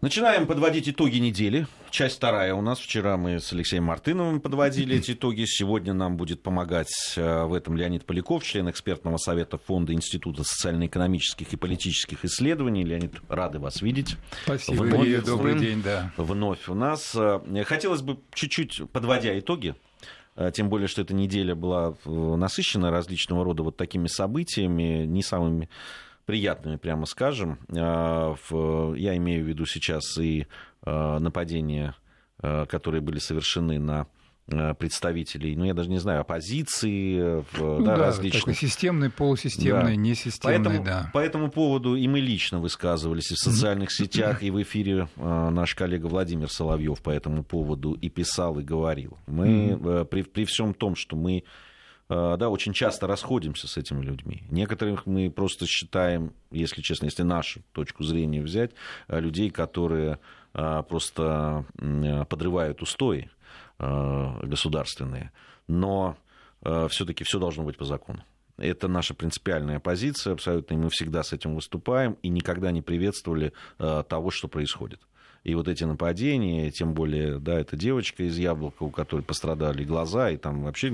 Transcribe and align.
Начинаем 0.00 0.46
подводить 0.46 0.88
итоги 0.88 1.18
недели. 1.18 1.66
Часть 1.90 2.18
вторая 2.18 2.54
у 2.54 2.60
нас. 2.60 2.78
Вчера 2.78 3.16
мы 3.16 3.40
с 3.40 3.52
Алексеем 3.52 3.82
Мартыновым 3.82 4.40
подводили 4.40 4.96
эти 4.96 5.10
итоги. 5.10 5.44
Сегодня 5.44 5.92
нам 5.92 6.16
будет 6.16 6.40
помогать 6.40 7.14
э, 7.16 7.42
в 7.42 7.52
этом 7.52 7.76
Леонид 7.76 8.06
Поляков, 8.06 8.44
член 8.44 8.70
экспертного 8.70 9.16
совета 9.16 9.58
Фонда 9.58 9.92
Института 9.94 10.44
социально-экономических 10.44 11.52
и 11.52 11.56
политических 11.56 12.24
исследований. 12.24 12.84
Леонид, 12.84 13.14
рады 13.28 13.58
вас 13.58 13.82
видеть. 13.82 14.16
Спасибо, 14.44 14.82
вновь, 14.82 15.24
добрый 15.24 15.58
день, 15.58 15.82
да. 15.82 16.12
Вновь 16.16 16.68
у 16.68 16.74
нас. 16.74 17.12
Э, 17.16 17.40
хотелось 17.64 18.02
бы 18.02 18.20
чуть-чуть, 18.32 18.82
подводя 18.92 19.36
итоги, 19.36 19.74
э, 20.36 20.52
тем 20.54 20.68
более, 20.68 20.86
что 20.86 21.02
эта 21.02 21.12
неделя 21.12 21.56
была 21.56 21.96
насыщена 22.04 22.92
различного 22.92 23.44
рода 23.44 23.64
вот 23.64 23.76
такими 23.76 24.06
событиями, 24.06 25.06
не 25.06 25.24
самыми 25.24 25.68
приятными, 26.28 26.76
прямо 26.76 27.06
скажем. 27.06 27.58
А, 27.74 28.34
я 28.96 29.16
имею 29.16 29.42
в 29.46 29.48
виду 29.48 29.64
сейчас 29.64 30.18
и 30.18 30.46
а, 30.82 31.18
нападения, 31.18 31.94
а, 32.38 32.66
которые 32.66 33.00
были 33.00 33.18
совершены 33.18 33.78
на 33.78 34.06
представителей, 34.78 35.54
ну, 35.56 35.66
я 35.66 35.74
даже 35.74 35.90
не 35.90 35.98
знаю, 35.98 36.22
оппозиции, 36.22 37.44
ну, 37.58 37.84
да, 37.84 37.96
да, 37.96 38.06
различных. 38.06 38.44
Такой 38.44 38.54
системный, 38.54 39.10
полусистемный, 39.10 39.94
да. 39.94 39.96
несистемный, 39.96 40.64
Поэтому, 40.64 40.84
да. 40.84 41.10
По 41.12 41.18
этому 41.18 41.50
поводу 41.50 41.96
и 41.96 42.08
мы 42.08 42.20
лично 42.20 42.58
высказывались 42.58 43.30
и 43.30 43.34
в 43.34 43.38
социальных 43.38 43.90
сетях, 43.92 44.42
и 44.42 44.50
в 44.50 44.62
эфире 44.62 45.06
наш 45.16 45.74
коллега 45.74 46.06
Владимир 46.06 46.50
Соловьев 46.50 47.02
по 47.02 47.10
этому 47.10 47.44
поводу 47.44 47.92
и 47.92 48.08
писал, 48.08 48.58
и 48.58 48.62
говорил. 48.62 49.18
Мы 49.26 50.06
при, 50.10 50.22
при 50.22 50.46
всем 50.46 50.72
том, 50.72 50.96
что 50.96 51.14
мы 51.14 51.44
Э, 51.44 51.44
да, 52.08 52.48
очень 52.48 52.72
часто 52.72 53.06
расходимся 53.06 53.68
с 53.68 53.76
этими 53.76 54.02
людьми. 54.02 54.44
Некоторых 54.50 55.04
мы 55.04 55.30
просто 55.30 55.66
считаем, 55.66 56.32
если 56.50 56.80
честно, 56.80 57.04
если 57.04 57.22
нашу 57.22 57.60
точку 57.72 58.02
зрения 58.02 58.40
взять, 58.40 58.70
э, 59.08 59.20
людей, 59.20 59.50
которые 59.50 60.18
э, 60.54 60.82
просто 60.88 61.64
подрывают 62.28 62.82
устои 62.82 63.30
государственные. 63.78 65.30
Но 65.68 66.16
все-таки 66.88 67.22
все 67.22 67.38
должно 67.38 67.62
быть 67.62 67.76
по 67.76 67.84
закону. 67.84 68.24
Это 68.56 68.88
наша 68.88 69.14
принципиальная 69.14 69.78
позиция 69.78 70.32
абсолютно, 70.32 70.74
и 70.74 70.76
мы 70.76 70.90
всегда 70.90 71.22
с 71.22 71.32
этим 71.32 71.54
выступаем 71.54 72.16
и 72.22 72.28
никогда 72.28 72.72
не 72.72 72.82
приветствовали 72.82 73.52
того, 73.78 74.32
что 74.32 74.48
происходит. 74.48 75.00
И 75.44 75.54
вот 75.54 75.68
эти 75.68 75.84
нападения, 75.84 76.70
тем 76.70 76.94
более, 76.94 77.38
да, 77.38 77.58
это 77.58 77.76
девочка 77.76 78.24
из 78.24 78.36
Яблока, 78.36 78.82
у 78.82 78.90
которой 78.90 79.22
пострадали 79.22 79.84
глаза, 79.84 80.30
и 80.30 80.36
там 80.36 80.62
вообще 80.62 80.90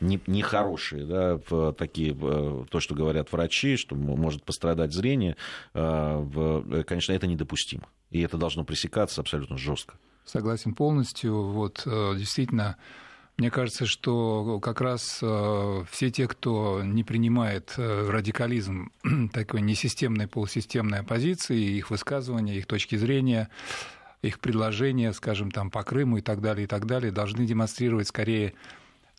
нехорошие, 0.00 1.02
не, 1.02 1.08
не 1.08 1.12
да, 1.12 1.72
такие, 1.72 2.14
то, 2.14 2.80
что 2.80 2.94
говорят 2.94 3.30
врачи, 3.32 3.76
что 3.76 3.94
может 3.94 4.44
пострадать 4.44 4.92
зрение, 4.92 5.36
э, 5.74 6.84
конечно, 6.86 7.12
это 7.12 7.26
недопустимо. 7.26 7.88
И 8.10 8.20
это 8.20 8.36
должно 8.36 8.64
пресекаться 8.64 9.20
абсолютно 9.20 9.56
жестко. 9.56 9.94
Согласен 10.24 10.74
полностью. 10.74 11.42
Вот 11.42 11.82
э, 11.86 12.14
действительно, 12.16 12.76
мне 13.38 13.50
кажется, 13.50 13.86
что 13.86 14.60
как 14.60 14.80
раз 14.80 15.20
э, 15.22 15.84
все 15.90 16.10
те, 16.10 16.28
кто 16.28 16.82
не 16.84 17.02
принимает 17.04 17.74
радикализм 17.76 18.92
такой 19.32 19.62
несистемной, 19.62 20.28
полусистемной 20.28 21.00
оппозиции, 21.00 21.58
их 21.58 21.90
высказывания, 21.90 22.56
их 22.56 22.66
точки 22.66 22.96
зрения, 22.96 23.48
их 24.22 24.38
предложения, 24.38 25.12
скажем, 25.12 25.50
там 25.50 25.70
по 25.70 25.82
Крыму 25.82 26.18
и 26.18 26.20
так 26.20 26.40
далее, 26.40 26.64
и 26.64 26.66
так 26.66 26.86
далее, 26.86 27.10
должны 27.10 27.44
демонстрировать 27.44 28.08
скорее 28.08 28.54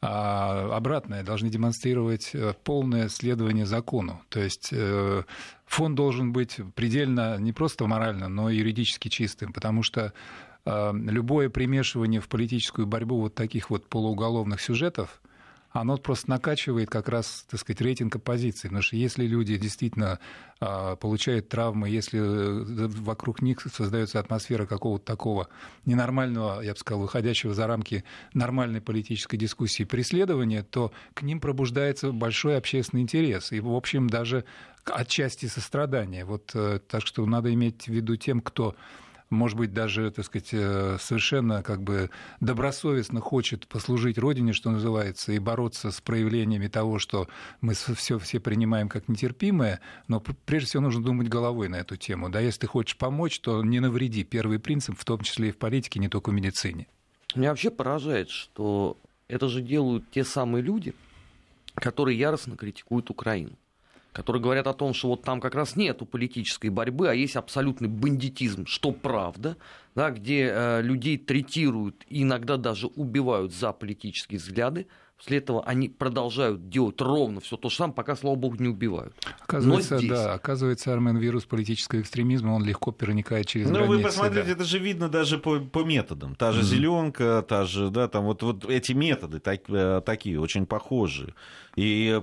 а, 0.06 0.76
обратное, 0.76 1.24
должны 1.24 1.50
демонстрировать 1.50 2.32
э, 2.34 2.54
полное 2.66 3.08
следование 3.08 3.66
закону. 3.66 4.22
То 4.28 4.42
есть 4.42 4.68
э, 4.74 5.24
фонд 5.66 5.96
должен 5.96 6.34
быть 6.34 6.60
предельно 6.76 7.38
не 7.38 7.54
просто 7.54 7.88
морально, 7.88 8.28
но 8.28 8.50
и 8.50 8.58
юридически 8.58 9.08
чистым, 9.08 9.54
потому 9.54 9.82
что 9.82 10.02
э, 10.02 10.12
любое 10.66 11.50
примешивание 11.50 12.22
в 12.22 12.30
политическую 12.30 12.88
борьбу 12.88 13.20
вот 13.20 13.36
таких 13.36 13.70
вот 13.70 13.88
полууголовных 13.88 14.62
сюжетов– 14.62 15.22
оно 15.74 15.98
просто 15.98 16.30
накачивает 16.30 16.90
как 16.90 17.10
раз, 17.10 17.46
так 17.50 17.60
сказать, 17.60 17.82
рейтинг 17.82 18.16
оппозиции. 18.16 18.68
Потому 18.68 18.84
что 18.84 18.96
если 18.96 19.26
люди 19.26 19.58
действительно 19.58 20.20
а, 20.60 20.96
получают 20.96 21.50
травмы, 21.50 21.90
если 21.90 22.20
э, 22.20 22.88
вокруг 22.88 23.42
них 23.42 23.60
создается 23.74 24.20
атмосфера 24.20 24.68
какого-то 24.68 25.04
такого 25.04 25.50
ненормального, 25.86 26.62
я 26.62 26.74
бы 26.74 26.78
сказал, 26.78 27.02
выходящего 27.02 27.56
за 27.56 27.66
рамки 27.66 28.04
нормальной 28.36 28.82
политической 28.82 29.36
дискуссии 29.36 29.84
преследования, 29.84 30.62
то 30.62 30.94
к 31.16 31.24
ним 31.24 31.40
пробуждается 31.40 32.12
большой 32.12 32.56
общественный 32.56 33.02
интерес. 33.02 33.52
И, 33.52 33.60
в 33.60 33.74
общем, 33.74 34.08
даже 34.08 34.46
отчасти 34.86 35.48
сострадание. 35.48 36.24
Вот, 36.24 36.52
э, 36.54 36.82
так 36.88 37.02
что 37.04 37.26
надо 37.26 37.52
иметь 37.52 37.86
в 37.86 37.92
виду 37.92 38.16
тем, 38.16 38.42
кто 38.42 38.76
может 39.34 39.58
быть, 39.58 39.74
даже, 39.74 40.12
так 40.12 40.26
сказать, 40.26 40.50
э, 40.54 40.98
совершенно 41.00 41.64
как 41.64 41.82
бы 41.82 42.10
добросовестно 42.40 43.20
хочет 43.20 43.68
послужить 43.68 44.18
Родине, 44.18 44.54
что 44.54 44.72
называется, 44.72 45.32
и 45.34 45.40
бороться 45.40 45.92
с 45.92 46.00
проявлениями 46.02 46.68
того, 46.68 47.00
что 47.00 47.28
мы 47.62 47.74
все, 47.74 48.18
все 48.20 48.40
принимаем 48.40 48.90
как 48.90 49.10
нетерпимое, 49.10 49.82
но 50.08 50.20
прежде 50.20 50.68
всего 50.68 50.84
нужно 50.84 51.04
думать 51.04 51.28
головой 51.28 51.68
на 51.68 51.76
эту 51.76 51.98
тему. 51.98 52.30
Да, 52.30 52.40
если 52.40 52.62
ты 52.62 52.68
хочешь 52.68 52.98
помочь, 52.98 53.40
то 53.40 53.64
не 53.64 53.80
навреди. 53.80 54.24
Первый 54.24 54.60
принцип, 54.60 54.98
в 54.98 55.06
том 55.06 55.22
числе 55.22 55.50
и 55.50 55.52
в 55.52 55.58
политике, 55.58 56.00
не 56.00 56.08
только 56.08 56.30
в 56.30 56.34
медицине. 56.34 56.88
Меня 57.36 57.50
вообще 57.50 57.72
поражает, 57.72 58.30
что 58.30 58.98
это 59.28 59.48
же 59.50 59.62
делают 59.62 60.10
те 60.12 60.24
самые 60.24 60.62
люди, 60.62 60.94
которые 61.76 62.18
яростно 62.18 62.56
критикуют 62.56 63.10
Украину 63.10 63.58
которые 64.14 64.42
говорят 64.42 64.68
о 64.68 64.74
том, 64.74 64.94
что 64.94 65.10
вот 65.10 65.24
там 65.24 65.42
как 65.42 65.56
раз 65.56 65.76
нету 65.76 66.06
политической 66.06 66.70
борьбы, 66.70 67.10
а 67.10 67.14
есть 67.14 67.36
абсолютный 67.36 67.90
бандитизм, 67.90 68.66
что 68.66 68.92
правда, 68.92 69.58
да, 69.96 70.12
где 70.12 70.52
э, 70.54 70.82
людей 70.82 71.18
третируют 71.18 72.06
и 72.08 72.24
иногда 72.24 72.58
даже 72.58 72.88
убивают 72.88 73.54
за 73.54 73.74
политические 73.74 74.40
взгляды, 74.40 74.88
После 75.24 75.38
этого 75.38 75.64
они 75.64 75.88
продолжают 75.88 76.68
делать 76.68 77.00
ровно 77.00 77.40
все 77.40 77.56
то 77.56 77.70
же 77.70 77.76
самое, 77.78 77.94
пока, 77.94 78.18
слава 78.18 78.36
богу, 78.36 78.58
не 78.60 78.68
убивают. 78.68 79.14
Оказывается, 79.42 79.98
здесь... 79.98 80.10
да, 80.10 80.34
оказывается, 80.34 80.92
Армен, 80.92 81.16
вирус 81.16 81.46
политического 81.46 82.02
экстремизма, 82.02 82.52
он 82.52 82.66
легко 82.66 82.92
проникает 82.92 83.48
через 83.48 83.68
ну, 83.68 83.76
границы. 83.76 83.92
Ну, 83.92 83.98
вы 84.00 84.04
посмотрите, 84.04 84.48
да. 84.48 84.52
это 84.52 84.64
же 84.66 84.80
видно 84.80 85.08
даже 85.08 85.38
по, 85.38 85.60
по 85.62 85.86
методам. 85.86 86.36
Та 86.36 86.52
же 86.52 86.60
mm-hmm. 86.60 86.64
зеленка, 86.64 87.46
та 87.48 87.64
же, 87.64 87.90
да, 87.90 88.10
там 88.10 88.26
вот, 88.26 88.44
вот 88.44 88.66
эти 88.66 88.92
методы 88.92 89.40
так, 89.40 89.62
э, 89.70 90.02
такие, 90.06 90.42
очень 90.42 90.66
похожие. 90.66 91.34
И, 91.76 92.22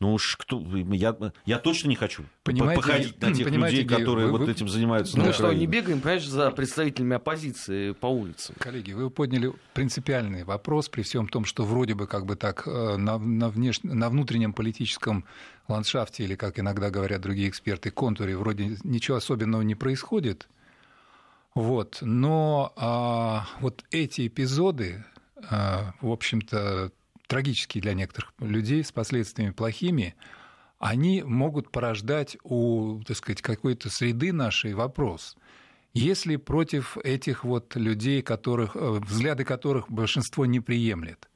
ну 0.00 0.14
уж 0.14 0.36
кто, 0.36 0.64
я, 0.92 1.14
я 1.44 1.58
точно 1.58 1.88
не 1.88 1.96
хочу 1.96 2.24
понимаете, 2.42 2.80
походить 2.80 3.20
на 3.20 3.34
тех 3.34 3.50
людей, 3.50 3.84
которые 3.84 4.28
вы, 4.28 4.38
вот 4.38 4.48
этим 4.48 4.68
занимаются. 4.68 5.18
Ну, 5.18 5.32
что, 5.32 5.52
не 5.52 5.66
бегаем, 5.66 6.00
понимаешь, 6.00 6.26
за 6.26 6.50
представителями 6.50 7.16
оппозиции 7.16 7.92
по 7.92 8.06
улице. 8.06 8.54
Коллеги, 8.58 8.92
вы 8.92 9.10
подняли 9.10 9.52
принципиальный 9.74 10.44
вопрос 10.44 10.88
при 10.88 11.02
всем 11.02 11.28
том, 11.28 11.44
что 11.44 11.64
вроде 11.64 11.94
бы 11.94 12.06
как 12.06 12.24
бы 12.24 12.36
так 12.36 12.66
э, 12.66 12.96
на, 12.96 13.18
на, 13.18 13.50
внеш... 13.50 13.82
на 13.82 14.08
внутреннем 14.08 14.54
политическом 14.54 15.24
ландшафте, 15.68 16.24
или, 16.24 16.34
как 16.34 16.58
иногда 16.58 16.90
говорят 16.90 17.20
другие 17.20 17.50
эксперты, 17.50 17.90
контуре, 17.90 18.36
вроде 18.36 18.78
ничего 18.84 19.18
особенного 19.18 19.62
не 19.62 19.74
происходит. 19.74 20.48
Вот. 21.54 21.98
Но 22.00 22.72
а, 22.76 23.46
вот 23.60 23.84
эти 23.90 24.28
эпизоды, 24.28 25.04
а, 25.50 25.92
в 26.00 26.10
общем-то, 26.10 26.92
трагические 27.28 27.82
для 27.82 27.94
некоторых 27.94 28.32
людей, 28.40 28.82
с 28.82 28.90
последствиями 28.90 29.52
плохими, 29.52 30.16
они 30.80 31.22
могут 31.22 31.70
порождать 31.70 32.36
у, 32.42 33.00
так 33.06 33.16
сказать, 33.16 33.42
какой-то 33.42 33.88
среды 33.90 34.32
нашей 34.32 34.74
вопрос– 34.74 35.36
если 35.98 36.36
против 36.36 36.96
этих 36.98 37.42
вот 37.42 37.74
людей, 37.74 38.22
которых, 38.22 38.76
э, 38.76 39.00
взгляды 39.00 39.44
которых 39.44 39.90
большинство 39.90 40.46
не 40.46 40.60
приемлет, 40.60 41.28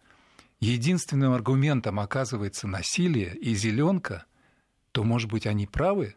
единственным 0.60 1.32
аргументом 1.32 1.98
оказывается 1.98 2.68
насилие 2.68 3.36
и 3.36 3.56
зеленка, 3.56 4.24
то, 4.92 5.02
может 5.02 5.30
быть, 5.30 5.48
они 5.48 5.66
правы? 5.66 6.14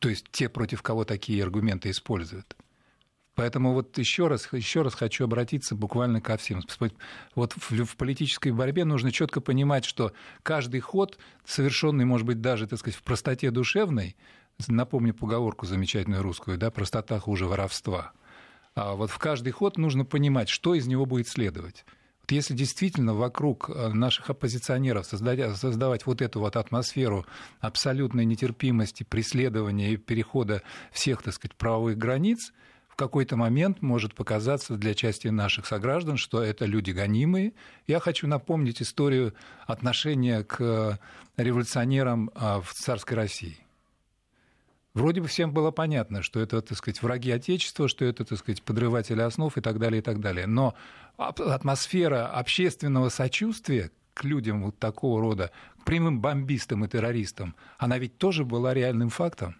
То 0.00 0.10
есть 0.10 0.26
те, 0.30 0.50
против 0.50 0.82
кого 0.82 1.06
такие 1.06 1.42
аргументы 1.42 1.88
используют. 1.88 2.57
Поэтому 3.38 3.72
вот 3.72 3.96
еще 3.98 4.26
раз, 4.26 4.48
еще 4.50 4.82
раз 4.82 4.94
хочу 4.94 5.22
обратиться 5.22 5.76
буквально 5.76 6.20
ко 6.20 6.36
всем. 6.36 6.60
Вот 7.36 7.52
в, 7.56 7.96
политической 7.96 8.50
борьбе 8.50 8.84
нужно 8.84 9.12
четко 9.12 9.40
понимать, 9.40 9.84
что 9.84 10.12
каждый 10.42 10.80
ход, 10.80 11.18
совершенный, 11.44 12.04
может 12.04 12.26
быть, 12.26 12.40
даже, 12.40 12.66
так 12.66 12.80
сказать, 12.80 12.98
в 12.98 13.04
простоте 13.04 13.52
душевной, 13.52 14.16
напомню 14.66 15.14
поговорку 15.14 15.66
замечательную 15.66 16.24
русскую, 16.24 16.58
да, 16.58 16.72
простота 16.72 17.20
хуже 17.20 17.46
воровства. 17.46 18.10
А 18.74 18.96
вот 18.96 19.08
в 19.08 19.18
каждый 19.18 19.52
ход 19.52 19.78
нужно 19.78 20.04
понимать, 20.04 20.48
что 20.48 20.74
из 20.74 20.88
него 20.88 21.06
будет 21.06 21.28
следовать. 21.28 21.84
Вот 22.22 22.32
если 22.32 22.54
действительно 22.54 23.14
вокруг 23.14 23.70
э, 23.70 23.90
наших 23.90 24.30
оппозиционеров 24.30 25.06
создать, 25.06 25.56
создавать 25.56 26.06
вот 26.06 26.22
эту 26.22 26.40
вот 26.40 26.56
атмосферу 26.56 27.24
абсолютной 27.60 28.24
нетерпимости, 28.24 29.04
преследования 29.04 29.92
и 29.92 29.96
перехода 29.96 30.62
всех, 30.90 31.22
так 31.22 31.34
сказать, 31.34 31.54
правовых 31.54 31.96
границ, 31.96 32.52
какой-то 32.98 33.36
момент 33.36 33.80
может 33.80 34.14
показаться 34.14 34.76
для 34.76 34.94
части 34.94 35.28
наших 35.28 35.66
сограждан, 35.66 36.16
что 36.16 36.42
это 36.42 36.66
люди 36.66 36.90
гонимые. 36.90 37.52
Я 37.86 38.00
хочу 38.00 38.26
напомнить 38.26 38.82
историю 38.82 39.34
отношения 39.66 40.42
к 40.42 40.98
революционерам 41.36 42.30
а, 42.34 42.60
в 42.60 42.72
царской 42.74 43.16
России 43.16 43.58
Вроде 44.98 45.20
бы 45.20 45.28
всем 45.28 45.52
было 45.52 45.70
понятно, 45.70 46.22
что 46.22 46.40
это, 46.40 46.60
так 46.60 46.76
сказать, 46.76 47.02
враги 47.02 47.30
Отечества, 47.30 47.86
что 47.86 48.04
это, 48.04 48.24
так 48.24 48.36
сказать, 48.36 48.64
подрыватели 48.64 49.20
основ 49.20 49.56
и 49.56 49.60
так 49.60 49.78
далее, 49.78 50.00
и 50.00 50.02
так 50.02 50.18
далее. 50.18 50.48
Но 50.48 50.74
атмосфера 51.16 52.26
общественного 52.26 53.08
сочувствия 53.08 53.92
к 54.12 54.24
людям 54.24 54.64
вот 54.64 54.76
такого 54.80 55.20
рода, 55.20 55.52
к 55.80 55.84
прямым 55.84 56.20
бомбистам 56.20 56.84
и 56.84 56.88
террористам, 56.88 57.54
она 57.78 57.96
ведь 57.98 58.18
тоже 58.18 58.44
была 58.44 58.74
реальным 58.74 59.08
фактом. 59.08 59.54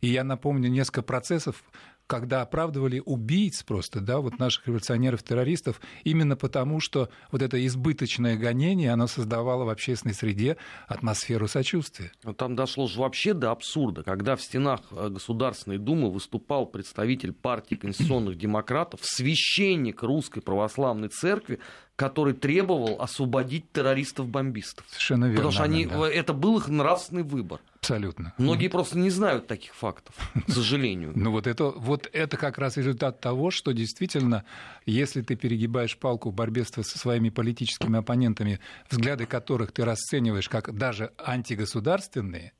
И 0.00 0.06
я 0.06 0.22
напомню 0.22 0.68
несколько 0.68 1.02
процессов, 1.02 1.64
когда 2.12 2.42
оправдывали 2.42 3.00
убийц 3.02 3.62
просто, 3.62 4.02
да, 4.02 4.18
вот 4.18 4.38
наших 4.38 4.66
революционеров-террористов, 4.66 5.80
именно 6.04 6.36
потому, 6.36 6.78
что 6.78 7.08
вот 7.30 7.40
это 7.40 7.64
избыточное 7.66 8.36
гонение, 8.36 8.92
оно 8.92 9.06
создавало 9.06 9.64
в 9.64 9.70
общественной 9.70 10.12
среде 10.12 10.58
атмосферу 10.88 11.48
сочувствия. 11.48 12.12
Но 12.22 12.34
там 12.34 12.54
дошло 12.54 12.86
же 12.86 13.00
вообще 13.00 13.32
до 13.32 13.50
абсурда, 13.50 14.02
когда 14.02 14.36
в 14.36 14.42
стенах 14.42 14.80
э, 14.90 15.08
Государственной 15.08 15.78
Думы 15.78 16.12
выступал 16.12 16.66
представитель 16.66 17.32
партии 17.32 17.76
конституционных 17.76 18.36
демократов, 18.36 19.00
священник 19.04 20.02
Русской 20.02 20.42
Православной 20.42 21.08
Церкви, 21.08 21.60
который 21.96 22.32
требовал 22.34 23.00
освободить 23.00 23.70
террористов-бомбистов. 23.72 24.86
Совершенно 24.88 25.26
верно. 25.26 25.36
Потому 25.36 25.52
что 25.52 25.62
они, 25.62 25.86
да. 25.86 26.08
это 26.08 26.32
был 26.32 26.58
их 26.58 26.68
нравственный 26.68 27.22
выбор. 27.22 27.60
Абсолютно. 27.80 28.32
Многие 28.38 28.68
просто 28.68 28.98
не 28.98 29.10
знают 29.10 29.46
таких 29.46 29.74
фактов, 29.74 30.14
к 30.46 30.50
сожалению. 30.52 31.12
Ну 31.14 31.30
вот 31.30 31.46
это, 31.46 31.64
вот 31.64 32.08
это 32.12 32.36
как 32.36 32.58
раз 32.58 32.76
результат 32.76 33.20
того, 33.20 33.50
что 33.50 33.72
действительно, 33.72 34.44
если 34.86 35.20
ты 35.20 35.36
перегибаешь 35.36 35.96
палку 35.98 36.30
в 36.30 36.34
борьбе 36.34 36.64
со 36.64 36.82
своими 36.82 37.28
политическими 37.28 37.98
оппонентами, 37.98 38.60
взгляды 38.90 39.26
которых 39.26 39.72
ты 39.72 39.84
расцениваешь 39.84 40.48
как 40.48 40.74
даже 40.76 41.12
антигосударственные, 41.18 42.52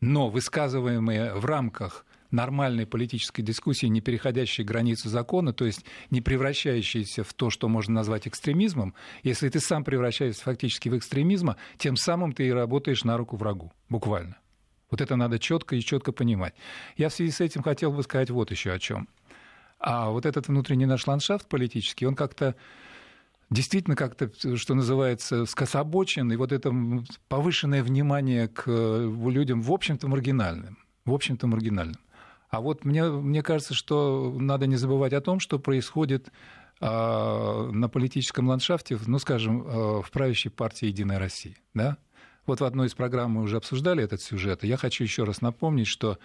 но 0.00 0.30
высказываемые 0.30 1.34
в 1.34 1.44
рамках 1.44 2.06
нормальной 2.32 2.86
политической 2.86 3.42
дискуссии, 3.42 3.86
не 3.86 4.00
переходящей 4.00 4.64
границу 4.64 5.08
закона, 5.08 5.52
то 5.52 5.64
есть 5.64 5.84
не 6.10 6.20
превращающейся 6.20 7.22
в 7.22 7.32
то, 7.34 7.50
что 7.50 7.68
можно 7.68 7.94
назвать 7.94 8.26
экстремизмом, 8.26 8.94
если 9.22 9.48
ты 9.48 9.60
сам 9.60 9.84
превращаешься 9.84 10.42
фактически 10.42 10.88
в 10.88 10.96
экстремизм, 10.96 11.54
тем 11.78 11.96
самым 11.96 12.32
ты 12.32 12.48
и 12.48 12.52
работаешь 12.52 13.04
на 13.04 13.16
руку 13.16 13.36
врагу, 13.36 13.72
буквально. 13.88 14.36
Вот 14.90 15.00
это 15.00 15.16
надо 15.16 15.38
четко 15.38 15.76
и 15.76 15.80
четко 15.80 16.12
понимать. 16.12 16.54
Я 16.96 17.08
в 17.08 17.14
связи 17.14 17.30
с 17.30 17.40
этим 17.40 17.62
хотел 17.62 17.92
бы 17.92 18.02
сказать 18.02 18.30
вот 18.30 18.50
еще 18.50 18.72
о 18.72 18.78
чем. 18.78 19.08
А 19.78 20.10
вот 20.10 20.26
этот 20.26 20.48
внутренний 20.48 20.86
наш 20.86 21.06
ландшафт 21.06 21.48
политический, 21.48 22.06
он 22.06 22.14
как-то 22.14 22.54
действительно 23.50 23.96
как-то, 23.96 24.30
что 24.56 24.74
называется, 24.74 25.44
скособочен, 25.46 26.30
и 26.32 26.36
вот 26.36 26.52
это 26.52 26.72
повышенное 27.28 27.82
внимание 27.82 28.48
к 28.48 28.68
людям, 28.68 29.62
в 29.62 29.72
общем-то, 29.72 30.08
маргинальным. 30.08 30.78
В 31.04 31.12
общем-то, 31.12 31.46
маргинальным. 31.46 32.00
А 32.52 32.60
вот 32.60 32.84
мне, 32.84 33.04
мне 33.04 33.42
кажется, 33.42 33.72
что 33.72 34.30
надо 34.38 34.66
не 34.66 34.76
забывать 34.76 35.14
о 35.14 35.22
том, 35.22 35.40
что 35.40 35.58
происходит 35.58 36.30
э, 36.82 36.84
на 36.86 37.88
политическом 37.88 38.46
ландшафте, 38.46 38.98
ну, 39.06 39.18
скажем, 39.18 39.62
э, 39.62 40.02
в 40.02 40.10
правящей 40.12 40.50
партии 40.50 40.84
«Единая 40.84 41.18
Россия». 41.18 41.56
Да? 41.72 41.96
Вот 42.44 42.60
в 42.60 42.64
одной 42.64 42.88
из 42.88 42.94
программ 42.94 43.30
мы 43.32 43.42
уже 43.42 43.56
обсуждали 43.56 44.04
этот 44.04 44.20
сюжет. 44.20 44.64
И 44.64 44.68
я 44.68 44.76
хочу 44.76 45.02
еще 45.02 45.24
раз 45.24 45.40
напомнить, 45.40 45.86
что 45.86 46.18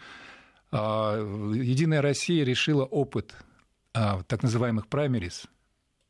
э, 0.73 0.75
«Единая 0.75 2.01
Россия» 2.01 2.43
решила 2.43 2.83
опыт 2.83 3.33
так 3.93 4.43
называемых 4.43 4.87
праймерис, 4.87 5.47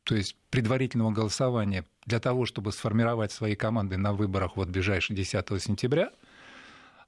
то 0.02 0.14
есть 0.14 0.36
предварительного 0.50 1.10
голосования 1.10 1.86
для 2.04 2.20
того, 2.20 2.44
чтобы 2.44 2.72
сформировать 2.72 3.32
свои 3.32 3.54
команды 3.54 3.96
на 3.96 4.12
выборах 4.12 4.56
вот 4.56 4.68
ближайшие 4.68 5.16
10 5.16 5.62
сентября– 5.62 6.10
а 6.20 6.26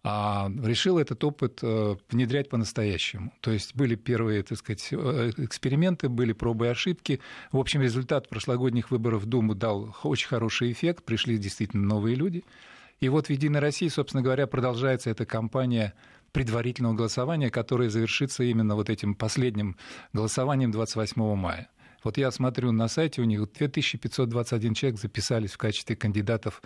решил 0.03 0.99
этот 0.99 1.23
опыт 1.25 1.59
э, 1.63 1.97
внедрять 2.11 2.49
по-настоящему. 2.49 3.35
То 3.41 3.51
есть 3.51 3.75
были 3.75 3.97
первые, 3.97 4.43
так 4.43 4.57
сказать, 4.57 4.89
э, 4.93 5.31
эксперименты, 5.37 6.09
были 6.09 6.33
пробы 6.33 6.67
и 6.67 6.69
ошибки. 6.71 7.21
В 7.53 7.59
общем, 7.59 7.83
результат 7.83 8.29
прошлогодних 8.29 8.91
выборов 8.91 9.23
в 9.23 9.27
Думу 9.27 9.55
дал 9.55 9.95
очень 10.03 10.29
хороший 10.29 10.73
эффект, 10.73 11.05
пришли 11.05 11.37
действительно 11.37 11.87
новые 11.87 12.17
люди. 12.17 12.45
И 13.01 13.09
вот 13.09 13.27
в 13.27 13.31
«Единой 13.31 13.61
России», 13.61 13.89
собственно 13.89 14.23
говоря, 14.23 14.47
продолжается 14.47 15.11
эта 15.11 15.27
кампания 15.27 15.95
предварительного 16.33 16.95
голосования, 16.95 17.51
которая 17.51 17.91
завершится 17.91 18.43
именно 18.45 18.77
вот 18.77 18.89
этим 18.89 19.15
последним 19.15 19.77
голосованием 20.13 20.71
28 20.71 21.35
мая. 21.35 21.69
Вот 22.03 22.17
я 22.17 22.31
смотрю 22.31 22.73
на 22.73 22.89
сайте, 22.89 23.21
у 23.21 23.25
них 23.25 23.53
2521 23.53 24.75
человек 24.75 24.99
записались 24.99 25.53
в 25.53 25.59
качестве 25.59 25.97
кандидатов 25.97 26.63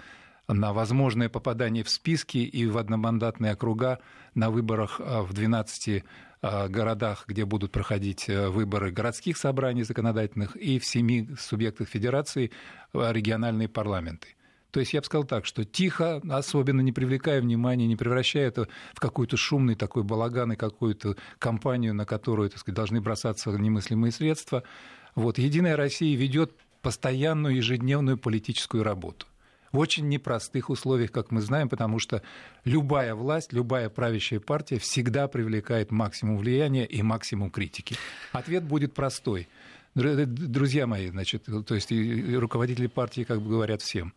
на 0.49 0.73
возможное 0.73 1.29
попадание 1.29 1.85
в 1.85 1.91
списки 1.91 2.39
и 2.39 2.67
в 2.67 2.79
одномандатные 2.79 3.53
округа 3.53 4.01
на 4.35 4.51
выборах 4.51 5.01
а, 5.01 5.23
в 5.23 5.33
12 5.33 6.05
а, 6.43 6.69
городах, 6.69 7.25
где 7.27 7.45
будут 7.47 7.73
проходить 7.73 8.29
э, 8.29 8.49
выборы 8.49 8.91
городских 8.91 9.39
собраний 9.39 9.83
законодательных, 9.83 10.57
и 10.57 10.79
в 10.79 10.85
семи 10.85 11.31
субъектах 11.39 11.89
федерации 11.89 12.51
а, 12.93 13.13
региональные 13.13 13.69
парламенты. 13.69 14.29
То 14.71 14.81
есть 14.81 14.93
я 14.93 15.01
бы 15.01 15.07
сказал 15.07 15.25
так, 15.25 15.47
что 15.47 15.65
тихо, 15.65 16.21
особенно 16.29 16.81
не 16.81 16.93
привлекая 16.93 17.41
внимания, 17.41 17.87
не 17.87 17.97
превращая 17.97 18.49
это 18.49 18.69
в 18.93 19.01
какой-то 19.01 19.37
шумный 19.37 19.77
такой 19.77 20.03
балаган 20.03 20.53
и 20.53 20.57
какую-то 20.57 21.17
кампанию, 21.39 21.95
на 21.95 22.05
которую 22.05 22.51
так 22.51 22.59
сказать, 22.59 22.77
должны 22.77 23.01
бросаться 23.01 23.51
немыслимые 23.51 24.13
средства. 24.13 24.65
Вот, 25.15 25.39
Единая 25.39 25.77
Россия 25.77 26.15
ведет 26.17 26.53
постоянную 26.83 27.57
ежедневную 27.57 28.19
политическую 28.19 28.83
работу 28.83 29.27
в 29.75 29.79
очень 29.79 30.09
непростых 30.09 30.71
условиях, 30.71 31.11
как 31.11 31.33
мы 31.33 31.41
знаем, 31.41 31.69
потому 31.69 31.99
что 31.99 32.23
любая 32.65 33.17
власть, 33.17 33.53
любая 33.53 33.91
правящая 33.91 34.39
партия 34.39 34.79
всегда 34.79 35.27
привлекает 35.27 35.91
максимум 35.91 36.39
влияния 36.39 36.87
и 36.87 37.03
максимум 37.03 37.51
критики. 37.51 37.97
Ответ 38.31 38.63
будет 38.63 38.95
простой. 38.95 39.49
Друзья 39.95 40.87
мои, 40.87 41.09
значит, 41.11 41.47
то 41.67 41.75
есть 41.75 41.91
руководители 42.37 42.87
партии 42.87 43.25
как 43.25 43.43
бы 43.43 43.51
говорят 43.51 43.83
всем, 43.83 44.15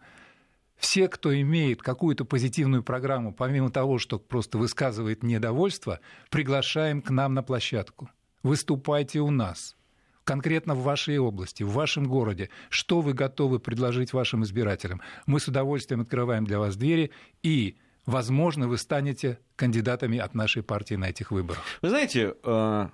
все, 0.78 1.08
кто 1.08 1.34
имеет 1.40 1.82
какую-то 1.82 2.24
позитивную 2.24 2.84
программу, 2.84 3.34
помимо 3.34 3.72
того, 3.72 3.98
что 3.98 4.20
просто 4.20 4.60
высказывает 4.60 5.24
недовольство, 5.24 6.00
приглашаем 6.30 7.02
к 7.02 7.10
нам 7.10 7.34
на 7.34 7.42
площадку. 7.42 8.12
Выступайте 8.44 9.22
у 9.22 9.32
нас 9.32 9.77
конкретно 10.28 10.76
в 10.76 10.84
вашей 10.84 11.18
области, 11.20 11.64
в 11.64 11.72
вашем 11.72 12.06
городе, 12.06 12.50
что 12.70 13.00
вы 13.00 13.14
готовы 13.14 13.60
предложить 13.60 14.12
вашим 14.12 14.44
избирателям. 14.44 15.02
Мы 15.26 15.40
с 15.40 15.48
удовольствием 15.48 16.02
открываем 16.02 16.46
для 16.46 16.60
вас 16.60 16.76
двери 16.76 17.12
и 17.44 17.78
возможно, 18.06 18.68
вы 18.68 18.78
станете 18.78 19.40
кандидатами 19.56 20.18
от 20.20 20.36
нашей 20.36 20.64
партии 20.64 20.96
на 20.96 21.06
этих 21.06 21.32
выборах. 21.32 21.64
Вы 21.82 21.90
знаете, 21.90 22.36
э, 22.44 22.90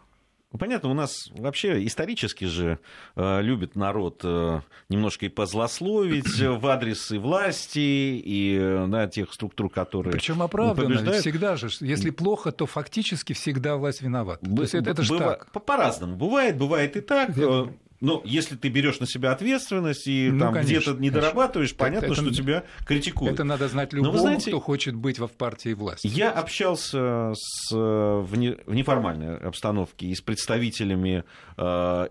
понятно, 0.57 0.89
у 0.89 0.93
нас 0.93 1.29
вообще 1.35 1.85
исторически 1.85 2.45
же 2.45 2.79
э, 3.15 3.41
любит 3.41 3.75
народ 3.75 4.21
э, 4.23 4.61
немножко 4.89 5.25
и 5.25 5.29
позлословить 5.29 6.39
в 6.39 6.67
адрес 6.67 7.11
и 7.11 7.17
власти, 7.17 7.79
и 7.79 8.57
э, 8.59 8.85
на 8.85 9.07
тех 9.07 9.33
структур, 9.33 9.69
которые 9.69 10.13
Причем 10.13 10.41
оправданно, 10.41 10.87
побеждают. 10.87 11.21
всегда 11.21 11.55
же. 11.55 11.69
Если 11.79 12.09
плохо, 12.09 12.51
то 12.51 12.65
фактически 12.65 13.33
всегда 13.33 13.77
власть 13.77 14.01
виновата. 14.01 14.45
Б- 14.45 14.55
то 14.57 14.61
есть 14.63 14.75
это, 14.75 14.91
это 14.91 15.03
же 15.03 15.17
так. 15.17 15.51
По-разному. 15.51 16.15
Бывает, 16.15 16.57
бывает 16.57 16.95
и 16.95 17.01
так. 17.01 17.35
Я... 17.37 17.67
Но 18.03 18.21
если 18.25 18.57
ты 18.57 18.67
берешь 18.67 18.99
на 18.99 19.07
себя 19.07 19.31
ответственность 19.31 20.07
и 20.07 20.29
ну, 20.29 20.39
там 20.39 20.53
где-то 20.55 20.91
не 20.95 21.09
дорабатываешь, 21.09 21.73
понятно, 21.73 22.07
это, 22.07 22.15
что 22.15 22.33
тебя 22.33 22.65
критикуют. 22.85 23.35
Это 23.35 23.45
надо 23.45 23.69
знать 23.69 23.93
любому, 23.93 24.17
знаете, 24.17 24.51
кто 24.51 24.59
хочет 24.59 24.93
быть 24.93 25.19
в 25.19 25.27
партии 25.29 25.73
власти. 25.73 26.07
Я 26.07 26.29
общался 26.31 27.31
с, 27.33 27.71
в, 27.71 28.35
не, 28.35 28.57
в 28.65 28.73
неформальной 28.73 29.37
обстановке 29.37 30.07
и 30.07 30.15
с 30.15 30.19
представителями 30.19 31.23
э, 31.55 32.07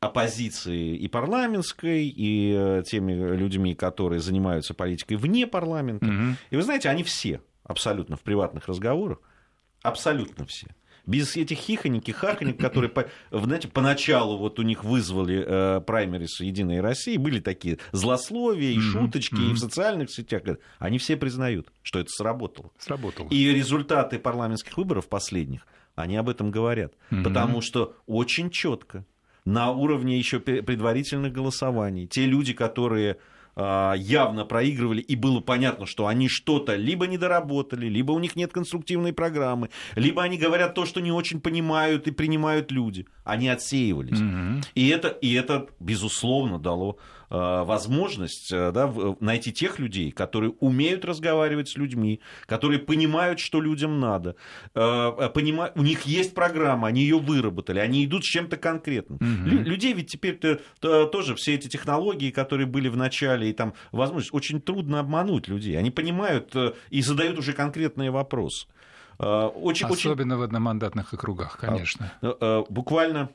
оппозиции 0.00 0.96
и 0.96 1.06
парламентской, 1.06 2.08
и 2.08 2.52
э, 2.52 2.82
теми 2.84 3.12
людьми, 3.12 3.76
которые 3.76 4.18
занимаются 4.18 4.74
политикой 4.74 5.14
вне 5.14 5.46
парламента. 5.46 6.06
Угу. 6.06 6.36
И 6.50 6.56
вы 6.56 6.62
знаете, 6.62 6.88
они 6.88 7.04
все 7.04 7.40
абсолютно 7.62 8.16
в 8.16 8.22
приватных 8.22 8.66
разговорах, 8.66 9.20
абсолютно 9.82 10.46
все 10.46 10.66
без 11.06 11.36
этих 11.36 11.58
хихоньки, 11.58 12.10
хахонек, 12.10 12.58
которые, 12.58 12.90
знаете, 13.30 13.68
поначалу 13.68 14.38
вот 14.38 14.58
у 14.58 14.62
них 14.62 14.84
вызвали 14.84 15.44
э, 15.46 15.80
праймерис 15.80 16.40
«Единой 16.40 16.80
России», 16.80 17.16
были 17.16 17.40
такие 17.40 17.78
злословия 17.92 18.70
и 18.70 18.80
шуточки, 18.80 19.40
и 19.40 19.52
в 19.52 19.58
социальных 19.58 20.10
сетях. 20.10 20.42
Они 20.78 20.98
все 20.98 21.16
признают, 21.16 21.72
что 21.82 21.98
это 21.98 22.10
сработало. 22.10 22.70
Сработало. 22.78 23.28
И 23.28 23.52
результаты 23.52 24.18
парламентских 24.18 24.76
выборов 24.76 25.08
последних, 25.08 25.66
они 25.94 26.16
об 26.16 26.28
этом 26.28 26.50
говорят. 26.50 26.94
Потому 27.24 27.60
что 27.60 27.96
очень 28.06 28.50
четко 28.50 29.04
на 29.44 29.72
уровне 29.72 30.18
еще 30.18 30.38
предварительных 30.40 31.32
голосований 31.32 32.06
те 32.06 32.26
люди, 32.26 32.52
которые 32.52 33.18
явно 33.56 34.44
проигрывали, 34.44 35.00
и 35.00 35.14
было 35.14 35.40
понятно, 35.40 35.86
что 35.86 36.06
они 36.06 36.28
что-то 36.28 36.76
либо 36.76 37.06
не 37.06 37.18
доработали, 37.18 37.86
либо 37.86 38.12
у 38.12 38.18
них 38.18 38.34
нет 38.36 38.52
конструктивной 38.52 39.12
программы, 39.12 39.68
либо 39.94 40.22
они 40.22 40.38
говорят 40.38 40.74
то, 40.74 40.86
что 40.86 41.00
не 41.00 41.12
очень 41.12 41.40
понимают 41.40 42.06
и 42.06 42.12
принимают 42.12 42.70
люди. 42.70 43.06
они 43.24 43.48
отсеивались. 43.48 44.18
Mm-hmm. 44.18 44.64
И, 44.74 44.88
это, 44.88 45.08
и 45.08 45.32
это, 45.34 45.66
безусловно, 45.80 46.58
дало 46.58 46.98
возможность 47.32 48.52
э, 48.52 48.72
да, 48.72 48.92
найти 49.20 49.52
тех 49.52 49.78
людей, 49.78 50.10
которые 50.10 50.50
умеют 50.60 51.04
разговаривать 51.04 51.68
с 51.68 51.76
людьми, 51.76 52.20
которые 52.46 52.78
понимают, 52.78 53.40
что 53.40 53.60
людям 53.60 54.00
надо, 54.00 54.36
э, 54.74 55.30
понимают, 55.34 55.76
у 55.76 55.82
них 55.82 56.02
есть 56.02 56.34
программа, 56.34 56.88
они 56.88 57.00
ее 57.02 57.18
выработали, 57.18 57.78
они 57.78 58.04
идут 58.04 58.24
с 58.24 58.28
чем-то 58.28 58.56
конкретным. 58.58 59.18
Mm-hmm. 59.18 59.48
Лю- 59.48 59.62
людей 59.62 59.92
ведь 59.94 60.10
теперь 60.10 60.34
-то, 60.34 60.60
то, 60.80 61.06
тоже 61.06 61.34
все 61.34 61.54
эти 61.54 61.68
технологии, 61.68 62.30
которые 62.30 62.66
были 62.66 62.88
в 62.88 62.96
начале, 62.96 63.48
и 63.48 63.52
там 63.52 63.72
возможность, 63.92 64.34
очень 64.34 64.60
трудно 64.60 65.00
обмануть 65.00 65.48
людей. 65.48 65.78
Они 65.78 65.90
понимают 65.90 66.54
э, 66.54 66.74
и 66.90 67.02
задают 67.02 67.38
уже 67.38 67.52
конкретные 67.54 68.10
вопросы. 68.10 68.66
Э, 69.18 69.46
очень, 69.46 69.86
Особенно 69.86 70.34
очень... 70.34 70.40
в 70.40 70.42
одномандатных 70.42 71.14
округах, 71.14 71.56
конечно. 71.58 72.12
А, 72.20 72.60
э, 72.60 72.64
буквально 72.68 73.30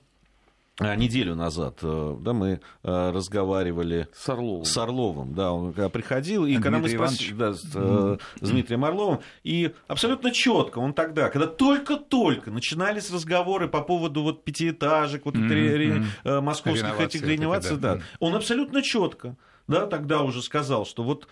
неделю 0.79 1.36
назад 1.36 1.79
да, 1.81 2.34
мы 2.34 2.62
разговаривали 2.84 4.07
с 4.13 4.29
Орловым. 4.29 4.65
С 4.65 4.77
Орловым 4.77 5.34
да, 5.34 5.51
он 5.51 5.74
приходил, 5.74 6.46
и 6.46 6.57
когда 6.57 6.79
мы 6.79 6.89
спросили 6.89 7.34
да, 7.34 7.53
с, 7.53 7.62
с 7.62 8.50
Дмитрием 8.50 8.86
Орловым, 8.86 9.19
и 9.43 9.74
абсолютно 9.88 10.31
четко 10.31 10.79
он 10.79 10.93
тогда, 10.93 11.29
когда 11.29 11.48
только-только 11.48 12.51
начинались 12.51 13.12
разговоры 13.12 13.67
по 13.67 13.81
поводу 13.81 14.24
вот 14.24 14.43
пятиэтажек, 14.43 15.25
вот 15.25 15.36
mm-hmm. 15.36 15.50
ре, 15.50 16.03
ре, 16.24 16.41
московских 16.41 16.84
реновации 16.84 17.05
этих 17.05 17.27
реноваций, 17.27 17.77
да. 17.77 17.96
да, 17.96 18.01
он 18.19 18.36
абсолютно 18.36 18.81
четко 18.81 19.36
да, 19.67 19.86
тогда 19.86 20.22
уже 20.22 20.41
сказал, 20.41 20.86
что 20.86 21.03
вот 21.03 21.27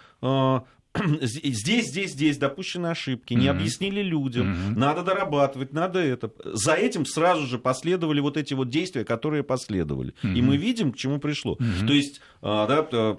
здесь, 1.22 1.88
здесь, 1.88 2.12
здесь 2.12 2.38
допущены 2.38 2.88
ошибки, 2.88 3.34
не 3.34 3.46
mm-hmm. 3.46 3.50
объяснили 3.50 4.02
людям, 4.02 4.52
mm-hmm. 4.52 4.78
надо 4.78 5.04
дорабатывать, 5.04 5.74
надо 5.74 6.00
это. 6.00 6.32
За 6.44 6.74
этим 6.74 7.06
сразу 7.06 7.46
же 7.46 7.60
последовали 7.60 8.20
вот 8.20 8.38
эти 8.38 8.54
вот 8.54 8.70
действия, 8.70 9.04
которые 9.04 9.44
последовали. 9.44 10.14
Mm-hmm. 10.24 10.34
И 10.36 10.42
мы 10.42 10.58
видим, 10.58 10.92
к 10.92 10.98
чему 10.98 11.20
пришло. 11.20 11.56
Mm-hmm. 11.56 11.88
То 11.88 11.94
есть, 11.94 12.22
а, 12.42 12.68
да, 12.68 13.18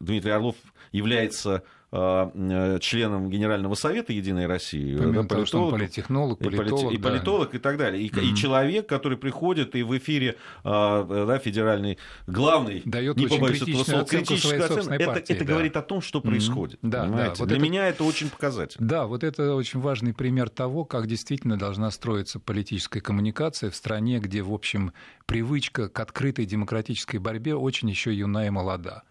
Дмитрий 0.00 0.30
Орлов 0.30 0.56
является 0.92 1.56
а, 1.56 1.62
членом 1.92 3.30
Генерального 3.30 3.74
совета 3.74 4.12
Единой 4.12 4.46
России, 4.46 4.96
Помимо 4.96 5.22
да, 5.22 5.28
политолог, 5.28 5.28
того, 5.28 5.46
что 5.46 5.64
он 5.64 5.72
политтехнолог, 5.72 6.38
политолог, 6.38 6.92
и, 6.92 6.96
да. 6.96 7.08
политолог 7.08 7.54
и 7.54 7.58
так 7.58 7.78
далее. 7.78 8.02
И, 8.02 8.08
mm-hmm. 8.08 8.24
и 8.24 8.36
человек, 8.36 8.88
который 8.88 9.18
приходит 9.18 9.74
и 9.74 9.82
в 9.82 9.98
эфире 9.98 10.36
да, 10.62 11.40
федеральный 11.42 11.98
главный, 12.28 12.82
дает 12.84 13.16
не 13.16 13.26
очень 13.26 13.44
критичную 13.44 13.84
слова, 13.84 14.04
критическую 14.04 14.64
оценку, 14.64 14.92
это, 14.92 15.04
партии, 15.04 15.32
это 15.32 15.44
да. 15.44 15.52
говорит 15.52 15.76
о 15.76 15.82
том, 15.82 16.00
что 16.00 16.20
происходит. 16.20 16.78
Mm-hmm. 16.82 16.90
Да, 16.90 17.06
да, 17.06 17.34
вот 17.36 17.48
Для 17.48 17.56
это... 17.56 17.64
меня 17.64 17.88
это 17.88 18.04
очень 18.04 18.30
показательно. 18.30 18.86
Да, 18.86 19.06
вот 19.06 19.24
это 19.24 19.56
очень 19.56 19.80
важный 19.80 20.14
пример 20.14 20.48
того, 20.48 20.84
как 20.84 21.08
действительно 21.08 21.58
должна 21.58 21.90
строиться 21.90 22.38
политическая 22.38 23.00
коммуникация 23.00 23.68
в 23.68 23.74
стране, 23.74 24.20
где, 24.20 24.42
в 24.42 24.52
общем, 24.52 24.92
привычка 25.26 25.88
к 25.88 25.98
открытой 25.98 26.46
демократической 26.46 27.16
борьбе 27.16 27.56
очень 27.56 27.90
еще 27.90 28.14
юна 28.14 28.46
и 28.46 28.50
молода 28.50 29.02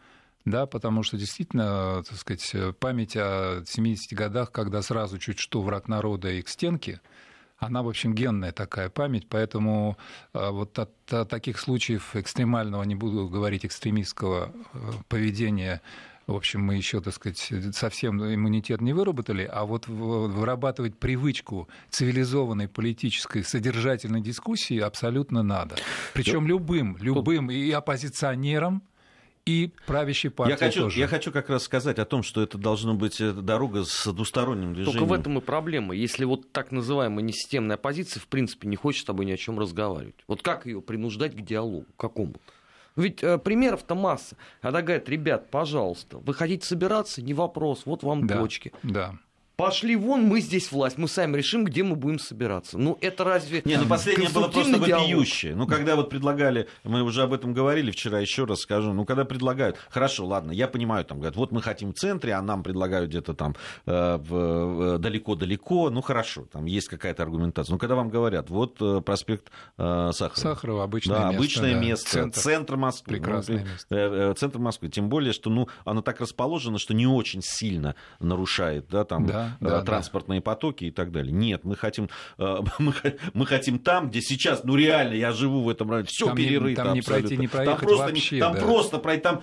да, 0.49 0.65
потому 0.65 1.03
что 1.03 1.17
действительно, 1.17 2.03
так 2.07 2.17
сказать, 2.17 2.55
память 2.79 3.15
о 3.15 3.63
70 3.65 4.13
годах, 4.13 4.51
когда 4.51 4.81
сразу 4.81 5.17
чуть 5.17 5.39
что 5.39 5.61
враг 5.61 5.87
народа 5.87 6.29
и 6.29 6.41
к 6.41 6.49
стенке, 6.49 7.01
она, 7.59 7.83
в 7.83 7.89
общем, 7.89 8.15
генная 8.15 8.51
такая 8.51 8.89
память, 8.89 9.27
поэтому 9.27 9.97
а, 10.33 10.51
вот 10.51 10.79
от, 10.79 10.91
от 11.11 11.29
таких 11.29 11.59
случаев 11.59 12.15
экстремального, 12.15 12.83
не 12.83 12.95
буду 12.95 13.27
говорить 13.27 13.65
экстремистского 13.65 14.53
э, 14.73 14.91
поведения, 15.09 15.81
в 16.25 16.35
общем, 16.35 16.61
мы 16.61 16.75
еще, 16.75 17.01
так 17.01 17.13
сказать, 17.15 17.51
совсем 17.73 18.23
иммунитет 18.23 18.81
не 18.81 18.93
выработали, 18.93 19.49
а 19.51 19.65
вот 19.65 19.87
вырабатывать 19.87 20.95
привычку 20.95 21.67
цивилизованной 21.89 22.67
политической 22.67 23.43
содержательной 23.43 24.21
дискуссии 24.21 24.79
абсолютно 24.79 25.41
надо. 25.41 25.75
Причем 26.13 26.47
любым, 26.47 26.97
любым 27.01 27.49
и 27.49 27.71
оппозиционерам, 27.71 28.83
и 29.45 29.71
правящей 29.85 30.29
партии 30.29 30.51
я 30.51 30.57
хочу, 30.57 30.81
тоже. 30.81 30.99
Я 30.99 31.07
хочу 31.07 31.31
как 31.31 31.49
раз 31.49 31.63
сказать 31.63 31.99
о 31.99 32.05
том, 32.05 32.23
что 32.23 32.41
это 32.41 32.57
должна 32.57 32.93
быть 32.93 33.19
э, 33.19 33.31
дорога 33.31 33.83
с 33.83 34.11
двусторонним 34.11 34.73
движением. 34.73 34.99
Только 34.99 35.09
в 35.09 35.13
этом 35.13 35.37
и 35.37 35.41
проблема. 35.41 35.95
Если 35.95 36.25
вот 36.25 36.51
так 36.51 36.71
называемая 36.71 37.23
несистемная 37.23 37.75
оппозиция, 37.75 38.21
в 38.21 38.27
принципе, 38.27 38.67
не 38.67 38.75
хочет 38.75 39.01
с 39.01 39.05
тобой 39.05 39.25
ни 39.25 39.31
о 39.31 39.37
чем 39.37 39.59
разговаривать. 39.59 40.15
Вот 40.27 40.41
как 40.41 40.65
ее 40.65 40.81
принуждать 40.81 41.35
к 41.35 41.41
диалогу 41.41 41.85
какому-то? 41.97 42.39
Ведь 42.95 43.23
э, 43.23 43.37
примеров-то 43.37 43.95
масса. 43.95 44.35
Она 44.61 44.81
говорит, 44.81 45.07
ребят, 45.09 45.49
пожалуйста, 45.49 46.17
вы 46.17 46.33
хотите 46.33 46.65
собираться, 46.65 47.21
не 47.21 47.33
вопрос, 47.33 47.83
вот 47.85 48.03
вам 48.03 48.27
да, 48.27 48.37
точки. 48.37 48.73
Да 48.83 49.15
пошли 49.59 49.97
вон, 49.97 50.23
мы 50.23 50.39
здесь 50.39 50.71
власть, 50.71 50.97
мы 50.97 51.09
сами 51.09 51.35
решим, 51.35 51.65
где 51.65 51.83
мы 51.83 51.97
будем 51.97 52.17
собираться. 52.17 52.77
Ну, 52.77 52.97
это 53.01 53.25
разве... 53.25 53.61
Не, 53.65 53.75
ну 53.75 53.87
последнее 53.87 54.29
было 54.29 54.47
просто 54.47 54.79
вопиющее. 54.79 55.53
Ну, 55.53 55.67
когда 55.67 55.97
вот 55.97 56.09
предлагали, 56.09 56.69
мы 56.85 57.03
уже 57.03 57.23
об 57.23 57.33
этом 57.33 57.53
говорили 57.53 57.91
вчера, 57.91 58.19
еще 58.19 58.45
раз 58.45 58.61
скажу, 58.61 58.93
ну, 58.93 59.03
когда 59.03 59.25
предлагают, 59.25 59.75
хорошо, 59.89 60.25
ладно, 60.25 60.53
я 60.53 60.69
понимаю, 60.69 61.03
там, 61.03 61.17
говорят, 61.17 61.35
вот 61.35 61.51
мы 61.51 61.61
хотим 61.61 61.91
в 61.91 61.95
центре, 61.95 62.33
а 62.35 62.41
нам 62.41 62.63
предлагают 62.63 63.09
где-то 63.09 63.33
там 63.33 63.53
э, 63.85 64.97
далеко-далеко, 64.97 65.89
ну, 65.89 66.01
хорошо, 66.01 66.45
там 66.49 66.63
есть 66.63 66.87
какая-то 66.87 67.23
аргументация. 67.23 67.73
Но 67.73 67.79
когда 67.79 67.95
вам 67.95 68.09
говорят, 68.09 68.49
вот 68.49 68.81
э, 68.81 69.01
проспект 69.01 69.51
э, 69.77 70.11
Сахарова. 70.13 70.55
Сахарова, 70.55 70.83
обычное 70.85 71.17
да, 71.17 71.23
место. 71.25 71.37
обычное 71.37 71.73
да. 71.73 71.79
место, 71.81 72.09
центр, 72.09 72.39
центр 72.39 72.75
Москвы. 72.77 73.13
Прекрасное 73.17 73.59
ну, 73.59 73.65
место. 73.65 74.35
Центр 74.39 74.59
Москвы, 74.59 74.87
тем 74.87 75.09
более, 75.09 75.33
что, 75.33 75.49
ну, 75.49 75.67
оно 75.83 76.01
так 76.01 76.21
расположено, 76.21 76.79
что 76.79 76.93
не 76.93 77.07
очень 77.07 77.41
сильно 77.43 77.95
нарушает, 78.21 78.87
да, 78.89 79.03
там... 79.03 79.25
Да 79.25 79.48
да, 79.59 79.81
транспортные 79.81 80.39
да. 80.39 80.43
потоки 80.43 80.85
и 80.85 80.91
так 80.91 81.11
далее. 81.11 81.31
Нет, 81.31 81.63
мы 81.63 81.75
хотим, 81.75 82.09
э, 82.37 82.57
мы, 82.79 82.93
мы 83.33 83.45
хотим 83.45 83.79
там, 83.79 84.09
где 84.09 84.21
сейчас, 84.21 84.63
ну 84.63 84.75
реально, 84.75 85.13
я 85.13 85.31
живу 85.31 85.61
в 85.61 85.69
этом 85.69 85.89
районе, 85.89 86.07
все 86.07 86.33
перерыто. 86.33 86.83
там 86.83 86.93
не 86.93 87.01
пройти, 87.01 87.37
не 87.37 87.47
проехать 87.47 87.79
там 87.79 87.87
просто, 87.87 88.05
вообще. 88.05 88.39
Там 88.39 88.53
да. 88.53 88.61
просто 88.61 88.97
пройти, 88.99 89.23
там 89.23 89.41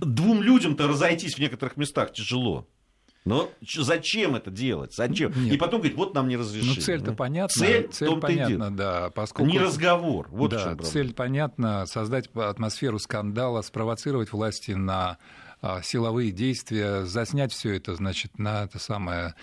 двум 0.00 0.42
людям-то 0.42 0.88
разойтись 0.88 1.34
в 1.34 1.38
некоторых 1.38 1.76
местах 1.76 2.12
тяжело. 2.12 2.66
Но 3.26 3.50
зачем 3.62 4.34
это 4.34 4.50
делать? 4.50 4.94
Зачем? 4.94 5.32
Нет. 5.36 5.54
И 5.54 5.56
потом 5.58 5.80
говорить, 5.80 5.96
вот 5.96 6.14
нам 6.14 6.26
не 6.28 6.36
разрешили. 6.36 6.74
Ну, 6.74 6.80
цель-то 6.80 7.12
понятна. 7.12 7.54
Цель, 7.54 7.88
цель 7.88 8.16
понятна, 8.16 8.74
да. 8.74 9.10
Поскольку... 9.10 9.50
Не 9.50 9.58
разговор. 9.58 10.28
Вот 10.30 10.52
да, 10.52 10.74
цель 10.76 11.12
понятна. 11.12 11.84
Создать 11.86 12.30
атмосферу 12.34 12.98
скандала, 12.98 13.60
спровоцировать 13.60 14.32
власти 14.32 14.72
на 14.72 15.18
силовые 15.82 16.32
действия, 16.32 17.04
заснять 17.04 17.52
все 17.52 17.74
это, 17.74 17.94
значит, 17.94 18.38
на 18.38 18.64
это 18.64 18.78
самое 18.78 19.34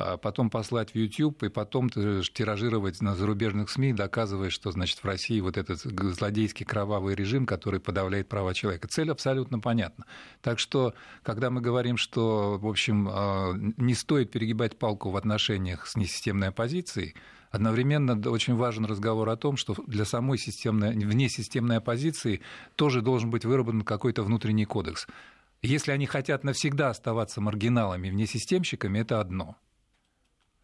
а 0.00 0.16
потом 0.16 0.48
послать 0.48 0.92
в 0.92 0.94
YouTube 0.94 1.42
и 1.42 1.48
потом 1.48 1.90
тиражировать 1.90 3.02
на 3.02 3.16
зарубежных 3.16 3.68
СМИ, 3.68 3.92
доказывая, 3.94 4.48
что 4.48 4.70
значит 4.70 5.00
в 5.00 5.04
России 5.04 5.40
вот 5.40 5.56
этот 5.58 5.80
злодейский 5.80 6.64
кровавый 6.64 7.16
режим, 7.16 7.46
который 7.46 7.80
подавляет 7.80 8.28
права 8.28 8.54
человека. 8.54 8.86
Цель 8.86 9.10
абсолютно 9.10 9.58
понятна. 9.58 10.04
Так 10.40 10.60
что, 10.60 10.94
когда 11.24 11.50
мы 11.50 11.60
говорим, 11.60 11.96
что, 11.96 12.58
в 12.58 12.68
общем, 12.68 13.08
а, 13.10 13.54
не 13.56 13.94
стоит 13.94 14.30
перегибать 14.30 14.78
палку 14.78 15.10
в 15.10 15.16
отношениях 15.16 15.88
с 15.88 15.96
несистемной 15.96 16.48
оппозицией, 16.48 17.14
Одновременно 17.50 18.12
очень 18.30 18.56
важен 18.56 18.84
разговор 18.84 19.26
о 19.30 19.36
том, 19.36 19.56
что 19.56 19.74
для 19.86 20.04
самой 20.04 20.36
системной, 20.36 20.92
внесистемной 20.92 21.78
оппозиции 21.78 22.42
тоже 22.76 23.00
должен 23.00 23.30
быть 23.30 23.46
выработан 23.46 23.84
какой-то 23.84 24.22
внутренний 24.22 24.66
кодекс. 24.66 25.06
Если 25.62 25.92
они 25.92 26.06
хотят 26.06 26.44
навсегда 26.44 26.90
оставаться 26.90 27.40
маргиналами, 27.40 28.10
внесистемщиками, 28.10 29.00
это 29.00 29.20
одно– 29.20 29.56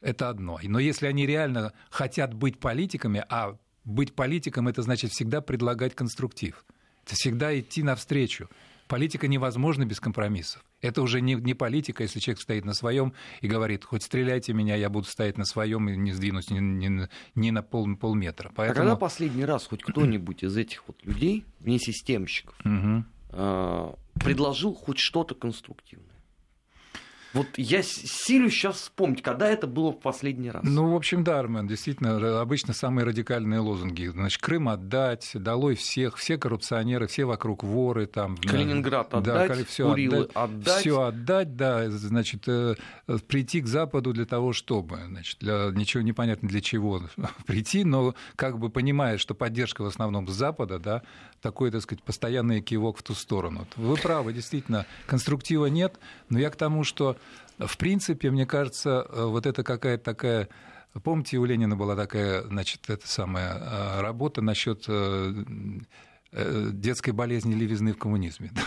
это 0.05 0.29
одно. 0.29 0.61
Но 0.63 0.79
если 0.79 1.07
они 1.07 1.27
реально 1.27 1.73
хотят 1.91 2.35
быть 2.35 2.61
политиками, 2.61 3.25
а 3.29 3.57
быть 3.85 4.15
политиком 4.15 4.69
это 4.69 4.83
значит 4.83 5.11
всегда 5.11 5.41
предлагать 5.41 5.95
конструктив, 5.95 6.65
это 7.05 7.15
всегда 7.17 7.59
идти 7.59 7.83
навстречу. 7.83 8.49
Политика 8.87 9.29
невозможна 9.29 9.87
без 9.87 9.99
компромиссов. 9.99 10.63
Это 10.83 11.01
уже 11.01 11.23
не, 11.23 11.35
не 11.37 11.55
политика, 11.55 12.03
если 12.03 12.21
человек 12.21 12.43
стоит 12.43 12.67
на 12.67 12.75
своем 12.75 13.15
и 13.41 13.49
говорит, 13.49 13.83
хоть 13.83 14.03
стреляйте 14.03 14.53
меня, 14.53 14.77
я 14.77 14.91
буду 14.91 15.07
стоять 15.07 15.39
на 15.39 15.47
своем 15.47 15.89
и 15.89 15.97
не 15.97 16.13
сдвинусь 16.13 16.51
ни, 16.51 16.59
ни, 16.59 17.09
ни 17.35 17.51
на 17.51 17.63
пол, 17.63 17.97
полметра. 17.97 18.53
Поэтому... 18.55 18.81
А 18.81 18.83
когда 18.83 18.97
последний 18.97 19.47
раз 19.47 19.67
хоть 19.67 19.83
кто-нибудь 19.83 20.45
из 20.45 20.55
этих 20.55 20.87
вот 20.87 21.03
людей, 21.03 21.47
вне 21.61 21.79
системщиков, 21.79 22.55
предложил 24.15 24.75
хоть 24.75 24.99
что-то 24.99 25.35
конструктивное? 25.35 26.14
Вот 27.35 27.47
я 27.57 27.83
силю 27.83 28.49
сейчас 28.49 28.77
вспомнить, 28.77 29.21
когда 29.21 29.49
это 29.49 29.67
было 29.67 29.91
в 29.91 29.99
последний 29.99 30.51
раз. 30.51 30.63
Ну, 30.65 30.93
в 30.93 30.97
общем, 30.97 31.25
да, 31.25 31.41
Армен, 31.41 31.67
действительно, 31.67 32.41
обычно 32.41 32.73
самые 32.73 33.05
радикальные 33.05 33.59
лозунги. 33.59 34.07
Значит, 34.07 34.41
Крым 34.41 34.69
отдать, 34.69 35.33
долой 35.35 35.75
всех, 35.75 36.17
все 36.17 36.39
коррупционеры, 36.39 37.09
все 37.09 37.25
вокруг 37.25 37.65
воры. 37.65 38.07
Там, 38.07 38.37
Калининград 38.37 39.13
отдать, 39.13 39.49
да, 39.49 39.65
все 39.65 39.91
Курилы 39.91 40.29
отдать, 40.35 40.37
отдать. 40.37 40.81
Все 40.81 41.03
отдать, 41.03 41.57
да, 41.57 41.91
значит, 41.91 42.45
э, 42.47 42.77
прийти 43.27 43.61
к 43.61 43.67
Западу 43.67 44.13
для 44.13 44.27
того, 44.27 44.53
чтобы, 44.53 45.01
значит, 45.09 45.39
для, 45.41 45.71
ничего 45.73 46.05
непонятно 46.05 46.49
для 46.49 46.61
чего 46.61 47.03
прийти, 47.47 47.83
но 47.83 48.15
как 48.37 48.61
бы 48.61 48.71
понимая, 48.71 49.19
что 49.19 49.35
поддержка 49.35 49.83
в 49.83 49.87
основном 49.87 50.29
с 50.29 50.33
Запада, 50.33 50.79
да, 50.79 51.03
такой, 51.41 51.71
так 51.71 51.83
сказать, 51.83 52.03
постоянный 52.03 52.61
кивок 52.61 52.99
в 52.99 53.03
ту 53.03 53.15
сторону. 53.15 53.67
Вы 53.77 53.97
правы, 53.97 54.33
действительно, 54.33 54.87
конструктива 55.07 55.67
нет, 55.67 55.99
но 56.29 56.39
я 56.39 56.51
к 56.51 56.57
тому, 56.57 56.85
что 56.85 57.17
в 57.59 57.77
принципе, 57.77 58.31
мне 58.31 58.47
кажется, 58.47 59.07
э, 59.09 59.25
вот 59.25 59.47
это 59.47 59.63
какая-то 59.63 60.05
такая 60.05 60.49
Помните, 61.03 61.39
у 61.39 61.45
Ленина 61.45 61.75
была 61.75 61.97
такая, 61.97 62.43
значит, 62.43 62.89
эта 62.89 63.09
самая 63.09 63.59
э, 63.59 64.01
работа 64.01 64.43
насчет 64.43 64.85
Э, 64.87 65.33
детской 66.35 67.11
болезни 67.11 67.55
левизны 67.55 67.93
в 67.93 67.99
коммунизме. 67.99 68.51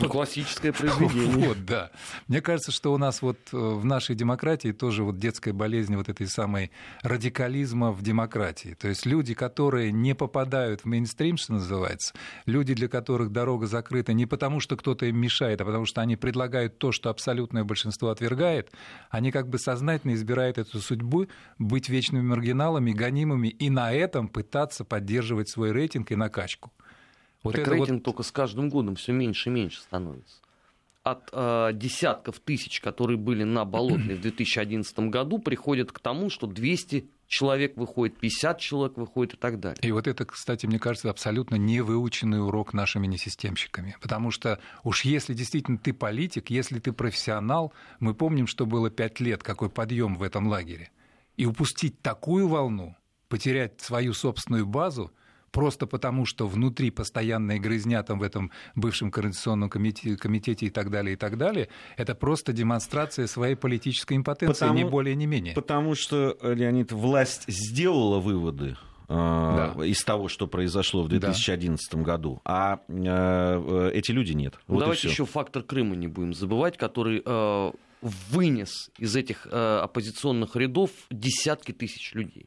Ну, 0.00 0.08
классическое 0.08 0.72
произведение. 0.72 1.48
Вот, 1.48 1.64
да. 1.64 1.90
Мне 2.26 2.40
кажется, 2.40 2.72
что 2.72 2.92
у 2.92 2.98
нас 2.98 3.22
вот 3.22 3.38
э, 3.52 3.56
в 3.56 3.84
нашей 3.84 4.16
демократии 4.16 4.72
тоже 4.72 5.04
вот 5.04 5.16
детская 5.16 5.52
болезнь 5.52 5.94
вот 5.94 6.08
этой 6.08 6.26
самой 6.26 6.72
радикализма 7.02 7.92
в 7.92 8.02
демократии. 8.02 8.74
То 8.80 8.88
есть 8.88 9.06
люди, 9.06 9.34
которые 9.34 9.92
не 9.92 10.14
попадают 10.14 10.80
в 10.80 10.86
мейнстрим, 10.86 11.36
что 11.36 11.52
называется, 11.52 12.14
люди, 12.46 12.74
для 12.74 12.88
которых 12.88 13.30
дорога 13.30 13.66
закрыта 13.66 14.12
не 14.12 14.26
потому, 14.26 14.58
что 14.58 14.76
кто-то 14.76 15.06
им 15.06 15.18
мешает, 15.18 15.60
а 15.60 15.64
потому 15.64 15.86
что 15.86 16.00
они 16.00 16.16
предлагают 16.16 16.78
то, 16.78 16.90
что 16.90 17.10
абсолютное 17.10 17.62
большинство 17.62 18.08
отвергает, 18.08 18.72
они 19.10 19.30
как 19.30 19.48
бы 19.48 19.58
сознательно 19.58 20.14
избирают 20.14 20.58
эту 20.58 20.80
судьбу 20.80 21.28
быть 21.58 21.88
вечными 21.88 22.22
маргиналами, 22.22 22.92
гонимыми 22.92 23.48
и 23.48 23.70
на 23.70 23.92
этом 23.92 24.26
пытаться 24.26 24.84
поддерживать 24.84 25.48
свой 25.48 25.70
рейтинг 25.70 26.10
и 26.10 26.16
накачку. 26.16 26.72
Вот 27.42 27.56
так 27.56 27.66
рейтинг 27.66 27.98
вот... 27.98 28.04
только 28.04 28.22
с 28.22 28.30
каждым 28.30 28.68
годом 28.68 28.96
все 28.96 29.12
меньше 29.12 29.48
и 29.48 29.52
меньше 29.52 29.80
становится. 29.80 30.36
От 31.02 31.30
э, 31.32 31.70
десятков 31.74 32.38
тысяч, 32.38 32.80
которые 32.80 33.16
были 33.16 33.42
на 33.42 33.64
Болотной 33.64 34.14
в 34.14 34.20
2011 34.20 34.96
году, 35.10 35.40
приходят 35.40 35.90
к 35.90 35.98
тому, 35.98 36.30
что 36.30 36.46
200 36.46 37.08
человек 37.26 37.76
выходит, 37.76 38.18
50 38.18 38.60
человек 38.60 38.96
выходит 38.96 39.34
и 39.34 39.36
так 39.36 39.58
далее. 39.58 39.80
И 39.82 39.90
вот 39.90 40.06
это, 40.06 40.24
кстати, 40.24 40.66
мне 40.66 40.78
кажется, 40.78 41.10
абсолютно 41.10 41.56
невыученный 41.56 42.40
урок 42.40 42.72
нашими 42.72 43.08
несистемщиками. 43.08 43.96
Потому 44.00 44.30
что 44.30 44.60
уж 44.84 45.04
если 45.04 45.34
действительно 45.34 45.78
ты 45.78 45.92
политик, 45.92 46.50
если 46.50 46.78
ты 46.78 46.92
профессионал, 46.92 47.72
мы 47.98 48.14
помним, 48.14 48.46
что 48.46 48.64
было 48.64 48.88
5 48.88 49.18
лет, 49.18 49.42
какой 49.42 49.70
подъем 49.70 50.14
в 50.14 50.22
этом 50.22 50.46
лагере. 50.46 50.92
И 51.36 51.46
упустить 51.46 52.00
такую 52.00 52.46
волну, 52.46 52.94
потерять 53.28 53.80
свою 53.80 54.12
собственную 54.12 54.66
базу– 54.66 55.10
просто 55.52 55.86
потому, 55.86 56.26
что 56.26 56.48
внутри 56.48 56.90
постоянная 56.90 57.58
грызня 57.58 58.02
там 58.02 58.18
в 58.18 58.22
этом 58.22 58.50
бывшем 58.74 59.10
координационном 59.10 59.70
комитете, 59.70 60.16
комитете 60.16 60.66
и 60.66 60.70
так 60.70 60.90
далее, 60.90 61.12
и 61.12 61.16
так 61.16 61.38
далее, 61.38 61.68
это 61.96 62.14
просто 62.14 62.52
демонстрация 62.52 63.26
своей 63.26 63.54
политической 63.54 64.16
импотенции, 64.16 64.60
потому, 64.60 64.78
не 64.78 64.84
более, 64.84 65.14
не 65.14 65.26
менее. 65.26 65.54
Потому 65.54 65.94
что, 65.94 66.36
Леонид, 66.42 66.90
власть 66.90 67.44
сделала 67.46 68.18
выводы 68.18 68.76
да. 69.08 69.74
Э, 69.76 69.86
из 69.86 70.02
того, 70.04 70.28
что 70.28 70.46
произошло 70.46 71.02
в 71.02 71.08
2011 71.08 71.90
да. 71.92 71.98
году, 72.00 72.40
а 72.44 72.80
э, 72.88 73.90
эти 73.94 74.10
люди 74.10 74.32
нет. 74.32 74.58
Вот 74.66 74.80
Давайте 74.80 75.08
еще 75.08 75.26
фактор 75.26 75.62
Крыма 75.62 75.96
не 75.96 76.08
будем 76.08 76.34
забывать, 76.34 76.78
который 76.78 77.22
э, 77.24 77.72
вынес 78.00 78.90
из 78.98 79.14
этих 79.14 79.46
э, 79.50 79.80
оппозиционных 79.82 80.56
рядов 80.56 80.90
десятки 81.10 81.72
тысяч 81.72 82.14
людей 82.14 82.46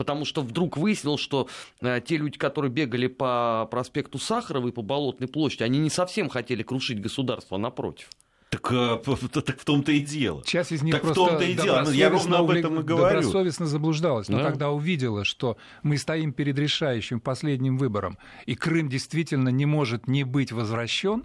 потому 0.00 0.24
что 0.24 0.40
вдруг 0.40 0.78
выяснилось, 0.78 1.20
что 1.20 1.46
э, 1.82 2.00
те 2.02 2.16
люди, 2.16 2.38
которые 2.38 2.70
бегали 2.70 3.06
по 3.06 3.68
проспекту 3.70 4.18
Сахарова 4.18 4.68
и 4.68 4.72
по 4.72 4.80
Болотной 4.80 5.28
площади, 5.28 5.64
они 5.64 5.78
не 5.78 5.90
совсем 5.90 6.30
хотели 6.30 6.62
крушить 6.62 7.02
государство, 7.02 7.58
а 7.58 7.60
напротив. 7.60 8.08
Так, 8.48 8.72
э, 8.72 8.98
так 9.44 9.60
в 9.60 9.64
том-то 9.66 9.92
и 9.92 10.00
дело. 10.00 10.42
Часть 10.46 10.72
из 10.72 10.80
них 10.80 10.94
так 10.94 11.02
просто 11.02 11.22
в 11.22 11.26
том-то 11.26 11.44
и 11.44 11.52
дело. 11.52 11.82
Ну, 11.84 11.90
я 11.90 12.08
ровно 12.08 12.38
об 12.38 12.48
этом 12.48 12.80
и 12.80 12.82
говорю. 12.82 13.20
Добросовестно 13.20 13.66
заблуждалась. 13.66 14.30
Но 14.30 14.38
да. 14.38 14.44
когда 14.44 14.70
увидела, 14.70 15.26
что 15.26 15.58
мы 15.82 15.98
стоим 15.98 16.32
перед 16.32 16.58
решающим 16.58 17.20
последним 17.20 17.76
выбором, 17.76 18.16
и 18.46 18.54
Крым 18.54 18.88
действительно 18.88 19.50
не 19.50 19.66
может 19.66 20.08
не 20.08 20.24
быть 20.24 20.50
возвращен, 20.50 21.24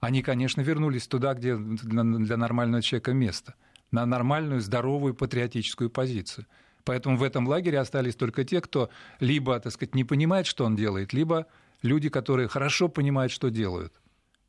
они, 0.00 0.22
конечно, 0.22 0.60
вернулись 0.60 1.06
туда, 1.06 1.34
где 1.34 1.54
для 1.54 2.36
нормального 2.36 2.82
человека 2.82 3.12
место. 3.12 3.54
На 3.92 4.06
нормальную, 4.06 4.60
здоровую, 4.60 5.14
патриотическую 5.14 5.88
позицию. 5.88 6.46
Поэтому 6.84 7.16
в 7.16 7.22
этом 7.22 7.46
лагере 7.46 7.78
остались 7.78 8.16
только 8.16 8.44
те, 8.44 8.60
кто 8.60 8.90
либо, 9.20 9.58
так 9.60 9.72
сказать, 9.72 9.94
не 9.94 10.04
понимает, 10.04 10.46
что 10.46 10.64
он 10.64 10.76
делает, 10.76 11.12
либо 11.12 11.46
люди, 11.82 12.08
которые 12.08 12.48
хорошо 12.48 12.88
понимают, 12.88 13.32
что 13.32 13.48
делают. 13.48 13.92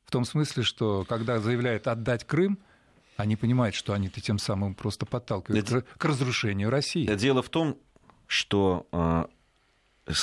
В 0.06 0.12
том 0.12 0.26
смысле, 0.26 0.64
что 0.64 1.06
когда 1.08 1.40
заявляют 1.40 1.88
отдать 1.88 2.26
Крым, 2.26 2.60
они 3.18 3.36
понимают, 3.36 3.76
что 3.76 3.94
они 3.94 4.10
тем 4.10 4.38
самым 4.38 4.74
просто 4.76 5.06
подталкивают 5.06 5.68
Это... 5.70 5.82
к 5.98 6.06
разрушению 6.06 6.70
России. 6.70 7.06
Дело 7.16 7.42
в 7.42 7.50
том, 7.50 7.78
что 8.28 8.88
а, 8.92 9.28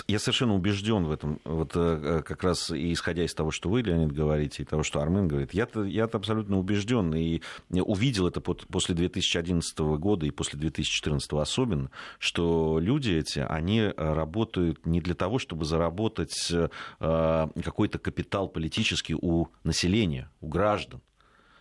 я 0.09 0.19
совершенно 0.19 0.55
убежден 0.55 1.05
в 1.05 1.11
этом, 1.11 1.41
вот 1.45 1.73
э, 1.75 1.81
э, 1.81 2.23
как 2.23 2.43
раз 2.45 2.71
исходя 2.71 3.25
из 3.25 3.35
того, 3.35 3.51
что 3.51 3.71
вы, 3.71 3.81
Леонид, 3.81 4.13
говорите, 4.13 4.63
и 4.63 4.67
того, 4.67 4.83
что 4.83 5.01
Армен 5.01 5.27
говорит. 5.27 5.55
Я-то, 5.55 5.85
я-то 5.85 6.19
абсолютно 6.19 6.59
убежден 6.59 7.15
и 7.15 7.41
увидел 7.71 8.27
это 8.29 8.41
после 8.41 8.95
2011 8.95 9.79
года 9.79 10.27
и 10.27 10.31
после 10.31 10.59
2014 10.59 11.33
особенно, 11.33 11.91
что 12.19 12.79
люди 12.79 13.13
эти, 13.13 13.39
они 13.39 13.81
э, 13.81 13.93
работают 13.97 14.85
не 14.85 15.01
для 15.01 15.15
того, 15.15 15.39
чтобы 15.39 15.65
заработать 15.65 16.53
какой-то 16.99 17.99
капитал 17.99 18.49
политический 18.49 19.15
у 19.15 19.49
населения, 19.65 20.31
у 20.41 20.49
граждан 20.49 21.01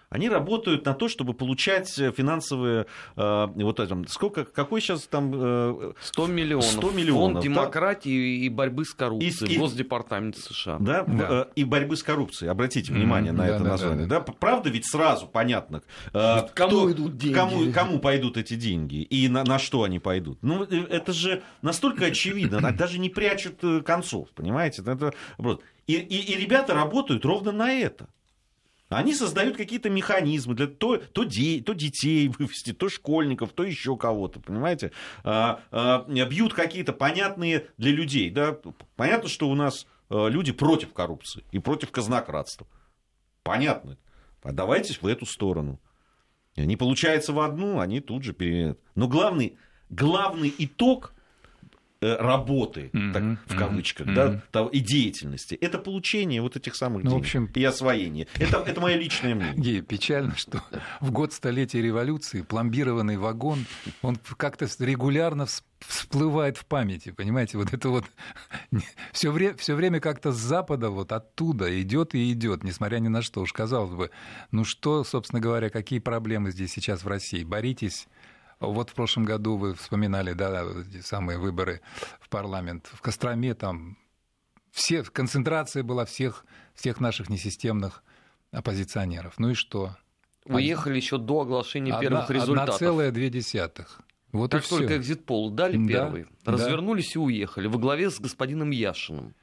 они 0.09 0.29
работают 0.29 0.85
на 0.85 0.93
то, 0.93 1.07
чтобы 1.07 1.33
получать 1.33 1.89
финансовые, 1.89 2.87
э, 3.15 3.47
вот 3.55 3.79
это, 3.79 4.03
сколько, 4.07 4.45
какой 4.45 4.81
сейчас 4.81 5.03
там... 5.07 5.31
Э, 5.33 5.93
100 6.01 6.27
миллионов. 6.27 6.65
100 6.65 6.91
миллионов. 6.91 7.33
Фонд 7.33 7.43
демократии 7.43 8.45
и 8.45 8.49
борьбы 8.49 8.85
с 8.85 8.93
коррупцией, 8.93 9.53
и, 9.53 9.57
Госдепартамент 9.57 10.37
США. 10.37 10.77
Да, 10.79 11.03
да. 11.03 11.27
Э, 11.29 11.45
и 11.55 11.63
борьбы 11.63 11.95
с 11.95 12.03
коррупцией, 12.03 12.49
обратите 12.49 12.91
внимание 12.91 13.33
mm-hmm, 13.33 13.37
на 13.37 13.43
да, 13.43 13.55
это 13.55 13.63
да, 13.63 13.69
название. 13.69 14.07
Да, 14.07 14.19
да. 14.19 14.25
Да? 14.25 14.33
Правда 14.39 14.69
ведь 14.69 14.85
сразу 14.85 15.27
понятно, 15.27 15.81
э, 16.13 16.37
кому 16.53 16.69
кто, 16.69 16.91
идут 16.91 17.17
деньги. 17.17 17.35
Кому, 17.35 17.71
кому 17.71 17.99
пойдут 17.99 18.37
эти 18.37 18.55
деньги 18.55 19.01
и 19.01 19.27
на, 19.27 19.43
на 19.43 19.59
что 19.59 19.83
они 19.83 19.99
пойдут. 19.99 20.39
Ну, 20.41 20.63
э, 20.63 20.85
это 20.89 21.13
же 21.13 21.43
настолько 21.61 22.05
очевидно, 22.05 22.71
даже 22.71 22.99
не 22.99 23.09
прячут 23.09 23.63
э, 23.63 23.81
концов, 23.81 24.29
понимаете? 24.29 24.81
Это, 24.81 25.13
и, 25.87 25.93
и, 25.93 26.33
и 26.33 26.37
ребята 26.37 26.73
работают 26.73 27.25
ровно 27.25 27.51
на 27.51 27.71
это. 27.71 28.07
Они 28.89 29.13
создают 29.13 29.55
какие-то 29.55 29.89
механизмы 29.89 30.55
для 30.55 30.65
то, 30.65 30.97
то, 30.97 31.23
де, 31.23 31.61
то 31.61 31.73
детей 31.73 32.27
вывести, 32.39 32.73
то 32.73 32.89
школьников, 32.89 33.53
то 33.53 33.63
еще 33.63 33.95
кого-то, 33.95 34.39
понимаете? 34.39 34.91
А, 35.23 35.61
а, 35.71 36.05
бьют 36.07 36.53
какие-то 36.53 36.91
понятные 36.91 37.67
для 37.77 37.91
людей. 37.91 38.31
Да? 38.31 38.57
Понятно, 38.95 39.29
что 39.29 39.47
у 39.47 39.55
нас 39.55 39.85
а, 40.09 40.27
люди 40.27 40.51
против 40.51 40.93
коррупции 40.93 41.43
и 41.51 41.59
против 41.59 41.91
казнократства. 41.91 42.67
Понятно. 43.43 43.97
А 44.41 44.51
давайте 44.51 44.93
в 44.99 45.05
эту 45.05 45.25
сторону. 45.25 45.79
Не 46.55 46.75
получается 46.75 47.31
в 47.31 47.39
одну, 47.39 47.79
они 47.79 48.01
тут 48.01 48.23
же 48.23 48.33
переменят. 48.33 48.79
Но 48.95 49.07
главный, 49.07 49.57
главный 49.89 50.53
итог 50.57 51.13
Э, 51.13 51.18
работы, 52.01 52.89
mm-hmm. 52.93 53.13
так, 53.13 53.53
в 53.53 53.57
кавычках, 53.57 54.07
mm-hmm. 54.07 54.41
да, 54.51 54.69
и 54.71 54.79
деятельности. 54.79 55.55
Это 55.55 55.77
получение 55.77 56.41
вот 56.41 56.55
этих 56.55 56.75
самых 56.75 57.03
ну, 57.03 57.11
денег 57.11 57.23
в 57.23 57.25
общем, 57.25 57.49
и 57.53 57.63
освоение. 57.63 58.27
Это, 58.37 58.63
это 58.65 58.79
мое 58.79 58.95
личное 58.95 59.35
мнение. 59.35 59.57
Гея, 59.57 59.81
печально, 59.81 60.35
что 60.35 60.63
в 61.01 61.11
год 61.11 61.33
столетия 61.33 61.81
революции 61.81 62.41
пломбированный 62.41 63.17
вагон, 63.17 63.65
он 64.01 64.17
как-то 64.37 64.67
регулярно 64.79 65.45
всплывает 65.79 66.57
в 66.57 66.65
памяти, 66.65 67.11
понимаете, 67.11 67.57
вот 67.57 67.73
это 67.73 67.89
вот 67.89 68.05
все 69.11 69.31
время, 69.31 69.55
все 69.57 69.75
время 69.75 69.99
как-то 69.99 70.31
с 70.31 70.37
запада 70.37 70.89
вот 70.89 71.11
оттуда 71.11 71.81
идет 71.81 72.15
и 72.15 72.31
идет, 72.31 72.63
несмотря 72.63 72.99
ни 72.99 73.07
на 73.07 73.21
что. 73.21 73.41
Уж 73.41 73.53
казалось 73.53 73.93
бы, 73.93 74.11
ну 74.51 74.63
что, 74.65 75.03
собственно 75.03 75.41
говоря, 75.41 75.69
какие 75.69 75.99
проблемы 75.99 76.51
здесь 76.51 76.71
сейчас 76.71 77.03
в 77.03 77.07
России? 77.07 77.43
Боритесь 77.43 78.07
вот 78.67 78.89
в 78.89 78.93
прошлом 78.93 79.25
году 79.25 79.57
вы 79.57 79.73
вспоминали, 79.73 80.33
да, 80.33 80.65
самые 81.01 81.39
выборы 81.39 81.81
в 82.19 82.29
парламент. 82.29 82.89
В 82.91 83.01
Костроме 83.01 83.53
там 83.53 83.97
все, 84.71 85.03
концентрация 85.03 85.83
была 85.83 86.05
всех, 86.05 86.45
всех 86.75 86.99
наших 86.99 87.29
несистемных 87.29 88.03
оппозиционеров. 88.51 89.35
Ну 89.37 89.51
и 89.51 89.53
что? 89.53 89.95
Уехали 90.45 90.95
еще 90.95 91.17
до 91.17 91.41
оглашения 91.41 91.93
одна, 91.93 92.01
первых 92.01 92.29
результатов. 92.29 92.77
Целая 92.77 93.11
две 93.11 93.29
десятых. 93.29 94.01
Вот 94.31 94.51
как 94.51 94.67
только 94.67 94.97
экзит-пол 94.97 95.49
дали 95.51 95.87
первый, 95.87 96.27
да, 96.43 96.51
развернулись 96.51 97.15
и 97.15 97.19
уехали 97.19 97.67
во 97.67 97.79
главе 97.79 98.11
с 98.11 98.19
господином 98.19 98.71
Яшиным. 98.71 99.33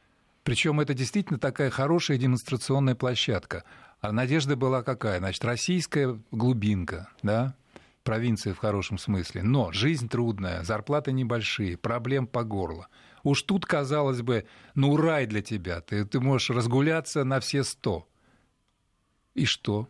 Причем 0.44 0.78
это 0.78 0.94
действительно 0.94 1.40
такая 1.40 1.70
хорошая 1.70 2.18
демонстрационная 2.18 2.94
площадка. 2.94 3.64
А 4.00 4.12
надежда 4.12 4.54
была 4.54 4.84
какая? 4.84 5.18
Значит, 5.18 5.44
российская 5.44 6.20
глубинка, 6.30 7.08
да, 7.22 7.56
провинции 8.06 8.52
в 8.52 8.58
хорошем 8.58 8.96
смысле. 8.96 9.42
Но 9.42 9.72
жизнь 9.72 10.08
трудная, 10.08 10.62
зарплаты 10.62 11.12
небольшие, 11.12 11.76
проблем 11.76 12.26
по 12.26 12.44
горло. 12.44 12.88
Уж 13.24 13.42
тут, 13.42 13.66
казалось 13.66 14.22
бы, 14.22 14.46
ну 14.74 14.96
рай 14.96 15.26
для 15.26 15.42
тебя. 15.42 15.80
Ты, 15.80 16.06
ты 16.06 16.20
можешь 16.20 16.50
разгуляться 16.50 17.24
на 17.24 17.40
все 17.40 17.64
сто. 17.64 18.08
И 19.34 19.44
что? 19.44 19.88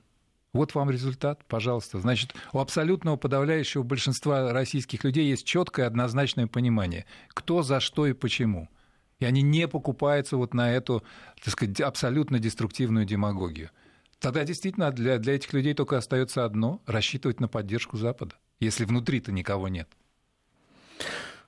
Вот 0.54 0.74
вам 0.74 0.90
результат, 0.90 1.44
пожалуйста. 1.46 2.00
Значит, 2.00 2.34
у 2.54 2.58
абсолютного 2.58 3.16
подавляющего 3.16 3.82
большинства 3.82 4.52
российских 4.52 5.04
людей 5.04 5.28
есть 5.28 5.46
четкое 5.46 5.86
однозначное 5.86 6.46
понимание, 6.46 7.04
кто 7.28 7.62
за 7.62 7.78
что 7.78 8.06
и 8.06 8.14
почему. 8.14 8.70
И 9.18 9.26
они 9.26 9.42
не 9.42 9.68
покупаются 9.68 10.38
вот 10.38 10.54
на 10.54 10.72
эту, 10.72 11.04
так 11.44 11.52
сказать, 11.52 11.80
абсолютно 11.82 12.38
деструктивную 12.38 13.04
демагогию. 13.04 13.70
Тогда 14.18 14.44
действительно 14.44 14.90
для, 14.90 15.18
для 15.18 15.34
этих 15.34 15.52
людей 15.52 15.74
только 15.74 15.96
остается 15.96 16.44
одно– 16.44 16.82
рассчитывать 16.86 17.40
на 17.40 17.48
поддержку 17.48 17.96
Запада, 17.96 18.36
если 18.60 18.84
внутри-то 18.84 19.30
никого 19.32 19.68
нет. 19.68 19.88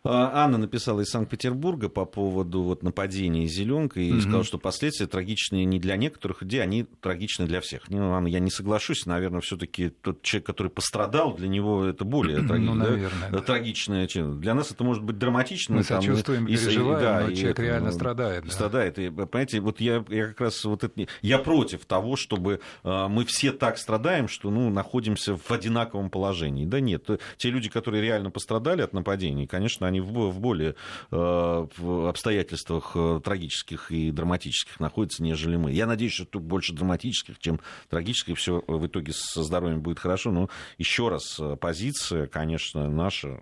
А, 0.05 0.45
Анна 0.45 0.59
написала 0.59 1.01
из 1.01 1.09
Санкт-Петербурга 1.09 1.89
по 1.89 2.05
поводу 2.05 2.63
вот 2.63 2.83
нападения 2.83 3.47
зеленкой 3.47 4.07
и 4.07 4.13
mm-hmm. 4.13 4.21
сказала, 4.21 4.45
что 4.45 4.59
последствия 4.59 5.07
трагичные 5.07 5.65
не 5.65 5.79
для 5.79 5.97
некоторых 5.97 6.43
людей, 6.43 6.63
они 6.63 6.85
трагичны 7.01 7.47
для 7.47 7.61
всех. 7.61 7.89
Ну, 7.89 8.13
Анна, 8.13 8.29
я 8.29 8.39
не 8.39 8.51
соглашусь, 8.51 9.07
наверное, 9.07 9.41
все-таки 9.41 9.91
тот 9.91 10.23
человек, 10.23 10.47
который 10.47 10.69
пострадал, 10.69 11.35
для 11.35 11.49
него 11.49 11.85
это 11.85 12.05
более 12.05 12.47
траги... 12.47 12.63
ну, 12.63 12.75
наверное, 12.75 13.31
да? 13.31 13.41
трагичное. 13.41 14.09
Для 14.09 14.55
нас 14.55 14.71
это 14.71 14.85
может 14.85 15.03
быть 15.03 15.19
драматично. 15.19 15.77
Мы 15.77 15.85
там, 15.85 16.01
сочувствуем, 16.01 16.47
и, 16.47 16.57
переживаем, 16.57 17.01
да, 17.01 17.21
но 17.21 17.31
и 17.31 17.35
человек 17.35 17.59
это, 17.59 17.63
реально 17.63 17.91
ну, 17.91 17.95
страдает. 17.95 18.45
Да. 18.45 18.51
Страдает. 18.51 18.99
И, 18.99 19.11
понимаете, 19.11 19.61
вот 19.61 19.81
я, 19.81 20.05
я 20.09 20.29
как 20.29 20.41
раз 20.41 20.65
вот 20.65 20.85
это, 20.85 21.07
я 21.23 21.39
против 21.39 21.85
того, 21.85 22.17
чтобы 22.17 22.61
э, 22.85 23.09
мы 23.09 23.25
все 23.25 23.53
так 23.53 23.79
страдаем, 23.79 24.29
что 24.29 24.51
ну, 24.51 24.71
находимся 24.71 25.37
в 25.37 25.51
одинаковом 25.51 26.11
положении. 26.11 26.65
Да 26.65 26.81
нет, 26.81 27.09
те 27.37 27.51
люди, 27.51 27.69
которые 27.69 28.03
реально 28.03 28.31
пострадали 28.31 28.83
от 28.83 28.93
нападений, 28.93 29.47
конечно, 29.47 29.88
они 29.89 30.01
в, 30.01 30.39
более 30.39 30.75
э, 31.11 31.67
в 31.77 32.09
обстоятельствах 32.09 32.93
э, 32.95 33.21
трагических 33.23 33.91
и 33.91 34.11
драматических 34.11 34.81
находятся, 34.81 35.23
нежели 35.23 35.57
мы. 35.57 35.73
Я 35.73 35.87
надеюсь, 35.87 36.13
что 36.13 36.25
тут 36.25 36.43
больше 36.43 36.73
драматических, 36.73 37.39
чем 37.39 37.61
трагических, 37.89 38.39
все 38.39 38.63
в 38.67 38.87
итоге 38.87 39.13
со 39.13 39.43
здоровьем 39.43 39.81
будет 39.81 39.99
хорошо. 39.99 40.31
Но 40.31 40.49
еще 40.79 41.09
раз, 41.09 41.39
э, 41.41 41.57
позиция, 41.57 42.27
конечно, 42.27 42.89
наша 42.89 43.41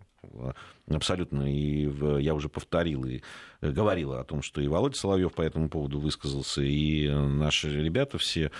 абсолютно, 0.88 1.50
и 1.50 1.88
я 2.22 2.35
уже 2.35 2.48
повторил 2.48 3.05
и 3.05 3.20
говорила 3.61 4.20
о 4.20 4.24
том, 4.24 4.42
что 4.42 4.61
и 4.61 4.68
Володя 4.68 4.96
Соловьев 4.96 5.33
по 5.33 5.42
этому 5.42 5.68
поводу 5.68 5.98
высказался, 5.98 6.62
и 6.62 7.09
наши 7.09 7.70
ребята 7.70 8.18
все, 8.18 8.50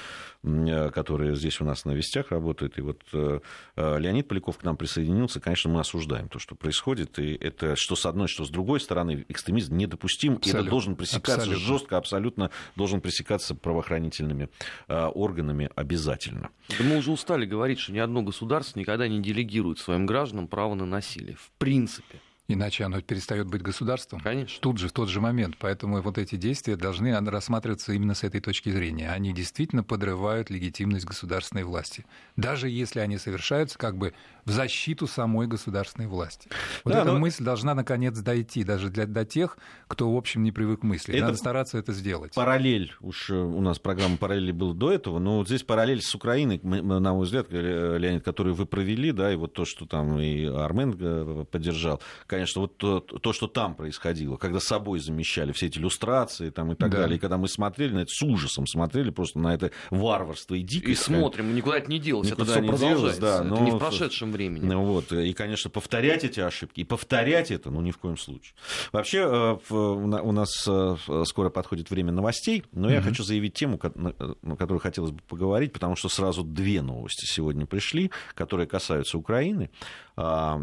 которые 0.42 1.37
здесь 1.37 1.61
у 1.61 1.64
нас 1.64 1.85
на 1.85 1.92
вестях 1.92 2.31
работают, 2.31 2.79
и 2.79 2.81
вот 2.81 3.03
э, 3.12 3.40
Леонид 3.77 4.29
Поляков 4.29 4.59
к 4.59 4.64
нам 4.64 4.77
присоединился, 4.77 5.40
конечно, 5.40 5.71
мы 5.71 5.81
осуждаем 5.81 6.29
то, 6.29 6.38
что 6.38 6.55
происходит, 6.55 7.19
и 7.19 7.35
это 7.35 7.77
что 7.77 7.97
с 7.97 8.07
одной, 8.07 8.29
что 8.29 8.45
с 8.45 8.51
другой 8.51 8.81
стороны, 8.81 9.25
экстремизм 9.29 9.77
недопустим, 9.77 10.35
абсолютно. 10.35 10.59
и 10.59 10.62
это 10.62 10.71
должен 10.71 10.97
пресекаться 10.97 11.42
абсолютно. 11.42 11.66
жестко, 11.66 11.97
абсолютно 11.97 12.51
должен 12.75 13.01
пресекаться 13.01 13.55
правоохранительными 13.55 14.49
э, 14.88 15.07
органами 15.07 15.71
обязательно. 15.75 16.51
Да 16.79 16.85
мы 16.85 16.97
уже 16.97 17.11
устали 17.11 17.45
говорить, 17.45 17.79
что 17.79 17.92
ни 17.92 17.99
одно 17.99 18.23
государство 18.23 18.79
никогда 18.79 19.09
не 19.09 19.21
делегирует 19.21 19.79
своим 19.79 20.07
гражданам 20.07 20.49
право 20.49 20.75
на 20.75 20.87
насилие. 20.87 21.37
В 21.37 21.51
принципе. 21.59 22.21
Иначе 22.49 22.85
оно 22.85 23.01
перестает 23.01 23.49
быть 23.49 23.62
государством. 23.62 24.21
Конечно. 24.21 24.61
Тут 24.61 24.79
же, 24.79 24.88
в 24.88 24.92
тот 24.92 25.09
же 25.09 25.21
момент. 25.21 25.57
Поэтому 25.59 26.01
вот 26.01 26.16
эти 26.16 26.37
действия 26.37 26.77
должны 26.77 27.19
рассматриваться 27.29 27.92
именно 27.92 28.14
с 28.14 28.23
этой 28.23 28.40
точки 28.40 28.71
зрения. 28.71 29.11
Они 29.11 29.33
действительно 29.33 29.83
подрывают 29.83 30.49
легитимность 30.49 31.07
государственной 31.07 31.64
власти. 31.64 32.05
Даже 32.37 32.69
если 32.69 33.01
они 33.01 33.19
совершаются 33.19 33.79
как 33.79 33.97
бы 33.97 34.14
в 34.47 34.51
защиту 34.51 35.07
самой 35.07 35.49
государственной 35.49 36.07
власти. 36.07 36.49
Вот 36.85 36.95
да, 36.95 37.03
эта 37.03 37.13
но... 37.13 37.19
мысль 37.19 37.45
должна 37.45 37.75
наконец 37.75 38.17
дойти, 38.19 38.65
даже 38.65 38.89
для, 38.89 39.05
для 39.07 39.25
тех, 39.25 39.59
кто, 39.89 40.11
в 40.11 40.17
общем, 40.17 40.45
не 40.45 40.53
привык 40.53 40.85
мыслить. 40.85 41.17
Это 41.17 41.27
Надо 41.27 41.37
стараться 41.37 41.79
это 41.79 41.93
сделать. 41.93 42.33
Параллель, 42.35 42.95
уж 43.01 43.31
э, 43.31 43.35
у 43.35 43.61
нас 43.61 43.81
программа 43.81 44.17
параллели 44.17 44.53
была 44.53 44.73
до 44.73 44.93
этого, 44.93 45.19
но 45.19 45.39
вот 45.39 45.49
здесь 45.49 45.65
параллель 45.65 46.01
с 46.01 46.15
Украиной, 46.15 46.61
на 46.63 47.13
мой 47.13 47.25
взгляд, 47.25 47.51
Леонид, 47.51 48.25
которую 48.25 48.55
вы 48.55 48.67
провели, 48.67 49.11
да, 49.11 49.33
и 49.33 49.37
вот 49.37 49.53
то, 49.53 49.65
что 49.65 49.85
там 49.85 50.19
и 50.21 50.45
Армен 50.45 50.97
э, 50.99 51.45
поддержал, 51.51 52.01
конечно, 52.27 52.63
вот 52.63 52.77
то, 52.77 53.01
то, 53.01 53.33
что 53.33 53.49
там 53.49 53.75
происходило, 53.75 54.37
когда 54.37 54.61
собой 54.61 55.01
замещали 55.01 55.51
все 55.51 55.67
эти 55.67 55.79
иллюстрации 55.79 56.51
там, 56.51 56.71
и 56.71 56.77
так 56.77 56.91
да. 56.91 56.99
далее, 56.99 57.17
и 57.17 57.21
когда 57.21 57.37
мы 57.37 57.49
смотрели 57.49 57.95
на 57.95 57.99
это 58.01 58.11
с 58.11 58.23
ужасом, 58.23 58.69
смотрели 58.69 59.11
просто 59.11 59.41
на 59.41 59.53
это 59.53 59.73
варварство 59.91 60.55
и 60.55 60.63
дикость. 60.63 61.01
И 61.01 61.05
смотрим, 61.05 61.53
никуда 61.53 61.79
это 61.79 61.91
не 61.91 61.99
делось, 61.99 62.31
никуда 62.31 62.53
это 62.53 62.63
все 62.63 62.71
продолжается, 62.71 63.21
да, 63.21 63.43
но... 63.43 63.57
это 63.57 63.65
не 63.65 63.71
в 63.73 63.79
прошедшем 63.79 64.36
времени. 64.37 64.64
Ну, 64.64 64.85
вот, 64.85 65.12
и, 65.12 65.33
конечно, 65.33 65.70
повторять 65.70 66.25
эти 66.25 66.40
ошибки, 66.40 66.81
и 66.81 66.85
повторять 66.85 67.51
это, 67.51 67.70
ну, 67.70 67.81
ни 67.81 67.90
в 67.90 67.99
коем 67.99 68.16
случае. 68.16 68.55
Вообще, 68.92 69.18
э, 69.18 69.75
у 69.75 70.33
нас 70.33 70.66
э, 70.68 70.96
скоро 71.25 71.51
подходит 71.51 71.90
время 71.90 72.12
новостей, 72.12 72.64
но 72.72 72.90
я 72.90 72.99
mm-hmm. 72.99 73.03
хочу 73.03 73.22
заявить 73.22 73.55
тему, 73.55 73.81
на 73.94 74.57
которую 74.57 74.81
хотелось 74.81 75.12
бы 75.12 75.20
поговорить, 75.29 75.72
потому 75.72 75.96
что 75.96 76.09
сразу 76.09 76.42
две 76.42 76.83
новости 76.83 77.27
сегодня 77.27 77.66
пришли, 77.66 78.11
которые 78.35 78.66
касаются 78.66 79.18
Украины. 79.18 79.70
А, 80.19 80.59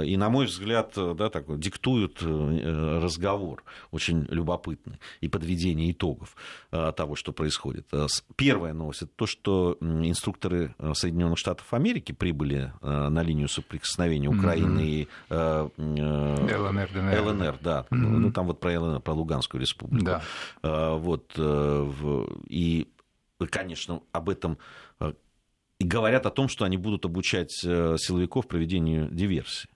э, 0.00 0.06
и, 0.06 0.16
на 0.16 0.30
мой 0.30 0.46
взгляд, 0.46 0.94
да, 0.96 1.28
так, 1.28 1.58
диктуют 1.58 2.22
э, 2.22 2.98
разговор 3.02 3.62
очень 3.90 4.26
любопытный 4.30 4.98
и 5.20 5.28
подведение 5.28 5.92
итогов 5.92 6.34
э, 6.72 6.92
того, 6.96 7.14
что 7.14 7.32
происходит. 7.32 7.86
Первая 8.36 8.72
новость– 8.72 9.02
это 9.02 9.12
то, 9.14 9.26
что 9.26 9.76
инструкторы 9.80 10.74
Соединенных 10.94 11.38
Штатов 11.38 11.74
Америки 11.74 12.12
прибыли 12.12 12.72
на 12.80 13.22
линию 13.22 13.48
соприкосновения 13.48 14.28
Украины 14.28 15.06
mm-hmm. 15.28 16.46
и 16.48 16.54
ЛНР, 16.54 16.90
ДНР. 16.92 17.20
ЛНР, 17.20 17.58
да. 17.60 17.86
Mm-hmm. 17.90 17.96
Ну, 17.96 18.32
там 18.32 18.46
вот 18.46 18.60
про 18.60 18.80
ЛНР, 18.80 19.00
про 19.00 19.12
Луганскую 19.12 19.60
республику. 19.60 20.04
Да. 20.04 20.22
Вот, 20.96 21.38
и, 22.48 22.88
конечно, 23.50 24.00
об 24.12 24.28
этом 24.30 24.58
говорят 25.80 26.26
о 26.26 26.30
том, 26.30 26.48
что 26.48 26.64
они 26.64 26.76
будут 26.76 27.04
обучать 27.04 27.62
э, 27.64 27.96
силовиков 27.98 28.46
проведению 28.46 29.08
диверсии 29.10 29.68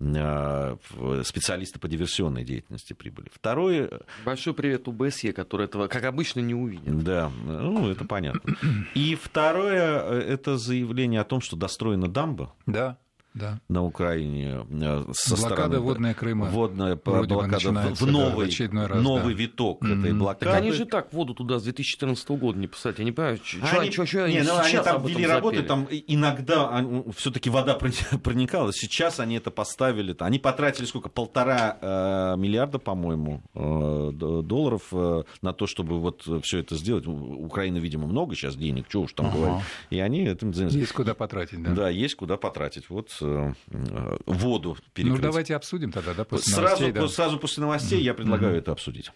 э, 0.00 0.76
специалисты 1.24 1.78
по 1.78 1.88
диверсионной 1.88 2.44
деятельности 2.44 2.92
прибыли. 2.92 3.30
Второе... 3.32 4.00
Большой 4.24 4.54
привет 4.54 4.88
УБСЕ, 4.88 5.32
который 5.32 5.66
этого, 5.66 5.88
как 5.88 6.04
обычно, 6.04 6.40
не 6.40 6.54
увидит. 6.54 7.02
Да, 7.02 7.30
ну, 7.44 7.90
это 7.90 8.04
понятно. 8.04 8.56
И 8.94 9.14
второе, 9.14 10.00
э, 10.02 10.20
это 10.20 10.56
заявление 10.56 11.20
о 11.20 11.24
том, 11.24 11.40
что 11.40 11.56
достроена 11.56 12.08
дамба. 12.08 12.54
Да 12.66 12.98
да. 13.34 13.60
на 13.68 13.84
Украине 13.84 14.66
э, 14.68 15.04
со 15.12 15.36
блокада 15.36 15.54
стороны... 15.54 15.78
водная 15.80 16.14
Крыма. 16.14 16.46
Водная 16.46 16.96
блокада 16.96 17.94
в 17.94 18.06
новый, 18.06 18.50
да, 18.72 18.88
раз, 18.88 19.02
новый 19.02 19.34
да. 19.34 19.40
виток 19.40 19.82
mm-hmm. 19.82 20.00
этой 20.00 20.12
блокады. 20.12 20.46
Так 20.46 20.54
они 20.54 20.72
же 20.72 20.84
так 20.84 21.12
воду 21.12 21.34
туда 21.34 21.58
с 21.58 21.62
2014 21.64 22.28
года 22.30 22.58
не 22.58 22.66
посадят. 22.66 22.98
Я 22.98 23.04
не 23.04 23.12
понимаю, 23.12 23.38
что 23.42 23.80
они, 23.80 23.90
что, 23.90 24.06
что 24.06 24.24
они, 24.24 24.34
не, 24.34 24.42
ну, 24.42 24.58
они 24.58 24.78
там 24.78 25.04
вели 25.04 25.26
работы, 25.26 25.62
там 25.62 25.86
иногда 25.90 26.84
все-таки 27.16 27.50
вода 27.50 27.74
проникала. 28.22 28.72
Сейчас 28.72 29.20
они 29.20 29.36
это 29.36 29.50
поставили. 29.50 30.14
Они 30.18 30.38
потратили 30.38 30.86
сколько? 30.86 31.08
Полтора 31.08 31.78
э, 31.80 32.36
миллиарда, 32.36 32.78
по-моему, 32.78 33.42
э, 33.54 34.10
долларов 34.42 34.82
э, 34.92 35.22
на 35.42 35.52
то, 35.52 35.66
чтобы 35.66 36.00
вот 36.00 36.26
все 36.42 36.58
это 36.58 36.76
сделать. 36.76 37.06
У 37.06 37.44
Украины, 37.44 37.78
видимо, 37.78 38.06
много 38.06 38.34
сейчас 38.34 38.56
денег, 38.56 38.86
что 38.88 39.02
уж 39.02 39.12
там 39.12 39.26
ага. 39.26 39.36
говорить. 39.36 39.64
И 39.90 40.00
они 40.00 40.22
этим 40.26 40.52
занимаются. 40.52 40.78
Есть 40.78 40.92
куда 40.92 41.14
потратить, 41.14 41.62
да? 41.62 41.72
Да, 41.72 41.88
есть 41.88 42.14
куда 42.14 42.36
потратить. 42.36 42.90
Вот 42.90 43.10
воду 43.20 44.76
перекрыть. 44.94 45.16
Ну, 45.16 45.22
давайте 45.22 45.56
обсудим 45.56 45.92
тогда, 45.92 46.14
да, 46.14 46.24
после 46.24 46.54
сразу, 46.54 46.82
новостей. 46.82 46.92
Да. 46.92 47.08
Сразу 47.08 47.38
после 47.38 47.62
новостей 47.62 48.00
mm-hmm. 48.00 48.04
я 48.04 48.14
предлагаю 48.14 48.54
mm-hmm. 48.54 48.58
это 48.58 48.72
обсудить. 48.72 49.12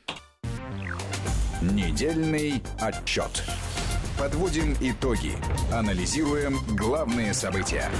Недельный 1.62 2.62
отчет. 2.80 3.44
Подводим 4.18 4.76
итоги. 4.80 5.32
Анализируем 5.72 6.58
главные 6.76 7.34
события. 7.34 7.90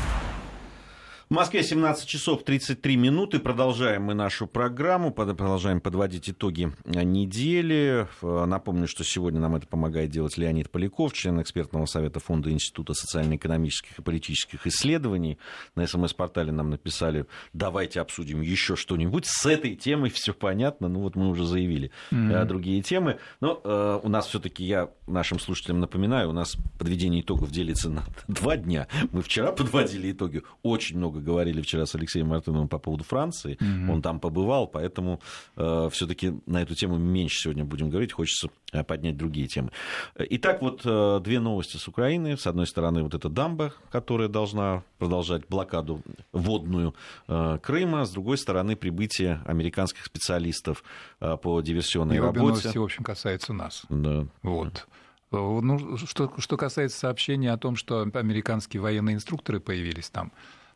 В 1.35 1.37
Москве 1.37 1.65
17 1.65 2.07
часов 2.07 2.45
33 2.45 2.97
минуты. 2.97 3.41
Продолжаем 3.41 4.05
мы 4.05 4.15
нашу 4.15 4.47
программу, 4.47 5.11
продолжаем 5.11 5.81
подводить 5.81 6.31
итоги 6.31 6.73
недели. 6.85 8.07
Напомню, 8.23 8.87
что 8.87 9.03
сегодня 9.03 9.41
нам 9.41 9.57
это 9.57 9.67
помогает 9.67 10.11
делать 10.11 10.39
Леонид 10.39 10.71
Поляков, 10.71 11.13
член 11.13 11.43
экспертного 11.43 11.87
совета 11.87 12.21
Фонда 12.21 12.53
Института 12.53 12.95
социально-экономических 12.95 13.99
и 13.99 14.03
политических 14.03 14.65
исследований. 14.69 15.39
На 15.75 15.89
СМС-портале 15.89 16.53
нам 16.53 16.71
написали, 16.71 17.27
давайте 17.53 18.01
обсудим 18.01 18.41
еще 18.41 18.77
что-нибудь. 18.77 19.27
С 19.27 19.45
этой 19.45 19.75
темой 19.75 20.11
все 20.11 20.35
понятно. 20.35 20.87
Ну 20.87 21.01
вот 21.01 21.17
мы 21.17 21.29
уже 21.29 21.47
заявили 21.47 21.91
mm-hmm. 22.13 22.45
другие 22.45 22.81
темы. 22.81 23.19
Но 23.41 23.61
э, 23.65 24.01
у 24.01 24.09
нас 24.09 24.29
все-таки, 24.29 24.63
я 24.63 24.89
нашим 25.09 25.41
слушателям 25.41 25.81
напоминаю, 25.81 26.29
у 26.29 26.33
нас 26.33 26.57
подведение 26.79 27.23
итогов 27.23 27.51
делится 27.51 27.91
на 27.91 28.05
два 28.29 28.57
дня. 28.57 28.87
Мы 29.11 29.21
вчера 29.21 29.51
подводили 29.51 30.13
итоги. 30.13 30.45
Очень 30.63 30.99
много 30.99 31.24
говорили 31.25 31.61
вчера 31.63 31.87
с 31.87 31.95
Алексеем 31.95 32.29
Мартыновым 32.29 32.69
по 32.69 32.79
поводу 32.79 33.03
Франции. 33.03 33.57
Mm-hmm. 33.57 33.91
Он 33.91 34.03
там 34.03 34.21
побывал, 34.21 34.69
поэтому 34.69 35.21
э, 35.57 35.89
все-таки 35.91 36.35
на 36.47 36.63
эту 36.63 36.75
тему 36.75 36.97
меньше 36.99 37.41
сегодня 37.43 37.65
будем 37.65 37.91
говорить. 37.91 38.13
Хочется 38.13 38.49
э, 38.73 38.85
поднять 38.85 39.17
другие 39.17 39.49
темы. 39.49 39.71
Итак, 40.17 40.63
вот 40.63 40.83
э, 40.85 41.21
две 41.23 41.41
новости 41.41 41.77
с 41.77 41.89
Украины. 41.89 42.37
С 42.37 42.47
одной 42.47 42.67
стороны, 42.67 43.03
вот 43.03 43.15
эта 43.15 43.29
дамба, 43.29 43.73
которая 43.91 44.29
должна 44.29 44.83
продолжать 44.99 45.49
блокаду 45.49 46.03
водную 46.33 46.95
э, 47.29 47.59
Крыма. 47.63 48.05
С 48.05 48.11
другой 48.11 48.39
стороны, 48.39 48.77
прибытие 48.77 49.41
американских 49.47 50.05
специалистов 50.05 50.85
э, 51.21 51.37
по 51.37 51.61
диверсионной 51.61 52.17
И 52.17 52.21
работе. 52.21 52.41
Новости, 52.41 52.79
в 52.79 52.83
общем, 52.83 53.05
касаются 53.05 53.53
нас. 53.53 53.83
Да. 53.89 54.27
Вот. 54.43 54.87
Ну, 55.31 55.97
что, 55.97 56.33
что 56.39 56.57
касается 56.57 56.99
сообщения 56.99 57.53
о 57.53 57.59
том, 57.59 57.77
что 57.77 58.03
американские 58.03 58.81
военные 58.81 59.17
инструкторы 59.17 59.59
появились 59.59 60.11
там, 60.11 60.31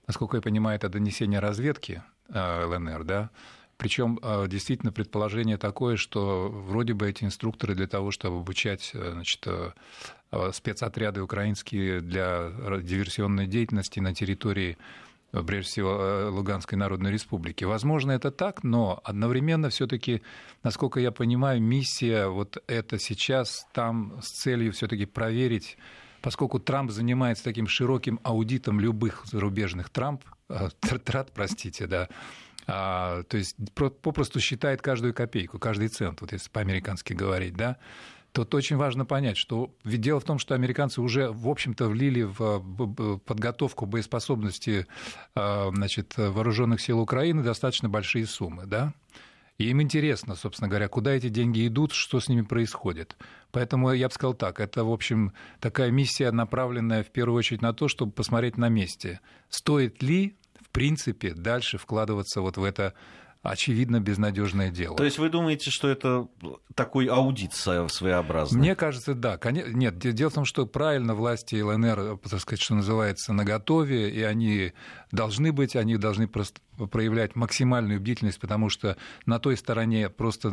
насколько 0.09 0.39
я 0.39 0.43
понимаю, 0.43 0.77
это 0.77 0.89
донесение 0.89 1.39
разведки 1.39 2.03
э, 2.31 2.65
ЛНР, 2.65 3.05
да, 3.05 3.31
причем 3.77 4.19
э, 4.21 4.47
действительно 4.49 4.91
предположение 4.91 5.59
такое, 5.59 5.97
что 5.97 6.49
вроде 6.49 6.95
бы 6.95 7.09
эти 7.09 7.23
инструкторы 7.25 7.77
для 7.77 7.87
того, 7.87 8.11
чтобы 8.11 8.39
обучать 8.39 8.91
э, 8.95 9.13
значит, 9.13 9.47
спецотряды 10.53 11.23
украинские 11.23 12.01
для 12.01 12.51
диверсионной 12.83 13.47
деятельности 13.47 13.99
на 13.99 14.15
территории 14.15 14.77
прежде 15.31 15.71
всего 15.71 16.29
Луганской 16.31 16.77
Народной 16.77 17.11
Республики. 17.11 17.65
Возможно, 17.65 18.13
это 18.13 18.31
так, 18.31 18.63
но 18.63 19.01
одновременно 19.05 19.71
все-таки, 19.71 20.21
насколько 20.63 21.01
я 21.01 21.13
понимаю, 21.13 21.63
миссия 21.63 22.27
вот 22.29 22.63
это 22.67 22.99
сейчас 22.99 23.67
там 23.73 24.21
с 24.21 24.43
целью 24.43 24.73
все-таки 24.73 25.07
проверить, 25.07 25.79
поскольку 26.23 26.59
Трамп 26.59 26.91
занимается 26.91 27.45
таким 27.45 27.69
широким 27.69 28.21
аудитом 28.23 28.81
любых 28.81 29.25
зарубежных 29.27 29.91
Трамп, 29.91 30.25
трат, 31.05 31.33
простите, 31.33 31.87
да, 31.87 32.09
а, 32.67 33.23
то 33.25 33.37
есть 33.37 33.57
попросту 33.75 34.41
считает 34.41 34.83
каждую 34.83 35.15
копейку, 35.15 35.59
каждый 35.59 35.89
цент, 35.89 36.21
вот 36.21 36.33
если 36.33 36.51
по-американски 36.51 37.13
говорить, 37.13 37.55
да, 37.55 37.77
Тут 38.33 38.55
очень 38.55 38.77
важно 38.77 39.07
понять, 39.07 39.39
что 39.39 39.75
ведь 39.85 40.03
дело 40.03 40.21
в 40.21 40.25
том, 40.25 40.39
что 40.39 40.55
американцы 40.55 41.01
уже, 41.01 41.31
в 41.33 41.49
общем-то, 41.49 41.89
влили 41.89 42.23
в 42.23 43.19
подготовку 43.25 43.87
боеспособности 43.87 44.87
а, 45.35 45.71
значит, 45.75 46.15
вооруженных 46.17 46.81
сил 46.81 47.01
Украины 47.01 47.43
достаточно 47.43 47.89
большие 47.89 48.27
суммы, 48.27 48.67
да? 48.67 48.93
И 49.59 49.71
им 49.71 49.83
интересно, 49.83 50.37
собственно 50.37 50.69
говоря, 50.69 50.87
куда 50.87 51.13
эти 51.13 51.29
деньги 51.29 51.67
идут, 51.67 51.93
что 51.93 52.21
с 52.21 52.29
ними 52.29 52.43
происходит. 52.43 53.17
Поэтому 53.51 53.93
я 53.93 54.07
бы 54.07 54.15
сказал 54.15 54.35
так, 54.35 54.61
это, 54.61 54.85
в 54.85 54.93
общем, 54.93 55.33
такая 55.59 55.91
миссия, 55.91 56.31
направленная 56.31 57.03
в 57.03 57.11
первую 57.11 57.39
очередь 57.39 57.61
на 57.61 57.73
то, 57.73 57.89
чтобы 57.89 58.13
посмотреть 58.13 58.57
на 58.57 58.69
месте, 58.69 59.21
стоит 59.49 60.01
ли, 60.01 60.37
в 60.61 60.69
принципе, 60.71 61.35
дальше 61.35 61.77
вкладываться 61.77 62.41
вот 62.41 62.57
в 62.57 62.63
это 62.63 62.95
очевидно 63.43 64.01
безнадежное 64.01 64.71
дело. 64.71 64.97
То 64.97 65.05
есть 65.05 65.19
вы 65.19 65.29
думаете, 65.29 65.71
что 65.71 65.89
это 65.89 66.29
такой 66.75 67.07
аудит 67.07 67.55
своеобразный? 67.55 68.59
Мне 68.59 68.75
кажется, 68.75 69.15
да. 69.15 69.39
Нет, 69.51 69.99
дело 69.99 70.31
в 70.31 70.35
том, 70.35 70.45
что 70.45 70.67
правильно 70.67 71.15
власти 71.15 71.61
ЛНР, 71.61 72.19
так 72.29 72.41
сказать, 72.41 72.61
что 72.61 72.75
называется, 72.75 73.33
на 73.33 73.45
готове, 73.45 74.11
и 74.11 74.23
они 74.23 74.73
должны 75.13 75.53
быть, 75.53 75.77
они 75.77 75.97
должны 75.97 76.29
просто 76.29 76.61
проявлять 76.91 77.35
максимальную 77.35 78.01
бдительность, 78.01 78.39
потому 78.39 78.69
что 78.69 78.97
на 79.27 79.39
той 79.39 79.57
стороне 79.57 80.11
просто 80.11 80.53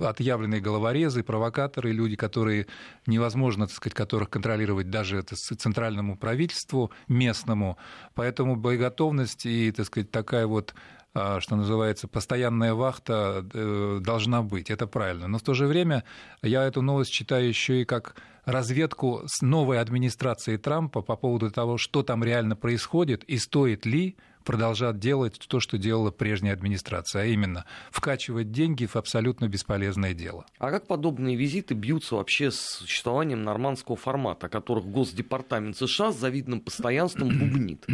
отъявленные 0.00 0.60
головорезы, 0.60 1.22
провокаторы, 1.22 1.92
люди, 1.92 2.16
которые 2.16 2.66
невозможно, 3.06 3.66
так 3.66 3.76
сказать, 3.76 3.94
которых 3.94 4.28
контролировать 4.30 4.90
даже 4.90 5.18
это 5.18 5.36
центральному 5.36 6.16
правительству 6.16 6.90
местному. 7.08 7.78
Поэтому 8.14 8.56
боеготовность 8.56 9.46
и, 9.46 9.70
так 9.72 9.86
сказать, 9.86 10.10
такая 10.10 10.46
вот 10.46 10.74
что 11.12 11.56
называется, 11.56 12.06
постоянная 12.06 12.74
вахта 12.74 13.44
э, 13.52 13.98
должна 14.00 14.42
быть, 14.42 14.70
это 14.70 14.86
правильно. 14.86 15.26
Но 15.26 15.38
в 15.38 15.42
то 15.42 15.54
же 15.54 15.66
время 15.66 16.04
я 16.42 16.62
эту 16.64 16.82
новость 16.82 17.12
читаю 17.12 17.48
еще 17.48 17.82
и 17.82 17.84
как 17.84 18.14
разведку 18.44 19.22
с 19.26 19.42
новой 19.42 19.80
администрацией 19.80 20.56
Трампа 20.56 21.02
по 21.02 21.16
поводу 21.16 21.50
того, 21.50 21.78
что 21.78 22.02
там 22.02 22.22
реально 22.22 22.56
происходит 22.56 23.24
и 23.24 23.38
стоит 23.38 23.86
ли 23.86 24.16
продолжать 24.44 24.98
делать 24.98 25.38
то, 25.48 25.60
что 25.60 25.78
делала 25.78 26.10
прежняя 26.10 26.54
администрация, 26.54 27.22
а 27.22 27.24
именно 27.26 27.64
вкачивать 27.90 28.50
деньги 28.50 28.86
в 28.86 28.96
абсолютно 28.96 29.48
бесполезное 29.48 30.14
дело. 30.14 30.46
А 30.58 30.70
как 30.70 30.86
подобные 30.86 31.36
визиты 31.36 31.74
бьются 31.74 32.16
вообще 32.16 32.50
с 32.50 32.60
существованием 32.60 33.42
нормандского 33.42 33.96
формата, 33.96 34.46
о 34.46 34.48
которых 34.48 34.86
Госдепартамент 34.86 35.76
США 35.76 36.12
с 36.12 36.18
завидным 36.18 36.60
постоянством 36.60 37.28
бубнит? 37.38 37.84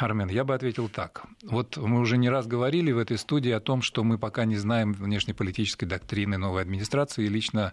Армен, 0.00 0.28
я 0.28 0.44
бы 0.44 0.54
ответил 0.54 0.88
так. 0.88 1.24
Вот 1.42 1.76
мы 1.76 2.00
уже 2.00 2.16
не 2.16 2.28
раз 2.28 2.46
говорили 2.46 2.92
в 2.92 2.98
этой 2.98 3.18
студии 3.18 3.50
о 3.50 3.60
том, 3.60 3.82
что 3.82 4.04
мы 4.04 4.18
пока 4.18 4.44
не 4.44 4.56
знаем 4.56 4.92
внешнеполитической 4.92 5.86
доктрины 5.86 6.38
новой 6.38 6.62
администрации, 6.62 7.26
и 7.26 7.28
лично 7.28 7.72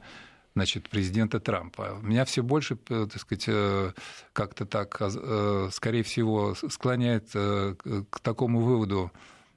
значит, 0.54 0.90
президента 0.90 1.40
Трампа. 1.40 2.00
Меня 2.02 2.26
все 2.26 2.44
больше, 2.44 2.78
э, 2.90 3.08
так 3.12 3.22
сказать, 3.22 3.46
э, 3.48 3.92
как-то 4.34 4.66
так, 4.66 4.98
э, 5.00 5.70
скорее 5.72 6.04
всего, 6.04 6.56
склоняет 6.56 7.32
к 7.32 8.20
такому 8.22 8.62
выводу 8.62 9.12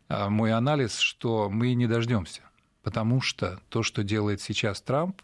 мой 0.09 0.53
анализ, 0.53 0.99
что 0.99 1.49
мы 1.49 1.75
не 1.75 1.87
дождемся, 1.87 2.43
потому 2.83 3.21
что 3.21 3.61
то, 3.71 3.83
что 3.83 4.03
делает 4.03 4.41
сейчас 4.41 4.83
Трамп, 4.83 5.23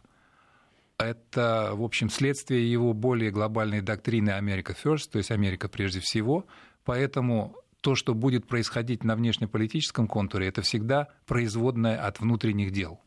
это, 0.99 1.73
в 1.75 1.83
общем, 1.83 2.11
следствие 2.11 2.71
его 2.71 2.93
более 2.93 3.31
глобальной 3.31 3.83
доктрины 3.83 4.31
Америка 4.31 4.75
First, 4.83 5.11
то 5.13 5.19
есть 5.19 5.31
Америка 5.31 5.69
прежде 5.69 6.01
всего, 6.01 6.47
поэтому 6.85 7.55
то, 7.83 7.95
что 7.95 8.15
будет 8.15 8.49
происходить 8.49 9.05
на 9.05 9.15
внешнеполитическом 9.15 10.09
контуре, 10.09 10.49
это 10.49 10.63
всегда 10.63 11.09
производное 11.27 12.05
от 12.05 12.19
внутренних 12.19 12.73
дел. 12.73 13.01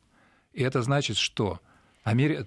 И 0.54 0.64
это 0.64 0.82
значит, 0.82 1.18
что 1.18 1.60
Амери... 2.04 2.46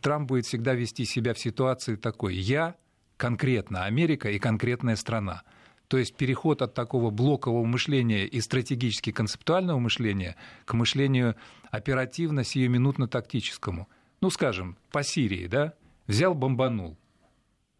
Трамп 0.00 0.28
будет 0.28 0.46
всегда 0.46 0.74
вести 0.74 1.04
себя 1.04 1.34
в 1.34 1.38
ситуации 1.38 1.96
такой 1.96 2.34
«я 2.34 2.76
конкретно 3.16 3.84
Америка 3.84 4.30
и 4.30 4.38
конкретная 4.38 4.96
страна». 4.96 5.42
То 5.88 5.98
есть 5.98 6.16
переход 6.16 6.62
от 6.62 6.72
такого 6.74 7.10
блокового 7.10 7.64
мышления 7.64 8.26
и 8.26 8.40
стратегически 8.40 9.12
концептуального 9.12 9.78
мышления 9.78 10.36
к 10.64 10.72
мышлению 10.74 11.36
оперативно-сиюминутно-тактическому. 11.70 13.86
Ну, 14.20 14.30
скажем, 14.30 14.76
по 14.90 15.02
Сирии, 15.02 15.46
да? 15.46 15.74
Взял, 16.06 16.34
бомбанул. 16.34 16.96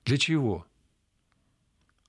Для 0.05 0.19
чего? 0.19 0.67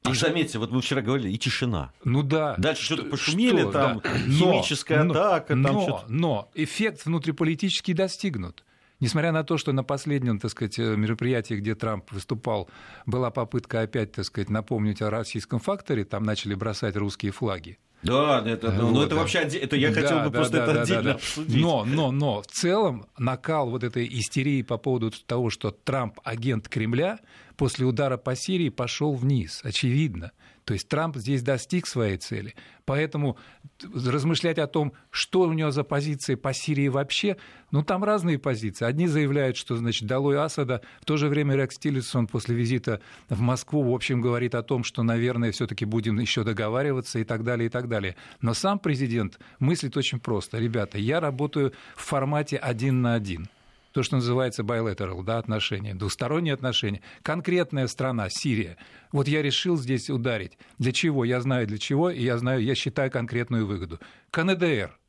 И 0.09 0.13
заметьте, 0.13 0.59
вот 0.59 0.71
мы 0.71 0.81
вчера 0.81 1.01
говорили, 1.01 1.31
и 1.31 1.37
тишина. 1.37 1.93
Ну 2.03 2.21
да. 2.21 2.55
Дальше 2.57 2.83
что-то 2.83 3.05
пошумели, 3.05 3.61
что, 3.61 3.71
там 3.71 4.01
да. 4.03 4.17
химическая 4.17 5.03
но, 5.03 5.13
атака. 5.13 5.53
Там 5.53 5.61
но, 5.61 6.03
но 6.07 6.51
эффект 6.53 7.05
внутриполитический 7.05 7.93
достигнут. 7.93 8.65
Несмотря 8.99 9.31
на 9.31 9.43
то, 9.43 9.57
что 9.57 9.71
на 9.73 9.83
последнем, 9.83 10.39
так 10.39 10.51
сказать, 10.51 10.79
э, 10.79 10.95
мероприятии, 10.95 11.55
где 11.55 11.75
Трамп 11.75 12.11
выступал, 12.11 12.69
была 13.05 13.29
попытка 13.29 13.81
опять, 13.81 14.13
так 14.13 14.25
сказать, 14.25 14.49
напомнить 14.49 15.01
о 15.01 15.09
российском 15.09 15.59
факторе, 15.59 16.05
там 16.05 16.23
начали 16.23 16.55
бросать 16.55 16.95
русские 16.95 17.31
флаги. 17.31 17.77
Да, 18.03 18.43
это, 18.45 18.69
вот, 18.69 18.91
ну, 18.91 19.01
это 19.01 19.15
вообще 19.15 19.39
это 19.39 19.75
я 19.75 19.91
да, 19.91 20.01
хотел 20.01 20.17
бы 20.19 20.25
да, 20.25 20.31
просто 20.31 20.57
да, 20.57 20.63
это 20.63 20.73
да, 20.73 20.81
отдельно 20.83 21.03
да, 21.03 21.09
да. 21.09 21.15
обсудить. 21.15 21.61
Но, 21.61 21.85
но, 21.85 22.11
но 22.11 22.41
в 22.41 22.47
целом 22.47 23.07
накал 23.17 23.69
вот 23.69 23.83
этой 23.83 24.07
истерии 24.07 24.61
по 24.61 24.77
поводу 24.77 25.11
того, 25.25 25.49
что 25.49 25.71
Трамп 25.71 26.19
агент 26.23 26.69
Кремля, 26.69 27.19
после 27.57 27.85
удара 27.85 28.17
по 28.17 28.35
Сирии 28.35 28.69
пошел 28.69 29.13
вниз, 29.13 29.61
очевидно. 29.63 30.31
То 30.65 30.73
есть 30.73 30.87
Трамп 30.87 31.17
здесь 31.17 31.41
достиг 31.41 31.87
своей 31.87 32.17
цели. 32.17 32.55
Поэтому 32.85 33.37
размышлять 33.83 34.57
о 34.57 34.67
том, 34.67 34.93
что 35.09 35.41
у 35.41 35.53
него 35.53 35.71
за 35.71 35.83
позиции 35.83 36.35
по 36.35 36.53
Сирии 36.53 36.87
вообще, 36.87 37.37
ну 37.71 37.83
там 37.83 38.03
разные 38.03 38.39
позиции. 38.39 38.85
Одни 38.85 39.07
заявляют, 39.07 39.57
что, 39.57 39.75
значит, 39.75 40.07
долой 40.07 40.37
Асада. 40.37 40.81
В 41.01 41.05
то 41.05 41.17
же 41.17 41.27
время 41.27 41.55
Рекс 41.55 41.77
Тиллерсон 41.77 42.27
после 42.27 42.55
визита 42.55 43.01
в 43.29 43.41
Москву, 43.41 43.83
в 43.83 43.93
общем, 43.93 44.21
говорит 44.21 44.55
о 44.55 44.63
том, 44.63 44.83
что, 44.83 45.03
наверное, 45.03 45.51
все 45.51 45.67
таки 45.67 45.85
будем 45.85 46.19
еще 46.19 46.43
договариваться 46.43 47.19
и 47.19 47.23
так 47.23 47.43
далее, 47.43 47.67
и 47.67 47.69
так 47.69 47.87
далее. 47.89 48.15
Но 48.41 48.53
сам 48.53 48.79
президент 48.79 49.39
мыслит 49.59 49.97
очень 49.97 50.19
просто. 50.19 50.57
Ребята, 50.57 50.97
я 50.97 51.19
работаю 51.19 51.73
в 51.95 52.01
формате 52.01 52.57
один 52.57 53.01
на 53.01 53.15
один 53.15 53.47
то, 53.95 54.03
что 54.03 54.17
называется 54.17 54.61
bilateral, 54.61 55.23
да, 55.23 55.37
отношения, 55.37 55.95
двусторонние 55.95 56.53
отношения. 56.53 57.01
Конкретная 57.21 57.87
страна, 57.87 58.27
Сирия. 58.29 58.75
Вот 59.13 59.29
я 59.29 59.41
решил 59.41 59.77
здесь 59.77 60.09
ударить. 60.09 60.57
Для 60.77 60.91
чего? 60.91 61.23
Я 61.23 61.39
знаю 61.39 61.65
для 61.65 61.77
чего, 61.77 62.09
и 62.09 62.21
я 62.21 62.37
знаю, 62.37 62.61
я 62.61 62.75
считаю 62.75 63.09
конкретную 63.09 63.65
выгоду. 63.65 64.01
КНДР. 64.31 64.99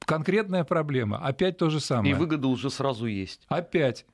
Конкретная 0.00 0.64
проблема. 0.64 1.18
Опять 1.18 1.58
то 1.58 1.70
же 1.70 1.78
самое. 1.78 2.12
И 2.12 2.18
выгода 2.18 2.48
уже 2.48 2.70
сразу 2.70 3.06
есть. 3.06 3.46
Опять. 3.46 4.04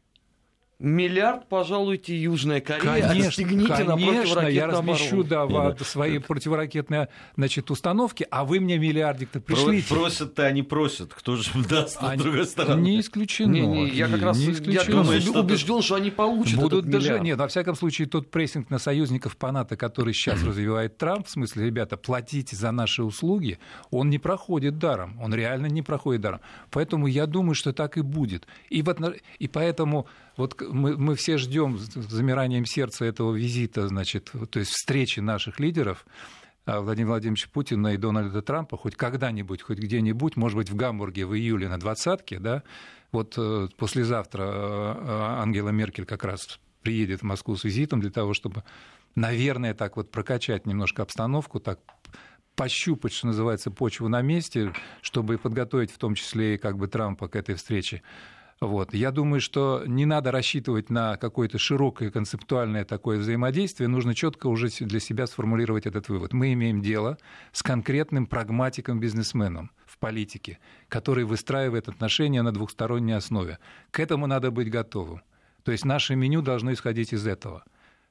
Миллиард, 0.78 1.48
пожалуйте, 1.48 2.14
Южная 2.14 2.60
Корея, 2.60 3.08
конечно, 3.08 3.44
конечно, 3.44 4.46
я 4.46 4.66
размещу 4.66 5.24
да, 5.24 5.46
в 5.46 5.84
свои 5.84 6.18
противоракетные 6.18 7.08
значит, 7.34 7.70
установки, 7.70 8.26
а 8.30 8.44
вы 8.44 8.60
мне 8.60 8.76
миллиардик-то 8.76 9.40
пришлите. 9.40 9.88
Просят-то 9.88 10.44
они 10.44 10.62
просят, 10.62 11.14
кто 11.14 11.36
же 11.36 11.50
даст 11.70 11.96
они... 12.02 12.20
с 12.20 12.22
другой 12.22 12.44
стороны. 12.44 12.82
Не 12.82 13.00
исключено. 13.00 13.52
Не, 13.52 13.60
не, 13.62 13.88
я 13.88 14.06
как 14.06 14.20
раз 14.20 14.38
не 14.38 14.52
исключено. 14.52 14.82
я 14.82 14.84
думаю, 14.84 15.20
что 15.22 15.40
убежден, 15.40 15.80
что 15.80 15.94
они 15.94 16.10
получат 16.10 16.60
Будут 16.60 16.80
этот 16.80 16.90
даже, 16.90 17.20
Нет, 17.20 17.38
во 17.38 17.48
всяком 17.48 17.74
случае, 17.74 18.06
тот 18.06 18.30
прессинг 18.30 18.68
на 18.68 18.78
союзников 18.78 19.38
по 19.38 19.50
НАТО, 19.52 19.78
который 19.78 20.12
сейчас 20.12 20.42
развивает 20.44 20.98
Трамп, 20.98 21.26
в 21.26 21.30
смысле, 21.30 21.64
ребята, 21.64 21.96
платите 21.96 22.54
за 22.54 22.70
наши 22.70 23.02
услуги, 23.02 23.58
он 23.90 24.10
не 24.10 24.18
проходит 24.18 24.78
даром, 24.78 25.18
он 25.22 25.34
реально 25.34 25.66
не 25.66 25.80
проходит 25.80 26.20
даром. 26.20 26.40
Поэтому 26.70 27.06
я 27.06 27.24
думаю, 27.24 27.54
что 27.54 27.72
так 27.72 27.96
и 27.96 28.02
будет. 28.02 28.46
И, 28.68 28.82
вот, 28.82 28.98
и 29.38 29.48
поэтому 29.48 30.06
вот 30.37 30.61
мы, 30.61 30.96
мы 30.96 31.14
все 31.14 31.38
ждем 31.38 31.79
с 31.79 31.92
замиранием 32.11 32.66
сердца 32.66 33.05
этого 33.05 33.35
визита, 33.35 33.88
значит, 33.88 34.33
то 34.51 34.59
есть 34.59 34.72
встречи 34.72 35.20
наших 35.20 35.61
лидеров. 35.61 36.07
А 36.66 36.81
Владимира 36.81 37.12
Владимировича 37.12 37.49
Путина 37.53 37.94
и 37.94 37.96
Дональда 37.96 38.42
Трампа 38.42 38.77
хоть 38.77 38.96
когда-нибудь, 38.96 39.62
хоть 39.62 39.79
где-нибудь, 39.79 40.37
может 40.37 40.57
быть, 40.57 40.68
в 40.68 40.75
Гамбурге 40.75 41.25
в 41.25 41.35
июле 41.35 41.68
на 41.68 41.79
двадцатке, 41.79 42.40
да, 42.40 42.64
вот 43.12 43.35
э, 43.38 43.68
послезавтра 43.77 44.42
э, 44.42 44.46
э, 44.46 45.42
Ангела 45.42 45.68
Меркель 45.68 46.07
как 46.07 46.25
раз 46.25 46.59
приедет 46.83 47.20
в 47.20 47.25
Москву 47.25 47.57
с 47.57 47.62
визитом 47.62 48.01
для 48.01 48.11
того, 48.11 48.35
чтобы, 48.35 48.64
наверное, 49.14 49.75
так 49.75 49.96
вот 49.96 50.11
прокачать 50.11 50.66
немножко 50.66 51.03
обстановку, 51.03 51.61
так 51.61 51.79
пощупать, 52.57 53.12
что 53.12 53.29
называется, 53.29 53.70
почву 53.70 54.09
на 54.09 54.22
месте, 54.22 54.72
чтобы 55.03 55.38
подготовить 55.38 55.92
в 55.92 55.99
том 55.99 56.14
числе 56.14 56.55
и 56.55 56.59
как 56.59 56.79
бы 56.79 56.88
Трампа 56.88 57.29
к 57.29 57.37
этой 57.37 57.55
встрече. 57.55 58.03
Вот. 58.60 58.94
Я 58.94 59.10
думаю, 59.10 59.40
что 59.40 59.82
не 59.86 60.06
надо 60.06 60.30
рассчитывать 60.30 60.88
на 60.88 61.18
какое-то 61.18 61.58
широкое 61.58 62.10
концептуальное 62.10 62.86
такое 62.86 63.18
взаимодействие, 63.18 63.88
нужно 63.88 64.14
четко 64.14 64.46
уже 64.46 64.68
для 64.80 64.98
себя 64.98 65.26
сформулировать 65.26 65.84
этот 65.84 66.08
вывод. 66.08 66.32
Мы 66.32 66.54
имеем 66.54 66.80
дело 66.80 67.18
с 67.52 67.62
конкретным 67.62 68.26
прагматиком-бизнесменом 68.26 69.70
в 69.84 69.98
политике, 69.98 70.58
который 70.88 71.24
выстраивает 71.24 71.88
отношения 71.88 72.40
на 72.40 72.52
двухсторонней 72.52 73.16
основе. 73.16 73.58
К 73.90 74.00
этому 74.00 74.26
надо 74.26 74.50
быть 74.50 74.70
готовым. 74.70 75.20
То 75.62 75.72
есть 75.72 75.84
наше 75.84 76.16
меню 76.16 76.40
должно 76.40 76.72
исходить 76.72 77.12
из 77.12 77.26
этого. 77.26 77.62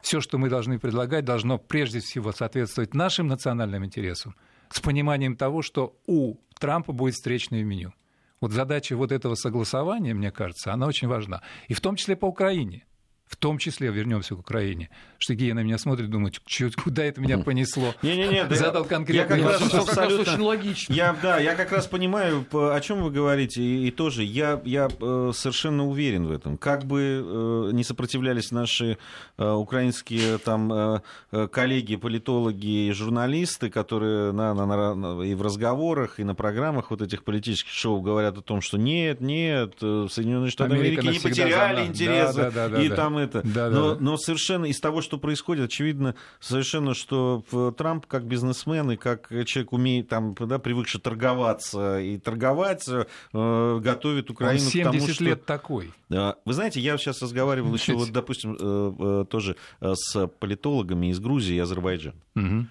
Все, 0.02 0.22
что 0.22 0.38
мы 0.38 0.50
должны 0.50 0.78
предлагать, 0.78 1.26
должно 1.26 1.58
прежде 1.58 2.02
всего 2.02 2.32
соответствовать 2.32 2.94
нашим 2.94 3.28
национальным 3.28 3.84
интересам, 3.84 4.36
с 4.70 4.80
пониманием 4.80 5.36
того, 5.36 5.64
что 5.64 5.98
у 6.06 6.36
Трампа 6.60 6.92
будет 6.92 7.16
встречное 7.16 7.64
меню. 7.64 7.94
Вот 8.42 8.52
задача 8.52 8.96
вот 8.96 9.12
этого 9.12 9.36
согласования, 9.36 10.14
мне 10.14 10.32
кажется, 10.32 10.74
она 10.74 10.88
очень 10.88 11.08
важна. 11.08 11.42
И 11.68 11.74
в 11.74 11.82
том 11.82 11.96
числе 11.96 12.16
по 12.16 12.26
Украине 12.26 12.86
в 13.28 13.36
том 13.38 13.58
числе, 13.58 13.90
вернемся 13.92 14.36
к 14.36 14.40
Украине, 14.40 14.90
что 15.18 15.34
Гея 15.34 15.54
на 15.54 15.62
меня 15.62 15.78
смотрит, 15.78 16.10
думает, 16.10 16.40
куда 16.84 17.04
это 17.04 17.20
меня 17.22 17.38
понесло. 17.40 17.94
Не-не-не, 18.02 18.48
задал 18.56 18.86
конкретный 18.86 19.40
я 19.40 19.44
как. 19.44 19.62
Раз 19.62 19.74
абсолютно, 19.74 20.34
очень 20.34 20.42
логично. 20.42 20.94
Я, 20.94 21.16
да, 21.22 21.40
я 21.40 21.56
как 21.56 21.72
раз 21.72 21.88
понимаю, 21.88 22.46
о 22.52 22.80
чем 22.82 23.04
вы 23.04 23.12
говорите, 23.12 23.62
и, 23.62 23.88
и 23.88 23.92
тоже 23.92 24.24
я, 24.24 24.62
я 24.66 24.90
э, 25.00 25.32
совершенно 25.34 25.88
уверен 25.88 26.28
в 26.28 26.32
этом. 26.32 26.58
Как 26.58 26.86
бы 26.86 27.24
э, 27.26 27.70
не 27.74 27.84
сопротивлялись 27.84 28.52
наши 28.52 28.98
э, 29.38 29.52
украинские 29.52 30.38
там 30.38 31.02
коллеги, 31.52 31.96
политологи 31.96 32.88
и 32.88 32.92
журналисты, 32.92 33.70
которые 33.70 34.32
на, 34.32 34.54
на, 34.54 34.96
на, 34.96 35.22
и 35.24 35.34
в 35.34 35.42
разговорах, 35.42 36.20
и 36.20 36.24
на 36.24 36.36
программах 36.36 36.92
вот 36.92 37.02
этих 37.02 37.24
политических 37.24 37.72
шоу 37.72 38.02
говорят 38.02 38.38
о 38.38 38.42
том, 38.42 38.62
что 38.62 38.78
нет, 38.78 39.22
нет, 39.22 39.76
Соединенные 39.80 40.52
Штаты 40.52 40.76
Америка 40.76 41.02
Америки 41.02 41.18
не 41.18 41.20
потеряли 41.20 41.86
интересы, 41.86 42.36
да, 42.36 42.52
да, 42.52 42.70
да, 42.70 42.82
и 42.82 42.90
там 42.90 43.15
это. 43.18 43.42
Да, 43.44 43.70
но, 43.70 43.96
да. 43.96 44.02
но 44.02 44.18
совершенно 44.18 44.66
из 44.66 44.80
того, 44.80 45.02
что 45.02 45.18
происходит, 45.18 45.66
очевидно 45.66 46.16
совершенно, 46.40 46.94
что 46.94 47.44
Трамп 47.78 48.06
как 48.06 48.26
бизнесмен 48.26 48.92
и 48.92 48.96
как 48.96 49.30
человек 49.46 49.74
умеет 49.74 50.10
там, 50.10 50.36
да, 50.40 50.60
привыкший 50.60 51.02
торговаться 51.02 52.00
и 52.00 52.18
торговать, 52.18 52.88
э, 52.88 53.80
готовит 53.80 54.30
Украину 54.30 54.64
Он 54.64 54.70
70 54.70 54.90
к 54.90 55.00
тому, 55.00 55.14
что... 55.14 55.24
лет 55.24 55.46
такой. 55.46 55.92
Вы 56.10 56.54
знаете, 56.54 56.80
я 56.80 56.98
сейчас 56.98 57.22
разговаривал 57.22 57.74
еще, 57.74 57.94
вот, 57.94 58.12
допустим, 58.12 58.56
э, 58.60 58.94
э, 59.00 59.26
тоже 59.30 59.56
э, 59.82 59.94
с 59.96 60.28
политологами 60.28 61.08
из 61.08 61.20
Грузии 61.20 61.56
и 61.56 61.60
Азербайджана. 61.60 62.16
Угу. 62.36 62.68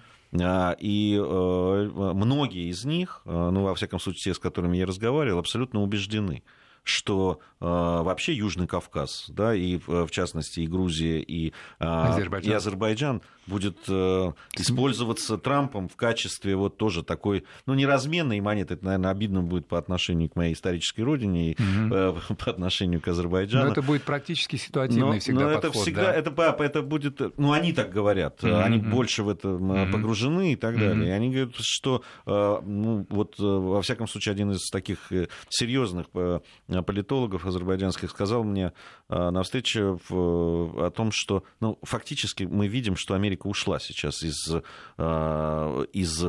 И 0.79 1.17
многие 1.17 2.69
из 2.69 2.83
них, 2.83 3.21
ну, 3.23 3.63
во 3.63 3.73
всяком 3.73 4.01
случае, 4.01 4.21
те, 4.21 4.33
с 4.33 4.39
которыми 4.39 4.75
я 4.75 4.85
разговаривал, 4.85 5.39
абсолютно 5.39 5.81
убеждены, 5.81 6.43
что 6.85 7.39
э, 7.59 7.65
вообще 7.65 8.33
Южный 8.33 8.67
Кавказ, 8.67 9.25
да, 9.29 9.53
и 9.53 9.77
в 9.77 10.09
частности 10.11 10.61
и 10.61 10.67
Грузия, 10.67 11.19
и, 11.19 11.49
э, 11.49 11.51
Азербайджан. 11.79 12.51
и 12.51 12.55
Азербайджан 12.55 13.21
будет 13.47 13.77
э, 13.87 14.31
использоваться 14.57 15.37
Трампом 15.37 15.87
в 15.87 15.95
качестве 15.95 16.55
вот 16.55 16.77
тоже 16.77 17.03
такой, 17.03 17.45
ну, 17.65 17.73
не 17.73 17.85
разменной 17.85 18.39
монеты, 18.39 18.73
это, 18.75 18.85
наверное, 18.85 19.11
обидно 19.11 19.41
будет 19.43 19.67
по 19.67 19.77
отношению 19.77 20.29
к 20.29 20.35
моей 20.35 20.53
исторической 20.53 21.01
родине 21.01 21.51
и 21.51 21.53
угу. 21.53 21.95
э, 21.95 22.15
по 22.43 22.51
отношению 22.51 23.01
к 23.01 23.07
Азербайджану. 23.07 23.65
Но 23.65 23.71
это 23.71 23.81
будет 23.81 24.03
практически 24.03 24.55
ситуативный 24.55 25.15
но, 25.15 25.19
всегда 25.19 25.41
но 25.41 25.53
подход, 25.53 25.65
это 25.65 25.79
всегда, 25.79 26.03
да? 26.03 26.13
это, 26.13 26.31
папа, 26.31 26.63
это 26.63 26.81
будет, 26.81 27.37
ну, 27.37 27.51
они 27.51 27.73
так 27.73 27.91
говорят, 27.91 28.43
угу. 28.43 28.55
они 28.55 28.77
больше 28.77 29.23
в 29.23 29.29
это 29.29 29.49
угу. 29.49 29.91
погружены 29.91 30.53
и 30.53 30.55
так 30.55 30.77
далее. 30.77 31.07
И 31.07 31.11
они 31.11 31.29
говорят, 31.29 31.55
что, 31.59 32.03
э, 32.25 32.61
ну, 32.65 33.05
вот, 33.09 33.35
э, 33.39 33.43
во 33.43 33.81
всяком 33.81 34.07
случае, 34.07 34.31
один 34.33 34.51
из 34.51 34.69
таких 34.69 35.11
серьезных 35.49 36.07
политологов 36.09 37.45
азербайджанских 37.45 38.09
сказал 38.09 38.43
мне 38.43 38.73
на 39.09 39.43
встрече 39.43 39.97
о 40.09 40.91
том, 40.95 41.11
что, 41.11 41.43
ну, 41.59 41.77
фактически 41.83 42.43
мы 42.43 42.67
видим, 42.67 42.95
что 42.95 43.13
Америка 43.13 43.34
ушла 43.43 43.79
сейчас 43.79 44.23
из, 44.23 44.55
из 44.97 46.25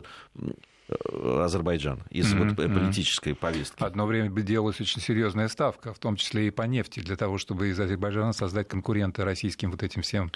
Азербайджана 0.88 2.02
из 2.10 2.32
mm-hmm. 2.32 2.48
вот 2.48 2.56
политической 2.56 3.34
повестки. 3.34 3.82
Одно 3.82 4.06
время 4.06 4.30
делалась 4.42 4.80
очень 4.80 5.00
серьезная 5.00 5.48
ставка, 5.48 5.92
в 5.92 5.98
том 5.98 6.14
числе 6.16 6.46
и 6.46 6.50
по 6.50 6.62
нефти, 6.62 7.00
для 7.00 7.16
того, 7.16 7.38
чтобы 7.38 7.70
из 7.70 7.80
Азербайджана 7.80 8.32
создать 8.32 8.68
конкуренты 8.68 9.24
российским 9.24 9.72
вот 9.72 9.82
этим 9.82 10.02
всем 10.02 10.30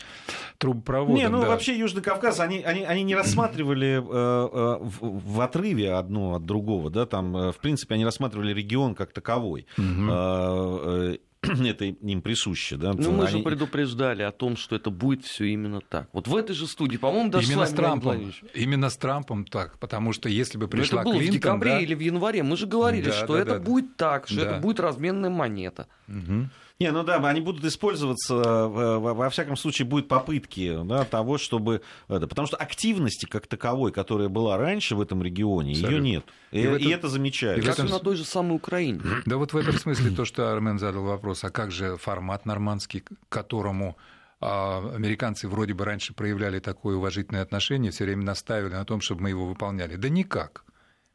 трубопроводам. 0.59 1.16
Не, 1.16 1.28
ну 1.28 1.42
да. 1.42 1.48
вообще 1.48 1.78
Южный 1.78 2.02
Кавказ, 2.02 2.40
они, 2.40 2.62
они, 2.62 2.83
они 2.83 3.04
не 3.04 3.14
рассматривали 3.14 3.98
э, 3.98 4.00
э, 4.00 4.78
в, 4.80 5.35
в 5.35 5.40
отрыве 5.40 5.92
одно 5.92 6.35
от 6.35 6.44
другого, 6.44 6.90
да, 6.90 7.06
там, 7.06 7.37
э, 7.37 7.52
в 7.52 7.59
принципе, 7.59 7.94
они 7.94 8.04
рассматривали 8.04 8.52
регион 8.52 8.96
как 8.96 9.12
таковой. 9.12 9.66
Mm-hmm. 9.78 11.14
Э, 11.14 11.16
это 11.42 11.87
им 11.87 12.22
присуще. 12.22 12.76
Да? 12.76 12.92
Ну, 12.92 13.12
мы 13.12 13.24
Они... 13.24 13.38
же 13.38 13.42
предупреждали 13.42 14.22
о 14.22 14.31
том, 14.31 14.57
что 14.57 14.76
это 14.76 14.90
будет 14.90 15.24
все 15.24 15.46
именно 15.46 15.81
так. 15.81 16.09
Вот 16.12 16.29
в 16.29 16.37
этой 16.37 16.55
же 16.55 16.66
студии, 16.66 16.98
по-моему, 16.98 17.31
даже 17.31 17.50
именно 17.50 17.66
с, 17.66 17.70
с 17.70 17.72
Трампом. 17.72 18.33
Именно 18.55 18.90
с 18.90 18.96
Трампом 18.96 19.44
так, 19.44 19.79
потому 19.79 20.12
что 20.12 20.29
если 20.29 20.59
бы 20.59 20.68
пришла 20.68 21.03
Но 21.03 21.03
это 21.03 21.11
было 21.11 21.18
Клинтон, 21.18 21.38
в 21.38 21.40
декабре 21.40 21.70
да... 21.72 21.81
или 21.81 21.94
в 21.94 22.00
январе, 22.00 22.42
мы 22.42 22.57
же 22.57 22.66
говорили, 22.66 23.07
да, 23.07 23.12
что 23.12 23.35
да, 23.35 23.40
это 23.40 23.53
да, 23.55 23.61
будет 23.61 23.96
так, 23.96 24.26
что 24.26 24.37
да. 24.37 24.42
это 24.42 24.61
будет 24.61 24.81
разменная 24.81 25.31
монета. 25.31 25.87
Угу. 26.09 26.50
Не, 26.80 26.92
ну 26.92 27.02
да, 27.02 27.16
они 27.28 27.42
будут 27.42 27.62
использоваться, 27.64 28.34
во 28.34 29.28
всяком 29.28 29.56
случае, 29.56 29.86
будут 29.86 30.08
попытки 30.08 30.82
да, 30.84 31.04
того, 31.04 31.36
чтобы... 31.36 31.82
Это, 32.08 32.26
потому 32.26 32.46
что 32.46 32.56
активности 32.56 33.26
как 33.26 33.46
таковой, 33.46 33.92
которая 33.92 34.30
была 34.30 34.56
раньше 34.56 34.96
в 34.96 35.00
этом 35.02 35.22
регионе, 35.22 35.74
ее 35.74 36.00
нет. 36.00 36.24
И, 36.50 36.60
и, 36.60 36.62
этом... 36.62 36.78
и 36.78 36.88
это 36.88 37.08
замечают. 37.08 37.62
И 37.62 37.66
как 37.66 37.74
этом... 37.74 37.90
на 37.90 37.98
той 37.98 38.16
же 38.16 38.24
самой 38.24 38.56
Украине. 38.56 39.00
Да 39.26 39.36
вот 39.36 39.52
в 39.52 39.56
этом 39.58 39.74
смысле 39.74 40.10
то, 40.10 40.24
что 40.24 40.50
Армен 40.50 40.78
задал 40.78 41.04
вопрос, 41.04 41.44
а 41.44 41.50
как 41.50 41.70
же 41.70 41.98
формат 41.98 42.46
нормандский, 42.46 43.00
к 43.00 43.10
которому 43.28 43.98
а 44.40 44.78
американцы 44.94 45.48
вроде 45.48 45.74
бы 45.74 45.84
раньше 45.84 46.14
проявляли 46.14 46.60
такое 46.60 46.96
уважительное 46.96 47.42
отношение, 47.42 47.92
все 47.92 48.04
время 48.04 48.24
настаивали 48.24 48.72
на 48.72 48.86
том, 48.86 49.02
чтобы 49.02 49.24
мы 49.24 49.28
его 49.28 49.46
выполняли. 49.46 49.96
Да 49.96 50.08
никак. 50.08 50.64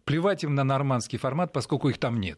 Плевать 0.04 0.44
им 0.44 0.54
на 0.54 0.64
нормандский 0.64 1.18
формат, 1.18 1.52
поскольку 1.52 1.90
их 1.90 1.98
там 1.98 2.20
нет. 2.20 2.38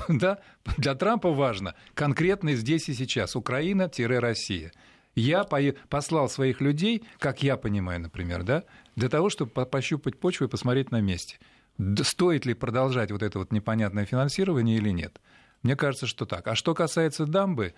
да, 0.08 0.38
для 0.76 0.94
Трампа 0.94 1.30
важно 1.30 1.74
конкретно 1.94 2.54
здесь 2.54 2.88
и 2.88 2.94
сейчас 2.94 3.36
Украина-Россия. 3.36 4.72
Я 5.14 5.44
послал 5.88 6.28
своих 6.28 6.60
людей, 6.60 7.04
как 7.18 7.42
я 7.42 7.56
понимаю, 7.56 8.00
например, 8.00 8.42
да, 8.42 8.64
для 8.96 9.08
того, 9.08 9.30
чтобы 9.30 9.50
пощупать 9.66 10.18
почву 10.18 10.46
и 10.46 10.48
посмотреть 10.48 10.90
на 10.90 11.00
месте. 11.00 11.38
Стоит 12.02 12.46
ли 12.46 12.54
продолжать 12.54 13.10
вот 13.10 13.22
это 13.22 13.38
вот 13.38 13.52
непонятное 13.52 14.06
финансирование 14.06 14.76
или 14.76 14.90
нет? 14.90 15.20
Мне 15.62 15.76
кажется, 15.76 16.06
что 16.06 16.26
так. 16.26 16.46
А 16.48 16.54
что 16.54 16.74
касается 16.74 17.26
дамбы, 17.26 17.74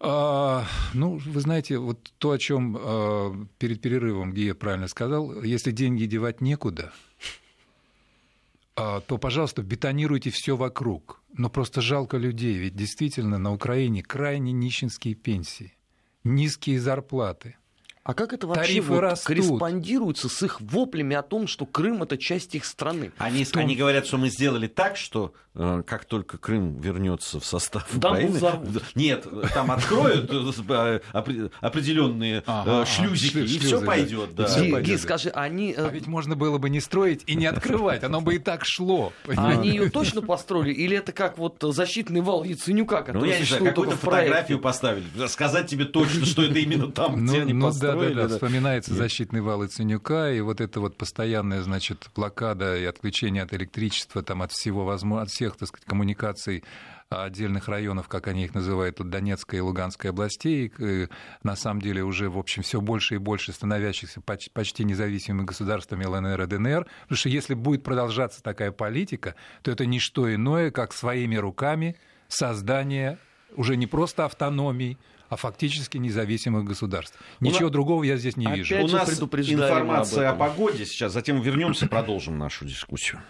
а, 0.00 0.64
ну, 0.94 1.16
вы 1.16 1.40
знаете, 1.40 1.78
вот 1.78 2.12
то, 2.18 2.30
о 2.30 2.38
чем 2.38 2.76
а, 2.78 3.46
перед 3.58 3.80
перерывом 3.80 4.32
Гия 4.32 4.54
правильно 4.54 4.86
сказал, 4.86 5.42
если 5.42 5.72
деньги 5.72 6.04
девать 6.04 6.40
некуда, 6.40 6.92
то, 9.06 9.18
пожалуйста, 9.18 9.62
бетонируйте 9.62 10.30
все 10.30 10.56
вокруг. 10.56 11.22
Но 11.32 11.50
просто 11.50 11.80
жалко 11.80 12.16
людей, 12.16 12.56
ведь 12.58 12.76
действительно 12.76 13.38
на 13.38 13.52
Украине 13.52 14.02
крайне 14.02 14.52
нищенские 14.52 15.14
пенсии, 15.14 15.76
низкие 16.24 16.80
зарплаты– 16.80 17.56
а 18.08 18.14
как 18.14 18.32
это 18.32 18.46
вообще 18.46 18.80
вот 18.80 19.20
корреспондируется 19.22 20.30
с 20.30 20.42
их 20.42 20.62
воплями 20.62 21.14
о 21.14 21.20
том, 21.20 21.46
что 21.46 21.66
Крым 21.66 22.02
это 22.02 22.16
часть 22.16 22.54
их 22.54 22.64
страны? 22.64 23.12
Они, 23.18 23.44
том... 23.44 23.60
они 23.60 23.76
говорят, 23.76 24.06
что 24.06 24.16
мы 24.16 24.30
сделали 24.30 24.66
так, 24.66 24.96
что 24.96 25.34
э, 25.54 25.82
как 25.86 26.06
только 26.06 26.38
Крым 26.38 26.80
вернется 26.80 27.38
в 27.38 27.44
состав 27.44 27.86
там 28.00 28.12
Украины, 28.12 28.38
взорвут. 28.38 28.82
нет, 28.94 29.26
там 29.52 29.70
откроют 29.70 30.30
э, 30.32 31.00
определенные 31.60 32.42
э, 32.46 32.84
шлюзики 32.86 33.40
и 33.40 33.58
все 33.58 33.84
пойдет. 33.84 34.34
Да. 34.34 34.46
Ги, 34.80 34.96
скажи, 34.96 35.28
они... 35.28 35.74
А 35.76 35.90
ведь 35.90 36.06
можно 36.06 36.34
было 36.34 36.56
бы 36.56 36.70
не 36.70 36.80
строить 36.80 37.24
и 37.26 37.34
не 37.34 37.44
открывать, 37.44 38.04
оно 38.04 38.22
бы 38.22 38.36
и 38.36 38.38
так 38.38 38.64
шло. 38.64 39.12
А 39.36 39.50
они 39.50 39.68
ее 39.68 39.90
точно 39.90 40.22
построили, 40.22 40.72
или 40.72 40.96
это 40.96 41.12
как 41.12 41.36
вот 41.36 41.58
защитный 41.60 42.22
вал 42.22 42.42
Яценюка, 42.42 43.02
который 43.02 43.18
ну, 43.18 43.26
я 43.26 43.38
не 43.38 43.44
знаю, 43.44 43.66
какую-то 43.66 43.98
фотографию 43.98 44.60
поставили, 44.60 45.04
сказать 45.26 45.66
тебе 45.66 45.84
точно, 45.84 46.24
что 46.24 46.42
это 46.42 46.58
именно 46.58 46.90
там, 46.90 47.26
где 47.26 47.42
они 47.42 47.52
построили 47.52 47.97
да, 48.00 48.14
да, 48.14 48.28
да. 48.28 48.34
Вспоминается 48.34 48.90
Нет. 48.92 48.98
защитный 48.98 49.40
вал 49.40 49.64
Иценюка, 49.64 50.32
и 50.32 50.40
вот 50.40 50.60
это 50.60 50.80
вот 50.80 50.96
постоянная, 50.96 51.62
значит, 51.62 52.08
блокада 52.14 52.76
и 52.76 52.84
отключение 52.84 53.42
от 53.42 53.52
электричества, 53.54 54.22
там, 54.22 54.42
от 54.42 54.52
всего 54.52 54.84
возможно, 54.84 55.22
от 55.22 55.30
всех, 55.30 55.56
так 55.56 55.68
сказать, 55.68 55.86
коммуникаций 55.86 56.64
отдельных 57.10 57.68
районов, 57.68 58.06
как 58.08 58.28
они 58.28 58.44
их 58.44 58.54
называют, 58.54 58.96
тут 58.96 59.08
Донецкой 59.08 59.60
и 59.60 59.62
Луганской 59.62 60.10
областей, 60.10 60.72
на 61.42 61.56
самом 61.56 61.80
деле 61.80 62.04
уже, 62.04 62.28
в 62.28 62.38
общем, 62.38 62.62
все 62.62 62.80
больше 62.80 63.14
и 63.14 63.18
больше 63.18 63.52
становящихся 63.52 64.20
почти 64.20 64.84
независимыми 64.84 65.46
государствами 65.46 66.04
ЛНР 66.04 66.42
и 66.42 66.46
ДНР, 66.46 66.86
потому 67.02 67.16
что 67.16 67.30
если 67.30 67.54
будет 67.54 67.82
продолжаться 67.82 68.42
такая 68.42 68.72
политика, 68.72 69.36
то 69.62 69.70
это 69.70 69.86
не 69.86 69.98
что 70.00 70.32
иное, 70.32 70.70
как 70.70 70.92
своими 70.92 71.36
руками 71.36 71.96
создание 72.28 73.18
уже 73.56 73.76
не 73.76 73.86
просто 73.86 74.26
автономии, 74.26 74.98
а 75.28 75.36
фактически 75.36 75.98
независимых 75.98 76.64
государств. 76.64 77.18
Ничего 77.40 77.64
нас... 77.64 77.72
другого 77.72 78.02
я 78.02 78.16
здесь 78.16 78.36
не 78.36 78.46
Опять 78.46 78.58
вижу. 78.58 78.82
У 78.82 78.88
нас 78.88 79.08
информация 79.10 80.30
о 80.30 80.34
погоде 80.34 80.86
сейчас, 80.86 81.12
затем 81.12 81.40
вернемся, 81.40 81.86
продолжим 81.86 82.38
нашу 82.38 82.64
дискуссию. 82.64 83.20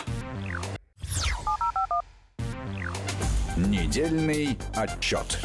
Недельный 3.56 4.56
отчет. 4.74 5.40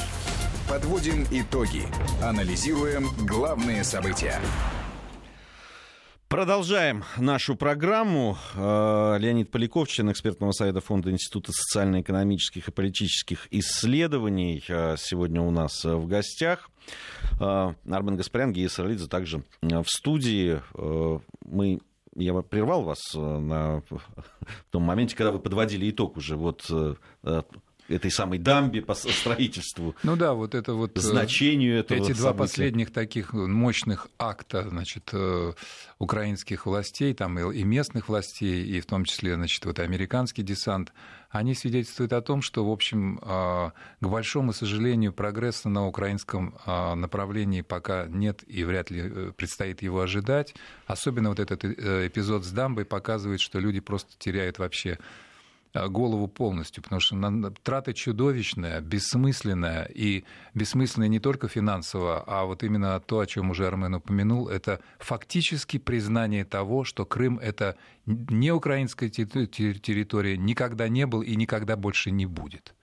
Подводим 0.69 1.25
итоги. 1.31 1.87
Анализируем 2.21 3.09
главные 3.25 3.83
события. 3.83 4.39
Продолжаем 6.33 7.03
нашу 7.15 7.55
программу. 7.55 8.39
Э, 8.55 9.17
Леонид 9.19 9.51
Поляков, 9.51 9.87
член 9.87 10.11
экспертного 10.11 10.51
совета 10.51 10.81
Фонда 10.81 11.11
Института 11.11 11.51
социально-экономических 11.51 12.67
и 12.67 12.71
политических 12.71 13.47
исследований, 13.51 14.63
э, 14.67 14.95
сегодня 14.97 15.43
у 15.43 15.51
нас 15.51 15.85
в 15.85 16.07
гостях. 16.07 16.71
Э, 17.39 17.75
Армен 17.87 18.15
Гаспарян, 18.15 18.51
Гея 18.51 18.67
Саралидзе 18.67 19.05
также 19.05 19.43
в 19.61 19.85
студии. 19.85 20.59
Мы 21.45 21.81
я 22.15 22.33
прервал 22.41 22.81
вас 22.81 23.13
на 23.13 23.83
том 24.71 24.81
моменте, 24.81 25.15
когда 25.15 25.31
вы 25.31 25.37
подводили 25.37 25.91
итог 25.91 26.17
уже 26.17 26.35
вот 26.35 26.65
этой 27.87 28.11
самой 28.11 28.39
дамбе 28.39 28.81
по 28.81 28.93
строительству. 28.93 29.95
Ну 30.03 30.15
да, 30.15 30.33
вот 30.33 30.55
это 30.55 30.73
вот... 30.73 30.97
Э, 30.97 31.01
значению 31.01 31.79
этого 31.79 31.97
Эти 31.97 32.03
события. 32.05 32.21
два 32.21 32.33
последних 32.33 32.91
таких 32.91 33.33
мощных 33.33 34.07
акта, 34.17 34.69
значит, 34.69 35.09
э, 35.11 35.53
украинских 35.99 36.65
властей, 36.65 37.13
там 37.13 37.37
и 37.39 37.63
местных 37.63 38.09
властей, 38.09 38.65
и 38.65 38.79
в 38.79 38.85
том 38.85 39.05
числе, 39.05 39.35
значит, 39.35 39.65
вот 39.65 39.79
американский 39.79 40.43
десант, 40.43 40.93
они 41.29 41.55
свидетельствуют 41.55 42.13
о 42.13 42.21
том, 42.21 42.41
что, 42.41 42.65
в 42.65 42.71
общем, 42.71 43.19
э, 43.21 43.71
к 43.99 44.07
большому 44.07 44.53
сожалению, 44.53 45.11
прогресса 45.13 45.67
на 45.69 45.87
украинском 45.87 46.55
направлении 46.65 47.61
пока 47.61 48.05
нет 48.07 48.43
и 48.47 48.63
вряд 48.63 48.91
ли 48.91 49.31
предстоит 49.31 49.81
его 49.81 50.01
ожидать. 50.01 50.53
Особенно 50.85 51.29
вот 51.29 51.39
этот 51.39 51.65
эпизод 51.65 52.45
с 52.45 52.51
дамбой 52.51 52.85
показывает, 52.85 53.41
что 53.41 53.59
люди 53.59 53.79
просто 53.79 54.11
теряют 54.19 54.59
вообще 54.59 54.91
Э, 54.91 54.97
голову 55.73 56.27
полностью, 56.27 56.83
потому 56.83 56.99
что 56.99 57.51
трата 57.63 57.93
чудовищная, 57.93 58.79
бессмысленная, 58.81 59.85
и 59.85 60.23
бессмысленная 60.53 61.07
не 61.07 61.19
только 61.19 61.47
финансово, 61.47 62.23
а 62.27 62.45
вот 62.45 62.63
именно 62.63 62.99
то, 62.99 63.19
о 63.19 63.25
чем 63.25 63.49
уже 63.49 63.67
Армен 63.67 63.95
упомянул, 63.95 64.47
это 64.47 64.79
фактически 64.99 65.79
признание 65.79 66.45
того, 66.45 66.83
что 66.83 67.05
Крым— 67.05 67.39
это 67.41 67.75
не 68.05 68.51
украинская 68.51 69.09
территория, 69.09 70.37
никогда 70.37 70.87
не 70.87 71.07
был 71.07 71.21
и 71.21 71.35
никогда 71.35 71.75
больше 71.75 72.11
не 72.11 72.25
будет. 72.25 72.75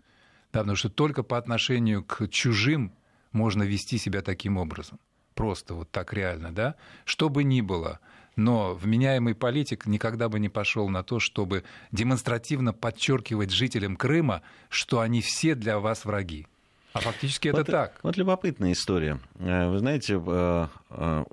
Да, 0.53 0.61
потому 0.61 0.76
что 0.76 0.91
только 0.91 1.22
по 1.22 1.38
отношению 1.38 2.03
к 2.03 2.26
чужим 2.28 2.93
можно 3.30 3.62
вести 3.62 3.99
себя 3.99 4.20
таким 4.20 4.57
образом. 4.57 4.99
Просто 5.34 5.74
вот 5.74 5.91
так 5.93 6.12
реально, 6.12 6.51
да? 6.51 6.74
Что 7.05 7.28
бы 7.28 7.45
ни 7.45 7.61
было— 7.61 8.01
но 8.41 8.74
вменяемый 8.74 9.34
политик 9.34 9.86
никогда 9.86 10.28
бы 10.28 10.41
не 10.41 10.49
пошел 10.49 10.88
на 10.88 11.03
то, 11.03 11.20
чтобы 11.20 11.62
демонстративно 11.93 12.72
подчеркивать 12.72 13.51
жителям 13.51 13.97
Крыма, 13.97 14.43
что 14.68 15.01
они 15.01 15.20
все 15.20 15.55
для 15.55 15.78
вас 15.78 16.05
враги. 16.05 16.47
А 16.93 17.01
фактически 17.01 17.49
это 17.49 17.59
вот, 17.59 17.66
так. 17.66 18.01
Вот 18.03 18.16
любопытная 18.16 18.72
история. 18.72 19.20
Э, 19.38 19.68
вы 19.68 19.78
знаете, 19.78 20.20
э, 20.26 20.66
э, 20.91 21.24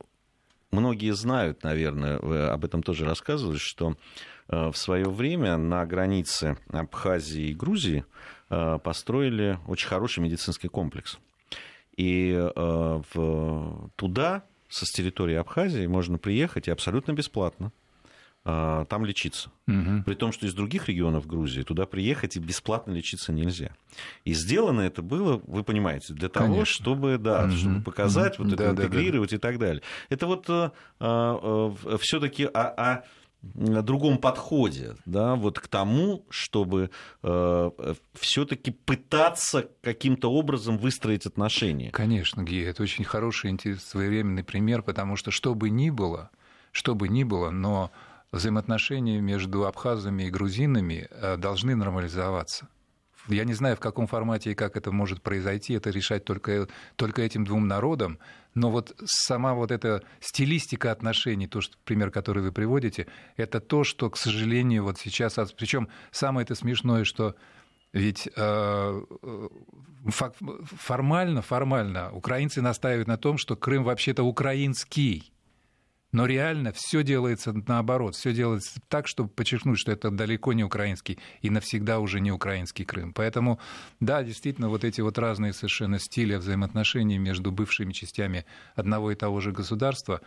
многие 0.72 1.14
знают, 1.14 1.64
наверное, 1.64 2.20
вы 2.20 2.44
об 2.44 2.66
этом 2.66 2.84
тоже 2.84 3.06
рассказывали, 3.06 3.58
что 3.58 3.96
в 4.50 4.76
свое 4.76 5.10
время 5.10 5.58
на 5.58 5.86
границе 5.86 6.58
Абхазии 6.70 7.50
и 7.50 7.54
Грузии 7.54 8.06
построили 8.48 9.60
очень 9.68 9.90
хороший 9.90 10.22
медицинский 10.22 10.70
комплекс. 10.70 11.18
И 11.98 12.32
туда 13.98 14.44
со 14.70 14.86
с 14.86 14.90
территории 14.90 15.36
Абхазии 15.36 15.86
можно 15.88 16.18
приехать 16.18 16.68
и 16.68 16.72
абсолютно 16.72 17.14
бесплатно 17.14 17.72
а, 18.50 18.86
там 18.86 19.06
лечиться. 19.06 19.52
Угу. 19.68 20.04
При 20.06 20.16
том, 20.16 20.32
что 20.32 20.46
из 20.46 20.54
других 20.54 20.88
регионов 20.88 21.28
Грузии 21.28 21.64
туда 21.64 21.86
приехать 21.86 22.38
и 22.38 22.40
бесплатно 22.40 22.94
лечиться 22.94 23.34
нельзя. 23.34 23.76
И 24.24 24.34
сделано 24.34 24.82
это 24.82 25.02
было, 25.02 25.42
вы 25.46 25.64
понимаете, 25.64 26.14
для 26.14 26.30
того, 26.30 26.54
Конечно. 26.54 26.74
чтобы, 26.74 27.18
да, 27.18 27.44
угу. 27.44 27.52
чтобы 27.52 27.82
показать, 27.82 28.40
угу. 28.40 28.46
вот 28.46 28.54
это 28.54 28.74
да, 28.74 28.84
интегрировать 28.84 29.32
да, 29.32 29.34
да. 29.34 29.38
и 29.38 29.52
так 29.52 29.60
далее. 29.60 29.84
Это 30.10 30.28
вот 30.28 30.46
а, 30.50 30.72
а, 31.00 31.98
все-таки 32.00 32.46
а, 32.46 32.74
а 32.78 33.04
другом 33.42 34.18
подходе, 34.18 34.96
да, 35.06 35.36
вот 35.36 35.60
к 35.60 35.68
тому, 35.68 36.26
чтобы 36.30 36.90
э, 37.24 37.72
все-таки 38.14 38.72
пытаться 38.72 39.70
каким-то 39.82 40.32
образом 40.32 40.78
выстроить 40.78 41.26
отношения. 41.26 41.92
Конечно, 41.92 42.44
Ги, 42.44 42.62
это 42.62 42.84
очень 42.84 43.04
хороший, 43.04 43.58
своевременный 43.80 44.44
пример, 44.44 44.82
потому 44.84 45.16
что 45.16 45.32
что 45.32 45.56
бы 45.56 45.70
ни 45.70 45.90
было, 45.90 46.30
что 46.72 46.96
бы 46.96 47.08
ни 47.08 47.24
было, 47.24 47.50
но 47.50 47.92
взаимоотношения 48.32 49.22
между 49.22 49.66
абхазами 49.66 50.24
и 50.24 50.30
грузинами 50.30 51.08
э, 51.10 51.38
должны 51.38 51.76
нормализоваться. 51.76 52.68
Я 53.28 53.44
не 53.44 53.54
знаю, 53.54 53.76
в 53.76 53.80
каком 53.80 54.08
формате 54.08 54.52
и 54.52 54.56
как 54.56 54.78
это 54.78 54.92
может 54.92 55.22
произойти, 55.22 55.74
это 55.74 55.90
решать 55.90 56.24
только, 56.24 56.68
только 56.96 57.22
этим 57.22 57.44
двум 57.44 57.68
народам, 57.68 58.20
но 58.58 58.72
вот 58.72 58.96
сама 59.06 59.54
вот 59.54 59.72
эта 59.72 60.02
стилистика 60.20 60.92
отношений, 60.92 61.46
то, 61.46 61.62
что, 61.62 61.78
пример, 61.86 62.10
который 62.10 62.42
вы 62.42 62.52
приводите, 62.52 63.06
это 63.36 63.60
то, 63.60 63.84
что, 63.84 64.10
к 64.10 64.18
сожалению, 64.18 64.84
вот 64.84 64.98
сейчас... 64.98 65.36
Причем 65.56 65.90
самое 66.12 66.44
это 66.44 66.56
смешное, 66.56 67.04
что 67.04 67.36
ведь 67.94 68.28
э, 68.36 69.02
формально, 70.10 71.44
формально 71.44 72.12
украинцы 72.12 72.64
настаивают 72.64 73.08
на 73.08 73.18
том, 73.18 73.38
что 73.38 73.56
Крым 73.56 73.84
вообще-то 73.84 74.24
украинский. 74.24 75.32
Но 76.14 76.26
реально 76.26 76.72
все 76.74 77.04
делается 77.04 77.54
наоборот, 77.68 78.16
все 78.16 78.34
делается 78.34 78.80
так, 78.88 79.08
чтобы 79.08 79.30
подчеркнуть, 79.30 79.78
что 79.78 79.92
это 79.92 80.10
далеко 80.10 80.54
не 80.54 80.64
украинский 80.64 81.20
и 81.42 81.50
навсегда 81.50 82.00
уже 82.00 82.22
не 82.22 82.32
украинский 82.32 82.86
Крым. 82.86 83.14
Поэтому, 83.14 83.60
да, 84.00 84.24
действительно, 84.24 84.70
вот 84.70 84.84
эти 84.86 85.02
вот 85.02 85.18
разные 85.18 85.54
совершенно 85.54 86.00
стили 86.00 86.36
взаимоотношений 86.36 87.18
между 87.18 87.52
бывшими 87.52 87.92
частями 87.92 88.46
одного 88.76 89.12
и 89.12 89.16
того 89.16 89.42
же 89.42 89.52
государства, 89.52 90.22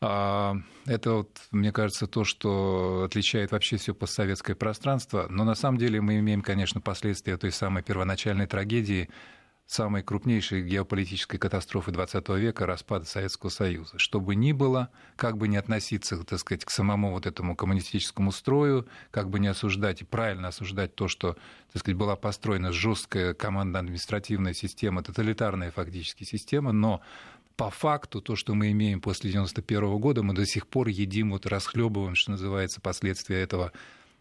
а, 0.00 0.54
это, 0.86 1.12
вот, 1.12 1.38
мне 1.50 1.72
кажется, 1.72 2.06
то, 2.06 2.24
что 2.24 3.02
отличает 3.04 3.50
вообще 3.50 3.78
все 3.78 3.94
постсоветское 3.94 4.54
пространство. 4.54 5.26
Но 5.28 5.44
на 5.44 5.54
самом 5.54 5.78
деле 5.78 6.00
мы 6.00 6.18
имеем, 6.18 6.42
конечно, 6.42 6.80
последствия 6.80 7.36
той 7.36 7.50
самой 7.50 7.82
первоначальной 7.82 8.46
трагедии, 8.46 9.08
самой 9.68 10.02
крупнейшей 10.02 10.62
геополитической 10.62 11.36
катастрофы 11.36 11.90
XX 11.90 12.38
века, 12.40 12.64
распада 12.64 13.04
Советского 13.04 13.50
Союза. 13.50 13.98
Что 13.98 14.18
бы 14.18 14.34
ни 14.34 14.52
было, 14.52 14.88
как 15.14 15.36
бы 15.36 15.46
не 15.46 15.58
относиться, 15.58 16.16
так 16.24 16.38
сказать, 16.38 16.64
к 16.64 16.70
самому 16.70 17.12
вот 17.12 17.26
этому 17.26 17.54
коммунистическому 17.54 18.32
строю, 18.32 18.88
как 19.10 19.28
бы 19.28 19.38
не 19.38 19.48
осуждать 19.48 20.00
и 20.00 20.06
правильно 20.06 20.48
осуждать 20.48 20.94
то, 20.94 21.06
что, 21.06 21.36
так 21.70 21.80
сказать, 21.80 21.98
была 21.98 22.16
построена 22.16 22.72
жесткая 22.72 23.34
командно-административная 23.34 24.54
система, 24.54 25.02
тоталитарная 25.02 25.70
фактически 25.70 26.24
система, 26.24 26.72
но 26.72 27.02
по 27.56 27.68
факту 27.68 28.22
то, 28.22 28.36
что 28.36 28.54
мы 28.54 28.70
имеем 28.70 29.02
после 29.02 29.28
1991 29.28 29.98
года, 30.00 30.22
мы 30.22 30.32
до 30.32 30.46
сих 30.46 30.66
пор 30.66 30.88
едим, 30.88 31.32
вот 31.32 31.44
расхлебываем, 31.44 32.14
что 32.14 32.30
называется, 32.30 32.80
последствия 32.80 33.42
этого 33.42 33.72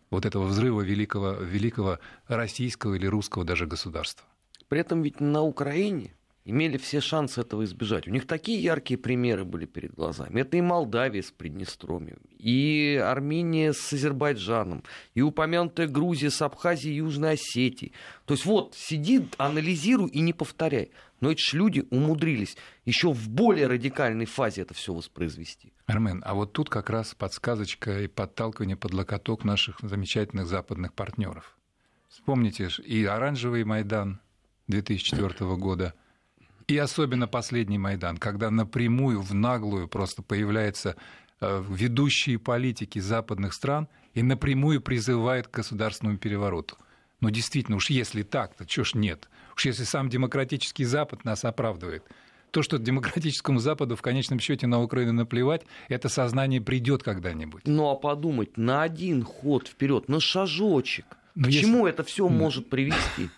вот 0.10 0.26
этого 0.26 0.44
взрыва 0.44 0.82
великого, 0.82 1.34
великого 1.34 2.00
российского 2.28 2.96
или 2.96 3.06
русского 3.06 3.46
даже 3.46 3.66
государства. 3.66 4.28
При 4.70 4.80
этом 4.80 5.02
ведь 5.02 5.20
на 5.20 5.42
Украине 5.42 6.14
имели 6.48 6.78
все 6.78 7.02
шансы 7.02 7.42
этого 7.42 7.66
избежать. 7.66 8.08
У 8.08 8.12
них 8.12 8.26
такие 8.26 8.62
яркие 8.62 8.98
примеры 8.98 9.44
были 9.44 9.66
перед 9.66 9.94
глазами. 9.94 10.40
Это 10.40 10.56
и 10.56 10.62
Молдавия 10.62 11.22
с 11.22 11.30
Приднестровьем, 11.30 12.20
и 12.38 13.02
Армения 13.04 13.74
с 13.74 13.92
Азербайджаном, 13.92 14.84
и 15.14 15.22
упомянутая 15.22 15.88
Грузия 15.88 16.30
с 16.30 16.42
Абхазией 16.42 16.96
и 16.96 16.98
Южной 16.98 17.34
Осетией. 17.34 17.92
То 18.26 18.34
есть 18.34 18.46
вот, 18.46 18.76
сиди, 18.76 19.28
анализируй 19.38 20.10
и 20.10 20.22
не 20.22 20.32
повторяй. 20.32 20.92
Но 21.20 21.32
эти 21.32 21.42
же 21.42 21.58
люди 21.58 21.86
умудрились 21.90 22.56
еще 22.86 23.12
в 23.12 23.28
более 23.28 23.68
радикальной 23.68 24.26
фазе 24.26 24.62
это 24.62 24.74
все 24.74 24.94
воспроизвести. 24.94 25.74
Армен, 25.86 26.22
а 26.26 26.34
вот 26.34 26.54
тут 26.54 26.70
как 26.70 26.90
раз 26.90 27.14
подсказочка 27.16 28.02
и 28.02 28.08
подталкивание 28.08 28.78
под 28.78 28.94
локоток 28.94 29.44
наших 29.44 29.80
замечательных 29.82 30.46
западных 30.46 30.94
партнеров. 30.94 31.58
Вспомните 32.08 32.70
и 32.86 33.04
оранжевый 33.04 33.64
Майдан, 33.64 34.22
2004 34.68 35.56
года. 35.56 35.94
И 36.68 36.78
особенно 36.78 37.28
последний 37.28 37.78
Майдан, 37.78 38.18
когда 38.18 38.52
напрямую, 38.52 39.22
в 39.22 39.34
наглую 39.34 39.88
просто 39.88 40.22
появляются 40.22 40.98
э, 41.40 41.64
ведущие 41.70 42.40
политики 42.40 43.00
западных 43.00 43.54
стран 43.54 43.88
и 44.14 44.22
напрямую 44.22 44.82
призывает 44.82 45.48
к 45.48 45.56
государственному 45.56 46.18
перевороту. 46.18 46.76
Но 47.22 47.30
действительно, 47.30 47.78
уж 47.78 47.90
если 47.90 48.24
так, 48.24 48.56
то 48.56 48.66
чего 48.66 48.84
ж 48.84 48.96
нет? 48.96 49.30
Уж 49.56 49.66
если 49.66 49.86
сам 49.86 50.10
демократический 50.10 50.84
Запад 50.84 51.24
нас 51.24 51.46
оправдывает. 51.46 52.04
То, 52.52 52.62
что 52.62 52.78
демократическому 52.78 53.60
Западу 53.60 53.96
в 53.96 54.02
конечном 54.02 54.40
счете 54.40 54.68
на 54.68 54.82
Украину 54.82 55.14
наплевать, 55.14 55.64
это 55.90 56.10
сознание 56.10 56.62
придет 56.62 57.04
когда-нибудь. 57.04 57.64
Ну 57.66 57.90
а 57.90 57.96
подумать 57.96 58.58
на 58.58 58.84
один 58.84 59.24
ход 59.24 59.68
вперед, 59.68 60.10
на 60.10 60.20
шажочек. 60.20 61.06
Но 61.36 61.48
К 61.48 61.52
если... 61.52 61.66
чему 61.66 61.88
это 61.88 62.04
все 62.04 62.28
может 62.28 62.70
привести? 62.70 63.30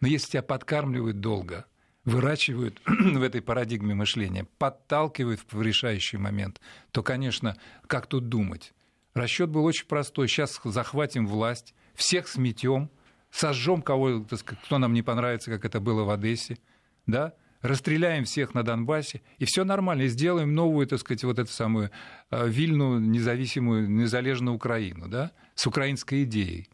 Но 0.00 0.08
если 0.08 0.32
тебя 0.32 0.42
подкармливают 0.42 1.20
долго, 1.20 1.66
выращивают 2.04 2.80
в 2.86 3.22
этой 3.22 3.42
парадигме 3.42 3.94
мышления, 3.94 4.46
подталкивают 4.58 5.40
в 5.50 5.60
решающий 5.62 6.16
момент, 6.16 6.60
то, 6.90 7.02
конечно, 7.02 7.56
как 7.86 8.06
тут 8.06 8.28
думать? 8.28 8.72
Расчет 9.14 9.50
был 9.50 9.64
очень 9.64 9.86
простой. 9.86 10.28
Сейчас 10.28 10.60
захватим 10.64 11.26
власть, 11.26 11.74
всех 11.94 12.28
сметем, 12.28 12.90
сожжем 13.30 13.82
кого, 13.82 14.24
кто 14.24 14.78
нам 14.78 14.92
не 14.92 15.02
понравится, 15.02 15.50
как 15.50 15.64
это 15.64 15.80
было 15.80 16.04
в 16.04 16.10
Одессе, 16.10 16.58
да, 17.06 17.34
расстреляем 17.60 18.24
всех 18.24 18.54
на 18.54 18.62
Донбассе, 18.62 19.22
и 19.38 19.44
все 19.44 19.64
нормально, 19.64 20.02
и 20.02 20.08
сделаем 20.08 20.54
новую, 20.54 20.86
так 20.86 21.00
сказать, 21.00 21.24
вот 21.24 21.38
эту 21.38 21.50
самую 21.50 21.90
э, 22.30 22.48
вильную, 22.48 23.00
независимую, 23.00 23.90
незалежную 23.90 24.54
Украину, 24.54 25.08
да, 25.08 25.32
с 25.54 25.66
украинской 25.66 26.24
идеей. 26.24 26.68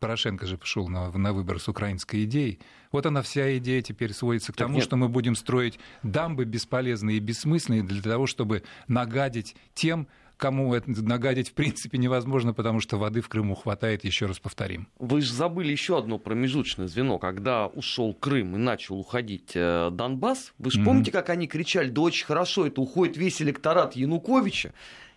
Порошенко 0.00 0.46
же 0.46 0.58
пошел 0.58 0.88
на, 0.88 1.10
на 1.10 1.32
выбор 1.32 1.60
с 1.60 1.68
украинской 1.68 2.24
идеей. 2.24 2.58
Вот 2.90 3.06
она 3.06 3.22
вся 3.22 3.56
идея 3.58 3.82
теперь 3.82 4.12
сводится 4.12 4.52
к 4.52 4.56
тому, 4.56 4.76
нет. 4.76 4.84
что 4.84 4.96
мы 4.96 5.08
будем 5.08 5.34
строить 5.34 5.78
дамбы 6.02 6.44
бесполезные 6.44 7.16
и 7.16 7.20
бессмысленные 7.20 7.82
для 7.82 8.02
того, 8.02 8.26
чтобы 8.26 8.62
нагадить 8.88 9.56
тем, 9.74 10.08
кому 10.42 10.74
это 10.74 10.90
нагадить 10.90 11.50
в 11.50 11.52
принципе 11.52 11.98
невозможно, 11.98 12.52
потому 12.52 12.80
что 12.80 12.98
воды 12.98 13.20
в 13.20 13.28
Крыму 13.28 13.54
хватает, 13.54 14.04
еще 14.04 14.26
раз 14.26 14.40
повторим. 14.40 14.88
Вы 14.98 15.20
же 15.20 15.32
забыли 15.32 15.70
еще 15.70 15.96
одно 15.96 16.18
промежуточное 16.18 16.88
звено. 16.88 17.18
Когда 17.18 17.68
ушел 17.68 18.12
Крым 18.12 18.56
и 18.56 18.58
начал 18.58 18.98
уходить 18.98 19.52
э, 19.54 19.90
Донбасс, 19.92 20.52
вы 20.58 20.72
же 20.72 20.80
mm-hmm. 20.80 20.84
помните, 20.84 21.12
как 21.12 21.30
они 21.30 21.46
кричали, 21.46 21.90
да 21.90 22.00
очень 22.00 22.26
хорошо, 22.26 22.66
это 22.66 22.80
уходит 22.80 23.16
весь 23.16 23.40
электорат 23.40 23.94
Януковича, 23.94 24.72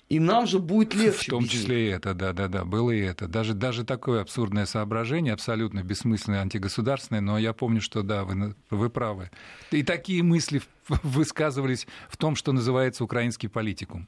и 0.07 0.19
нам 0.19 0.45
же 0.45 0.59
будет 0.59 0.93
легче. 0.93 1.31
В 1.31 1.35
том 1.35 1.47
числе 1.47 1.87
и 1.87 1.91
это, 1.91 2.13
да, 2.13 2.33
да, 2.33 2.47
да, 2.47 2.63
было 2.63 2.91
и 2.91 2.99
это. 2.99 3.27
Даже, 3.27 3.53
даже 3.53 3.83
такое 3.83 4.21
абсурдное 4.21 4.65
соображение, 4.65 5.33
абсолютно 5.33 5.83
бессмысленное, 5.83 6.41
антигосударственное, 6.41 7.21
но 7.21 7.37
я 7.37 7.53
помню, 7.53 7.81
что 7.81 8.03
да, 8.03 8.23
вы, 8.23 8.55
вы 8.69 8.89
правы. 8.89 9.31
И 9.71 9.83
такие 9.83 10.21
мысли 10.21 10.61
высказывались 10.87 11.87
в 12.07 12.17
том, 12.17 12.35
что 12.35 12.51
называется 12.51 13.03
украинский 13.03 13.49
политикум. 13.49 14.07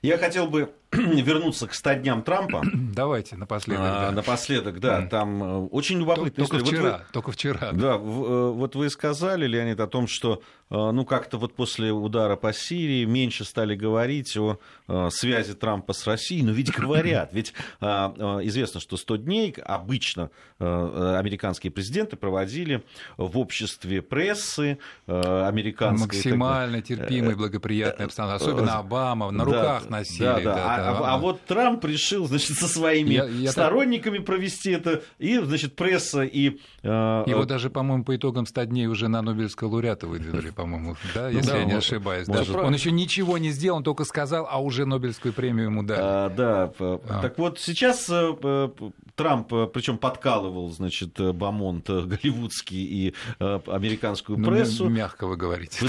Я 0.00 0.16
хотел 0.16 0.46
бы 0.46 0.72
вернуться 1.22 1.66
к 1.66 1.74
100 1.74 1.94
дням 1.94 2.22
Трампа. 2.22 2.62
Давайте, 2.94 3.36
напоследок. 3.36 3.84
А, 3.84 4.06
да. 4.06 4.12
Напоследок, 4.12 4.80
да. 4.80 5.00
Mm. 5.00 5.08
Там 5.08 5.42
э, 5.42 5.68
очень 5.70 5.98
любопытно. 5.98 6.46
Только, 6.46 6.64
вчера, 6.64 6.82
вот 6.82 6.92
вы, 6.92 7.04
только 7.12 7.32
вчера. 7.32 7.72
Да, 7.72 7.94
э, 7.94 7.98
вот 7.98 8.76
вы 8.76 8.90
сказали, 8.90 9.46
Леонид, 9.46 9.80
о 9.80 9.86
том, 9.86 10.06
что 10.06 10.42
э, 10.70 10.74
ну 10.74 11.04
как-то 11.04 11.38
вот 11.38 11.54
после 11.54 11.92
удара 11.92 12.36
по 12.36 12.52
Сирии 12.52 13.04
меньше 13.04 13.44
стали 13.44 13.74
говорить 13.74 14.36
о 14.36 14.58
связи 15.10 15.54
Трампа 15.54 15.92
с 15.92 16.06
Россией. 16.06 16.42
Но 16.42 16.52
ведь 16.52 16.72
говорят, 16.72 17.30
ведь 17.32 17.54
известно, 17.80 18.80
что 18.80 18.96
100 18.96 19.16
дней 19.16 19.54
обычно 19.64 20.30
американские 20.58 21.70
президенты 21.70 22.16
проводили 22.16 22.82
в 23.16 23.38
обществе 23.38 24.02
прессы 24.02 24.78
американской. 25.06 26.06
Максимально 26.06 26.82
терпимой, 26.82 27.34
благоприятной 27.34 28.06
обстановке. 28.06 28.44
Особенно 28.44 28.78
Обама 28.78 29.30
на 29.30 29.44
руках 29.44 29.84
да, 29.84 29.90
носили. 29.90 30.24
Да, 30.24 30.40
да. 30.40 30.54
да 30.54 30.74
а, 30.83 30.83
а 30.90 31.18
вот 31.18 31.40
Трамп 31.46 31.84
решил, 31.84 32.26
значит, 32.26 32.56
со 32.56 32.68
своими 32.68 33.14
я, 33.14 33.24
я 33.24 33.50
сторонниками 33.50 34.18
так... 34.18 34.26
провести 34.26 34.70
это, 34.70 35.02
и, 35.18 35.38
значит, 35.38 35.76
пресса 35.76 36.22
и... 36.22 36.58
Э, 36.82 37.24
Его 37.26 37.44
даже, 37.44 37.70
по-моему, 37.70 38.04
по 38.04 38.16
итогам 38.16 38.46
100 38.46 38.64
дней 38.64 38.86
уже 38.86 39.08
на 39.08 39.22
Нобелевского 39.22 39.68
лауреата 39.68 40.06
выдвинули, 40.06 40.50
по-моему, 40.50 40.96
да, 41.14 41.28
если 41.28 41.50
да, 41.50 41.56
я 41.58 41.64
не 41.64 41.72
ошибаюсь. 41.72 42.26
Да. 42.26 42.42
Он 42.60 42.74
еще 42.74 42.90
ничего 42.90 43.38
не 43.38 43.50
сделал, 43.50 43.78
он 43.78 43.84
только 43.84 44.04
сказал, 44.04 44.46
а 44.50 44.60
уже 44.60 44.86
Нобелевскую 44.86 45.32
премию 45.32 45.66
ему 45.66 45.82
дали. 45.82 46.00
А, 46.02 46.28
да, 46.30 46.72
а. 46.78 47.20
так 47.22 47.38
вот 47.38 47.58
сейчас 47.58 48.08
э, 48.08 48.34
э, 48.42 48.68
Трамп, 49.16 49.48
причем 49.72 49.98
подкалывал, 49.98 50.70
значит, 50.70 51.20
Бамонт 51.34 51.88
голливудский 51.88 52.84
и 52.84 53.14
американскую 53.38 54.38
ну, 54.38 54.48
прессу. 54.48 54.84
Ну, 54.84 54.90
мягко 54.90 55.26
вы 55.26 55.36
говорите. 55.36 55.84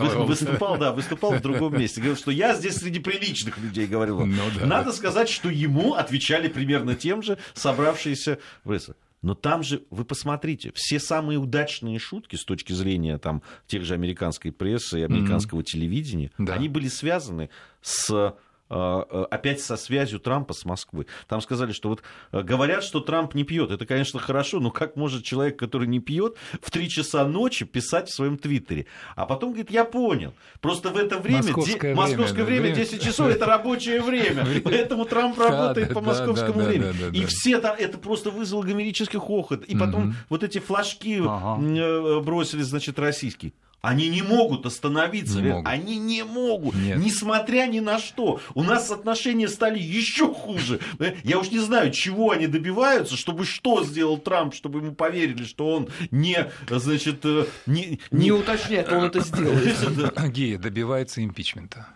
Выступал, 0.00 0.78
да, 0.78 0.92
выступал 0.92 1.32
в 1.32 1.40
другом 1.40 1.78
месте. 1.78 2.00
Говорил, 2.00 2.16
что 2.16 2.30
я 2.30 2.54
здесь 2.54 2.76
среди 2.76 2.98
приличных 2.98 3.58
людей 3.58 3.86
говорил. 3.86 4.09
Ну, 4.10 4.42
да. 4.58 4.66
Надо 4.66 4.92
сказать, 4.92 5.28
что 5.28 5.48
ему 5.48 5.94
отвечали 5.94 6.48
примерно 6.48 6.94
тем 6.94 7.22
же 7.22 7.38
собравшиеся 7.54 8.38
пресса. 8.64 8.96
Но 9.22 9.34
там 9.34 9.62
же, 9.62 9.82
вы 9.90 10.04
посмотрите, 10.04 10.72
все 10.74 10.98
самые 10.98 11.38
удачные 11.38 11.98
шутки 11.98 12.36
с 12.36 12.44
точки 12.44 12.72
зрения 12.72 13.18
там, 13.18 13.42
тех 13.66 13.84
же 13.84 13.94
американской 13.94 14.50
прессы 14.50 15.00
и 15.00 15.02
американского 15.02 15.60
mm-hmm. 15.60 15.64
телевидения, 15.64 16.30
да. 16.38 16.54
они 16.54 16.68
были 16.68 16.88
связаны 16.88 17.50
с 17.82 18.34
опять 18.70 19.60
со 19.60 19.76
связью 19.76 20.20
Трампа 20.20 20.54
с 20.54 20.64
Москвой. 20.64 21.06
Там 21.26 21.40
сказали, 21.40 21.72
что 21.72 21.88
вот 21.88 22.02
э, 22.32 22.42
говорят, 22.42 22.84
что 22.84 23.00
Трамп 23.00 23.34
не 23.34 23.44
пьет. 23.44 23.70
Это, 23.70 23.84
конечно, 23.84 24.20
хорошо, 24.20 24.60
но 24.60 24.70
как 24.70 24.96
может 24.96 25.24
человек, 25.24 25.58
который 25.58 25.88
не 25.88 25.98
пьет, 25.98 26.36
в 26.62 26.70
3 26.70 26.88
часа 26.88 27.24
ночи 27.26 27.64
писать 27.64 28.08
в 28.08 28.14
своем 28.14 28.38
твиттере? 28.38 28.86
А 29.16 29.26
потом 29.26 29.50
говорит, 29.50 29.70
я 29.70 29.84
понял. 29.84 30.34
Просто 30.60 30.90
в 30.90 30.96
это 30.96 31.18
время, 31.18 31.38
московское, 31.38 31.74
де... 31.74 31.80
время, 31.80 31.96
московское 31.96 32.44
время, 32.44 32.62
время 32.62 32.76
10 32.76 33.02
часов, 33.02 33.28
это 33.28 33.46
рабочее 33.46 34.00
время. 34.00 34.46
Поэтому 34.64 35.04
Трамп 35.04 35.38
работает 35.38 35.92
по 35.92 36.00
московскому 36.00 36.60
времени. 36.60 37.16
И 37.16 37.24
все 37.26 37.58
там, 37.60 37.76
это 37.76 37.98
просто 37.98 38.30
вызвало 38.30 38.62
гомерический 38.62 39.18
хохот. 39.18 39.64
И 39.64 39.76
потом 39.76 40.14
вот 40.28 40.44
эти 40.44 40.58
флажки 40.58 41.20
э, 41.20 42.20
бросили, 42.20 42.62
значит, 42.62 42.98
российские. 42.98 43.52
Они 43.80 44.08
не 44.08 44.22
могут 44.22 44.66
остановиться. 44.66 45.40
Не 45.40 45.50
могут. 45.50 45.66
Они 45.66 45.98
не 45.98 46.22
могут. 46.22 46.74
Нет. 46.74 46.98
Несмотря 46.98 47.66
ни 47.66 47.80
на 47.80 47.98
что. 47.98 48.40
У 48.54 48.62
нас 48.62 48.90
отношения 48.90 49.48
стали 49.48 49.78
еще 49.78 50.32
хуже. 50.32 50.80
Я 51.24 51.38
уж 51.38 51.50
не 51.50 51.60
знаю, 51.60 51.90
чего 51.90 52.30
они 52.32 52.46
добиваются, 52.46 53.16
чтобы 53.16 53.46
что 53.46 53.82
сделал 53.84 54.18
Трамп, 54.18 54.54
чтобы 54.54 54.80
ему 54.80 54.92
поверили, 54.92 55.44
что 55.44 55.68
он 55.74 55.88
не, 56.10 56.50
значит, 56.68 57.20
э, 57.24 57.46
не... 57.66 58.00
Не, 58.10 58.24
не 58.24 58.32
уточняет, 58.32 58.92
он 58.92 59.04
это 59.04 59.20
сделает. 59.20 60.18
Гея 60.30 60.58
добивается 60.58 61.24
импичмента. 61.24 61.88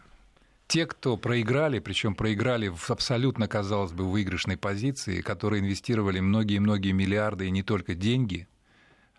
Те, 0.67 0.87
кто 0.87 1.19
проиграли, 1.19 1.79
причем 1.79 2.15
проиграли 2.15 2.69
в 2.69 2.91
абсолютно, 2.91 3.47
казалось 3.47 3.93
бы, 3.93 4.05
выигрышной 4.11 4.57
позиции, 4.57 5.21
которые 5.21 5.61
инвестировали 5.61 6.21
многие-многие 6.21 6.93
миллиарды 6.93 7.47
и 7.47 7.51
не 7.51 7.63
только 7.63 7.95
деньги, 7.95 8.49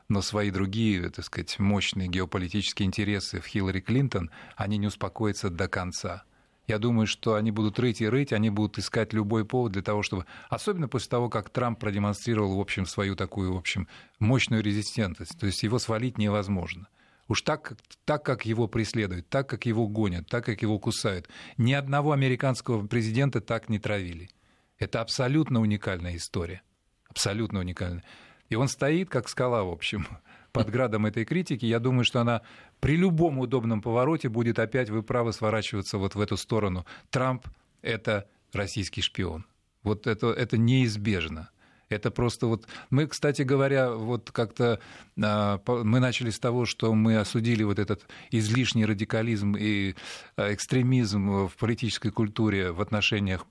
но 0.08 0.22
свои 0.22 0.52
другие, 0.52 1.10
так 1.10 1.26
сказать, 1.26 1.60
мощные 1.60 2.08
геополитические 2.08 2.86
интересы 2.86 3.40
в 3.40 3.46
Хиллари 3.46 3.80
Клинтон, 3.80 4.30
они 4.56 4.78
не 4.78 4.88
успокоятся 4.88 5.50
до 5.50 5.68
конца. 5.68 6.24
Я 6.68 6.80
думаю, 6.80 7.06
что 7.06 7.36
они 7.36 7.52
будут 7.52 7.78
рыть 7.78 8.02
и 8.02 8.10
рыть, 8.10 8.34
они 8.34 8.50
будут 8.50 8.80
искать 8.80 9.14
любой 9.14 9.46
повод 9.46 9.72
для 9.74 9.84
того, 9.84 10.02
чтобы... 10.02 10.26
Особенно 10.50 10.88
после 10.88 11.10
того, 11.10 11.30
как 11.30 11.50
Трамп 11.50 11.80
продемонстрировал, 11.80 12.58
в 12.58 12.60
общем, 12.60 12.88
свою 12.88 13.16
такую, 13.16 13.54
в 13.54 13.58
общем, 13.58 13.88
мощную 14.18 14.64
резистентность. 14.64 15.38
То 15.40 15.46
есть 15.46 15.62
его 15.62 15.78
свалить 15.78 16.18
невозможно. 16.18 16.88
Уж 17.28 17.42
так, 17.42 17.74
так, 18.04 18.24
как 18.24 18.46
его 18.46 18.68
преследуют, 18.68 19.30
так, 19.30 19.48
как 19.50 19.66
его 19.66 19.88
гонят, 19.88 20.28
так, 20.28 20.46
как 20.46 20.62
его 20.62 20.80
кусают. 20.80 21.28
Ни 21.58 21.74
одного 21.74 22.12
американского 22.12 22.86
президента 22.88 23.42
так 23.42 23.70
не 23.70 23.80
травили. 23.80 24.30
Это 24.78 25.02
абсолютно 25.02 25.62
уникальная 25.62 26.16
история. 26.16 26.62
Абсолютно 27.08 27.60
уникальная. 27.60 28.04
И 28.50 28.56
он 28.56 28.68
стоит, 28.68 29.10
как 29.10 29.30
скала, 29.30 29.64
в 29.64 29.70
общем, 29.70 30.08
под 30.52 30.70
градом 30.70 31.06
этой 31.06 31.26
критики. 31.26 31.66
Я 31.66 31.80
думаю, 31.80 32.04
что 32.04 32.22
она 32.22 32.42
при 32.80 32.96
любом 32.96 33.40
удобном 33.40 33.82
повороте 33.82 34.30
будет 34.30 34.60
опять, 34.60 34.90
вы 34.90 35.04
правы, 35.04 35.34
сворачиваться 35.34 35.98
вот 35.98 36.16
в 36.16 36.22
эту 36.22 36.38
сторону. 36.38 36.86
Трамп— 37.10 37.48
это 37.82 38.28
российский 38.54 39.02
шпион. 39.02 39.46
Вот 39.84 40.08
это, 40.08 40.28
это 40.28 40.58
неизбежно. 40.58 41.50
Это 41.90 42.10
просто 42.10 42.48
вот... 42.48 42.68
Мы, 42.90 43.08
кстати 43.08 43.44
говоря, 43.44 43.92
вот 43.92 44.32
как-то 44.32 44.80
а, 45.22 45.62
мы 45.68 46.00
начали 46.00 46.32
с 46.32 46.40
того, 46.40 46.66
что 46.66 46.94
мы 46.94 47.18
осудили 47.18 47.64
вот 47.64 47.78
этот 47.78 48.08
излишний 48.32 48.86
радикализм 48.86 49.56
и 49.56 49.96
а, 50.36 50.52
экстремизм 50.54 51.48
в 51.48 51.56
политической 51.58 52.10
культуре 52.10 52.72
в 52.72 52.82
отношениях 52.82 53.46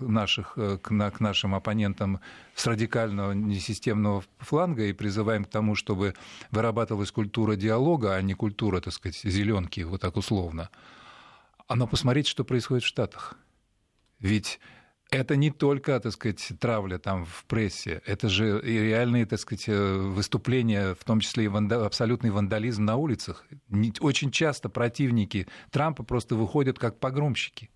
наших, 0.00 0.52
э, 0.56 0.78
к 0.82 0.90
нашим 0.90 1.54
оппонентам 1.54 2.20
с 2.54 2.66
радикального 2.66 3.32
несистемного 3.32 4.22
фланга 4.38 4.84
и 4.84 4.92
призываем 4.92 5.44
к 5.44 5.50
тому, 5.50 5.74
чтобы 5.74 6.14
вырабатывалась 6.50 7.10
культура 7.10 7.56
диалога, 7.56 8.14
а 8.14 8.22
не 8.22 8.34
культура, 8.34 8.80
так 8.80 8.92
сказать, 8.92 9.20
зеленки, 9.22 9.80
вот 9.80 10.02
так 10.02 10.16
условно. 10.16 10.68
А 11.66 11.74
но 11.74 11.86
посмотрите, 11.86 12.30
что 12.30 12.44
происходит 12.44 12.84
в 12.84 12.88
Штатах. 12.88 13.36
Ведь 14.20 14.58
это 15.10 15.36
не 15.36 15.50
только, 15.50 15.98
так 16.00 16.12
сказать, 16.12 16.52
травля 16.60 16.98
там 16.98 17.24
в 17.24 17.44
прессе, 17.46 18.02
это 18.04 18.28
же 18.28 18.60
и 18.60 18.78
реальные, 18.78 19.26
так 19.26 19.38
сказать, 19.38 19.68
э, 19.68 19.96
выступления, 19.96 20.94
в 20.94 21.04
том 21.04 21.20
числе 21.20 21.44
и 21.44 21.48
ванда... 21.48 21.84
абсолютный 21.84 22.30
вандализм 22.30 22.84
на 22.84 22.96
улицах. 22.96 23.46
Очень 24.00 24.30
часто 24.30 24.68
противники 24.68 25.46
Трампа 25.70 26.02
просто 26.02 26.34
выходят 26.34 26.78
как 26.78 26.98
погромщики. 26.98 27.70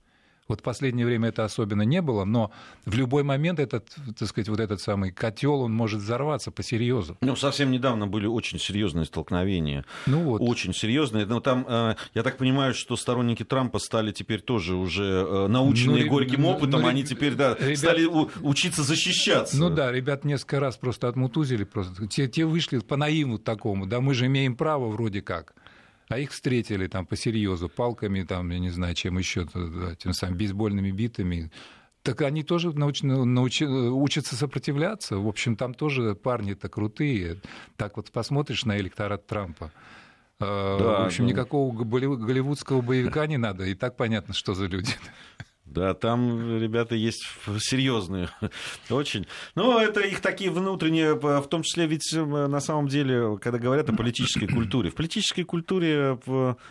Вот 0.52 0.60
в 0.60 0.62
последнее 0.62 1.06
время 1.06 1.30
это 1.30 1.46
особенно 1.46 1.80
не 1.80 2.02
было, 2.02 2.24
но 2.24 2.50
в 2.84 2.94
любой 2.94 3.22
момент 3.22 3.58
этот, 3.58 3.86
так 4.18 4.28
сказать, 4.28 4.50
вот 4.50 4.60
этот 4.60 4.82
самый 4.82 5.10
котел, 5.10 5.62
он 5.62 5.72
может 5.72 6.02
взорваться 6.02 6.50
по 6.50 6.62
серьезу. 6.62 7.16
Ну, 7.22 7.36
совсем 7.36 7.70
недавно 7.70 8.06
были 8.06 8.26
очень 8.26 8.58
серьезные 8.58 9.06
столкновения. 9.06 9.86
Ну 10.06 10.20
вот. 10.24 10.42
Очень 10.42 10.74
серьезные. 10.74 11.24
Но 11.24 11.40
там, 11.40 11.64
э, 11.66 11.94
я 12.12 12.22
так 12.22 12.36
понимаю, 12.36 12.74
что 12.74 12.96
сторонники 12.96 13.44
Трампа 13.44 13.78
стали 13.78 14.12
теперь 14.12 14.42
тоже 14.42 14.74
уже 14.74 15.26
э, 15.26 15.46
наученные 15.48 16.04
ну, 16.04 16.10
горьким 16.10 16.44
опытом, 16.44 16.82
ну, 16.82 16.86
они 16.86 17.02
теперь, 17.02 17.32
да, 17.32 17.56
ребят... 17.58 17.78
стали 17.78 18.06
учиться 18.42 18.82
защищаться. 18.82 19.56
Ну 19.56 19.70
да, 19.70 19.90
ребят 19.90 20.26
несколько 20.26 20.60
раз 20.60 20.76
просто 20.76 21.08
отмутузили, 21.08 21.64
просто. 21.64 22.06
Те, 22.08 22.28
те 22.28 22.44
вышли 22.44 22.80
по 22.80 22.98
наиву 22.98 23.38
такому, 23.38 23.86
да, 23.86 24.02
мы 24.02 24.12
же 24.12 24.26
имеем 24.26 24.54
право 24.54 24.88
вроде 24.88 25.22
как 25.22 25.54
а 26.12 26.18
их 26.18 26.30
встретили 26.32 26.88
там 26.88 27.06
по 27.06 27.16
серьезу 27.16 27.70
палками, 27.70 28.22
там, 28.22 28.50
я 28.50 28.58
не 28.58 28.68
знаю, 28.68 28.94
чем 28.94 29.16
еще, 29.16 29.46
тем 29.98 30.12
самым 30.12 30.36
бейсбольными 30.36 30.90
битами. 30.90 31.50
Так 32.02 32.20
они 32.20 32.42
тоже 32.42 32.76
науч, 32.76 33.02
науч, 33.02 33.62
учатся 33.62 34.36
сопротивляться. 34.36 35.16
В 35.16 35.26
общем, 35.26 35.56
там 35.56 35.72
тоже 35.72 36.14
парни-то 36.14 36.68
крутые. 36.68 37.40
Так 37.76 37.96
вот 37.96 38.10
посмотришь 38.10 38.66
на 38.66 38.76
электорат 38.76 39.26
Трампа. 39.26 39.72
Э, 40.38 40.76
да, 40.80 41.02
в 41.02 41.06
общем, 41.06 41.24
ну... 41.24 41.30
никакого 41.30 41.72
голливудского 41.72 42.82
боевика 42.82 43.26
не 43.26 43.38
надо, 43.38 43.64
и 43.64 43.74
так 43.74 43.96
понятно, 43.96 44.34
что 44.34 44.52
за 44.52 44.66
люди. 44.66 44.92
Да, 45.72 45.94
там 45.94 46.58
ребята 46.60 46.94
есть 46.94 47.26
серьезные 47.58 48.28
очень. 48.90 49.26
Но 49.54 49.80
это 49.80 50.00
их 50.00 50.20
такие 50.20 50.50
внутренние, 50.50 51.14
в 51.14 51.46
том 51.48 51.62
числе 51.62 51.86
ведь 51.86 52.12
э, 52.12 52.22
на 52.22 52.60
самом 52.60 52.88
деле, 52.88 53.38
когда 53.38 53.58
говорят 53.58 53.88
о 53.88 53.94
политической 53.94 54.46
культуре, 54.46 54.90
в 54.90 54.94
политической 54.94 55.44
культуре 55.44 56.18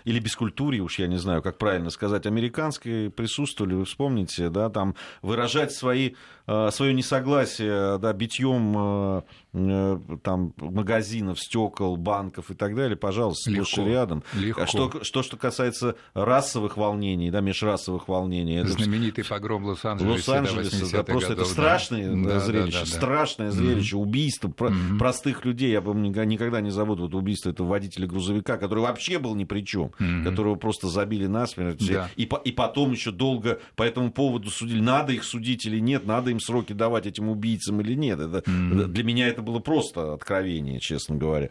или 0.05 0.19
без 0.19 0.35
культуры, 0.35 0.79
уж 0.79 0.99
я 0.99 1.07
не 1.07 1.17
знаю, 1.17 1.41
как 1.41 1.57
правильно 1.57 1.89
сказать, 1.89 2.25
американской 2.25 3.09
присутствовали, 3.09 3.73
вы 3.73 3.85
вспомните, 3.85 4.49
да, 4.49 4.69
там 4.69 4.95
выражать 5.21 5.71
свои, 5.71 6.13
э, 6.47 6.69
свое 6.71 6.93
несогласие, 6.93 7.97
да, 7.97 8.13
битьем 8.13 8.75
э, 8.77 9.21
там 9.53 10.53
магазинов, 10.57 11.39
стекол, 11.39 11.97
банков 11.97 12.51
и 12.51 12.53
так 12.53 12.73
далее, 12.73 12.95
пожалуйста, 12.95 13.51
и 13.51 13.55
рядом. 13.83 14.23
Легко. 14.33 14.61
А 14.61 14.67
что, 14.67 15.03
что, 15.03 15.23
что 15.23 15.35
касается 15.35 15.95
расовых 16.13 16.77
волнений, 16.77 17.31
да, 17.31 17.41
межрасовых 17.41 18.07
волнений, 18.07 18.55
это 18.55 18.69
знаменитый 18.69 19.25
погром 19.25 19.65
Лос-Анджелеса. 19.65 20.31
Лос-Анджелесе, 20.31 20.85
да, 20.91 21.03
просто 21.03 21.29
годов, 21.29 21.45
это 21.45 21.53
страшное 21.53 22.15
да. 22.15 22.39
зрелище, 22.39 22.79
да, 22.79 22.85
да, 22.85 22.91
да, 22.91 22.97
страшное 22.97 23.51
зрелище, 23.51 23.97
убийство 23.97 24.47
mm-hmm. 24.47 24.97
простых 24.97 25.43
людей. 25.43 25.71
Я 25.71 25.81
помню, 25.81 26.09
никогда 26.25 26.61
не 26.61 26.69
забуду 26.69 27.03
вот 27.03 27.15
убийство 27.15 27.49
этого 27.49 27.67
водителя 27.67 28.07
грузовика, 28.07 28.57
который 28.57 28.79
вообще 28.79 29.19
был 29.19 29.35
ни 29.35 29.43
при 29.43 29.65
чем, 29.65 29.91
mm-hmm. 29.99 30.23
которого 30.23 30.55
просто 30.55 30.87
забили 30.87 31.27
насмерть. 31.27 31.85
Да. 31.87 32.09
И, 32.15 32.29
и 32.45 32.51
потом 32.51 32.91
еще 32.91 33.11
долго 33.11 33.59
по 33.75 33.83
этому 33.83 34.11
поводу 34.11 34.49
судили, 34.49 34.79
надо 34.79 35.11
их 35.11 35.25
судить 35.25 35.65
или 35.65 35.79
нет, 35.79 36.05
надо 36.05 36.31
им 36.31 36.39
сроки 36.39 36.71
давать 36.71 37.05
этим 37.05 37.27
убийцам 37.27 37.81
или 37.81 37.95
нет. 37.95 38.19
Это, 38.19 38.37
mm-hmm. 38.37 38.85
Для 38.85 39.03
меня 39.03 39.27
это 39.41 39.51
было 39.51 39.59
просто 39.59 40.13
откровение, 40.13 40.79
честно 40.79 41.15
говоря. 41.15 41.49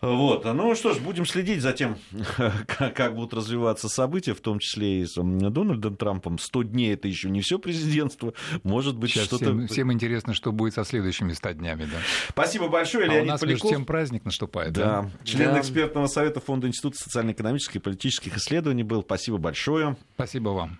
Вот. 0.00 0.46
Ну 0.46 0.74
что 0.74 0.94
ж, 0.94 0.98
будем 0.98 1.26
следить 1.26 1.60
за 1.60 1.74
тем, 1.74 1.98
как 2.94 3.14
будут 3.14 3.34
развиваться 3.34 3.90
события, 3.90 4.32
в 4.32 4.40
том 4.40 4.58
числе 4.58 5.02
и 5.02 5.04
с 5.04 5.12
Дональдом 5.14 5.96
Трампом. 5.96 6.38
100 6.38 6.62
дней 6.62 6.94
это 6.94 7.06
еще 7.06 7.28
не 7.28 7.42
все 7.42 7.58
президентство. 7.58 8.32
Может 8.62 8.96
быть, 8.96 9.10
Сейчас 9.10 9.24
что-то... 9.26 9.44
Всем, 9.44 9.66
всем 9.66 9.92
интересно, 9.92 10.32
что 10.32 10.52
будет 10.52 10.72
со 10.72 10.84
следующими 10.84 11.34
100 11.34 11.52
днями. 11.52 11.84
Да. 11.84 11.98
Спасибо 12.30 12.68
большое, 12.68 13.04
а 13.04 13.08
Леонид 13.08 13.24
у 13.24 13.32
нас 13.32 13.40
Поляков. 13.40 13.64
между 13.64 13.76
тем 13.76 13.84
праздник 13.84 14.24
наступает. 14.24 14.72
Да. 14.72 15.02
да. 15.02 15.10
Член 15.24 15.52
да. 15.52 15.60
экспертного 15.60 16.06
совета 16.06 16.40
Фонда 16.40 16.66
Института 16.68 16.96
социально-экономических 16.96 17.76
и 17.76 17.78
политических 17.80 18.38
исследований 18.38 18.84
был. 18.84 19.02
Спасибо 19.02 19.36
большое. 19.36 19.98
Спасибо 20.14 20.48
вам. 20.48 20.78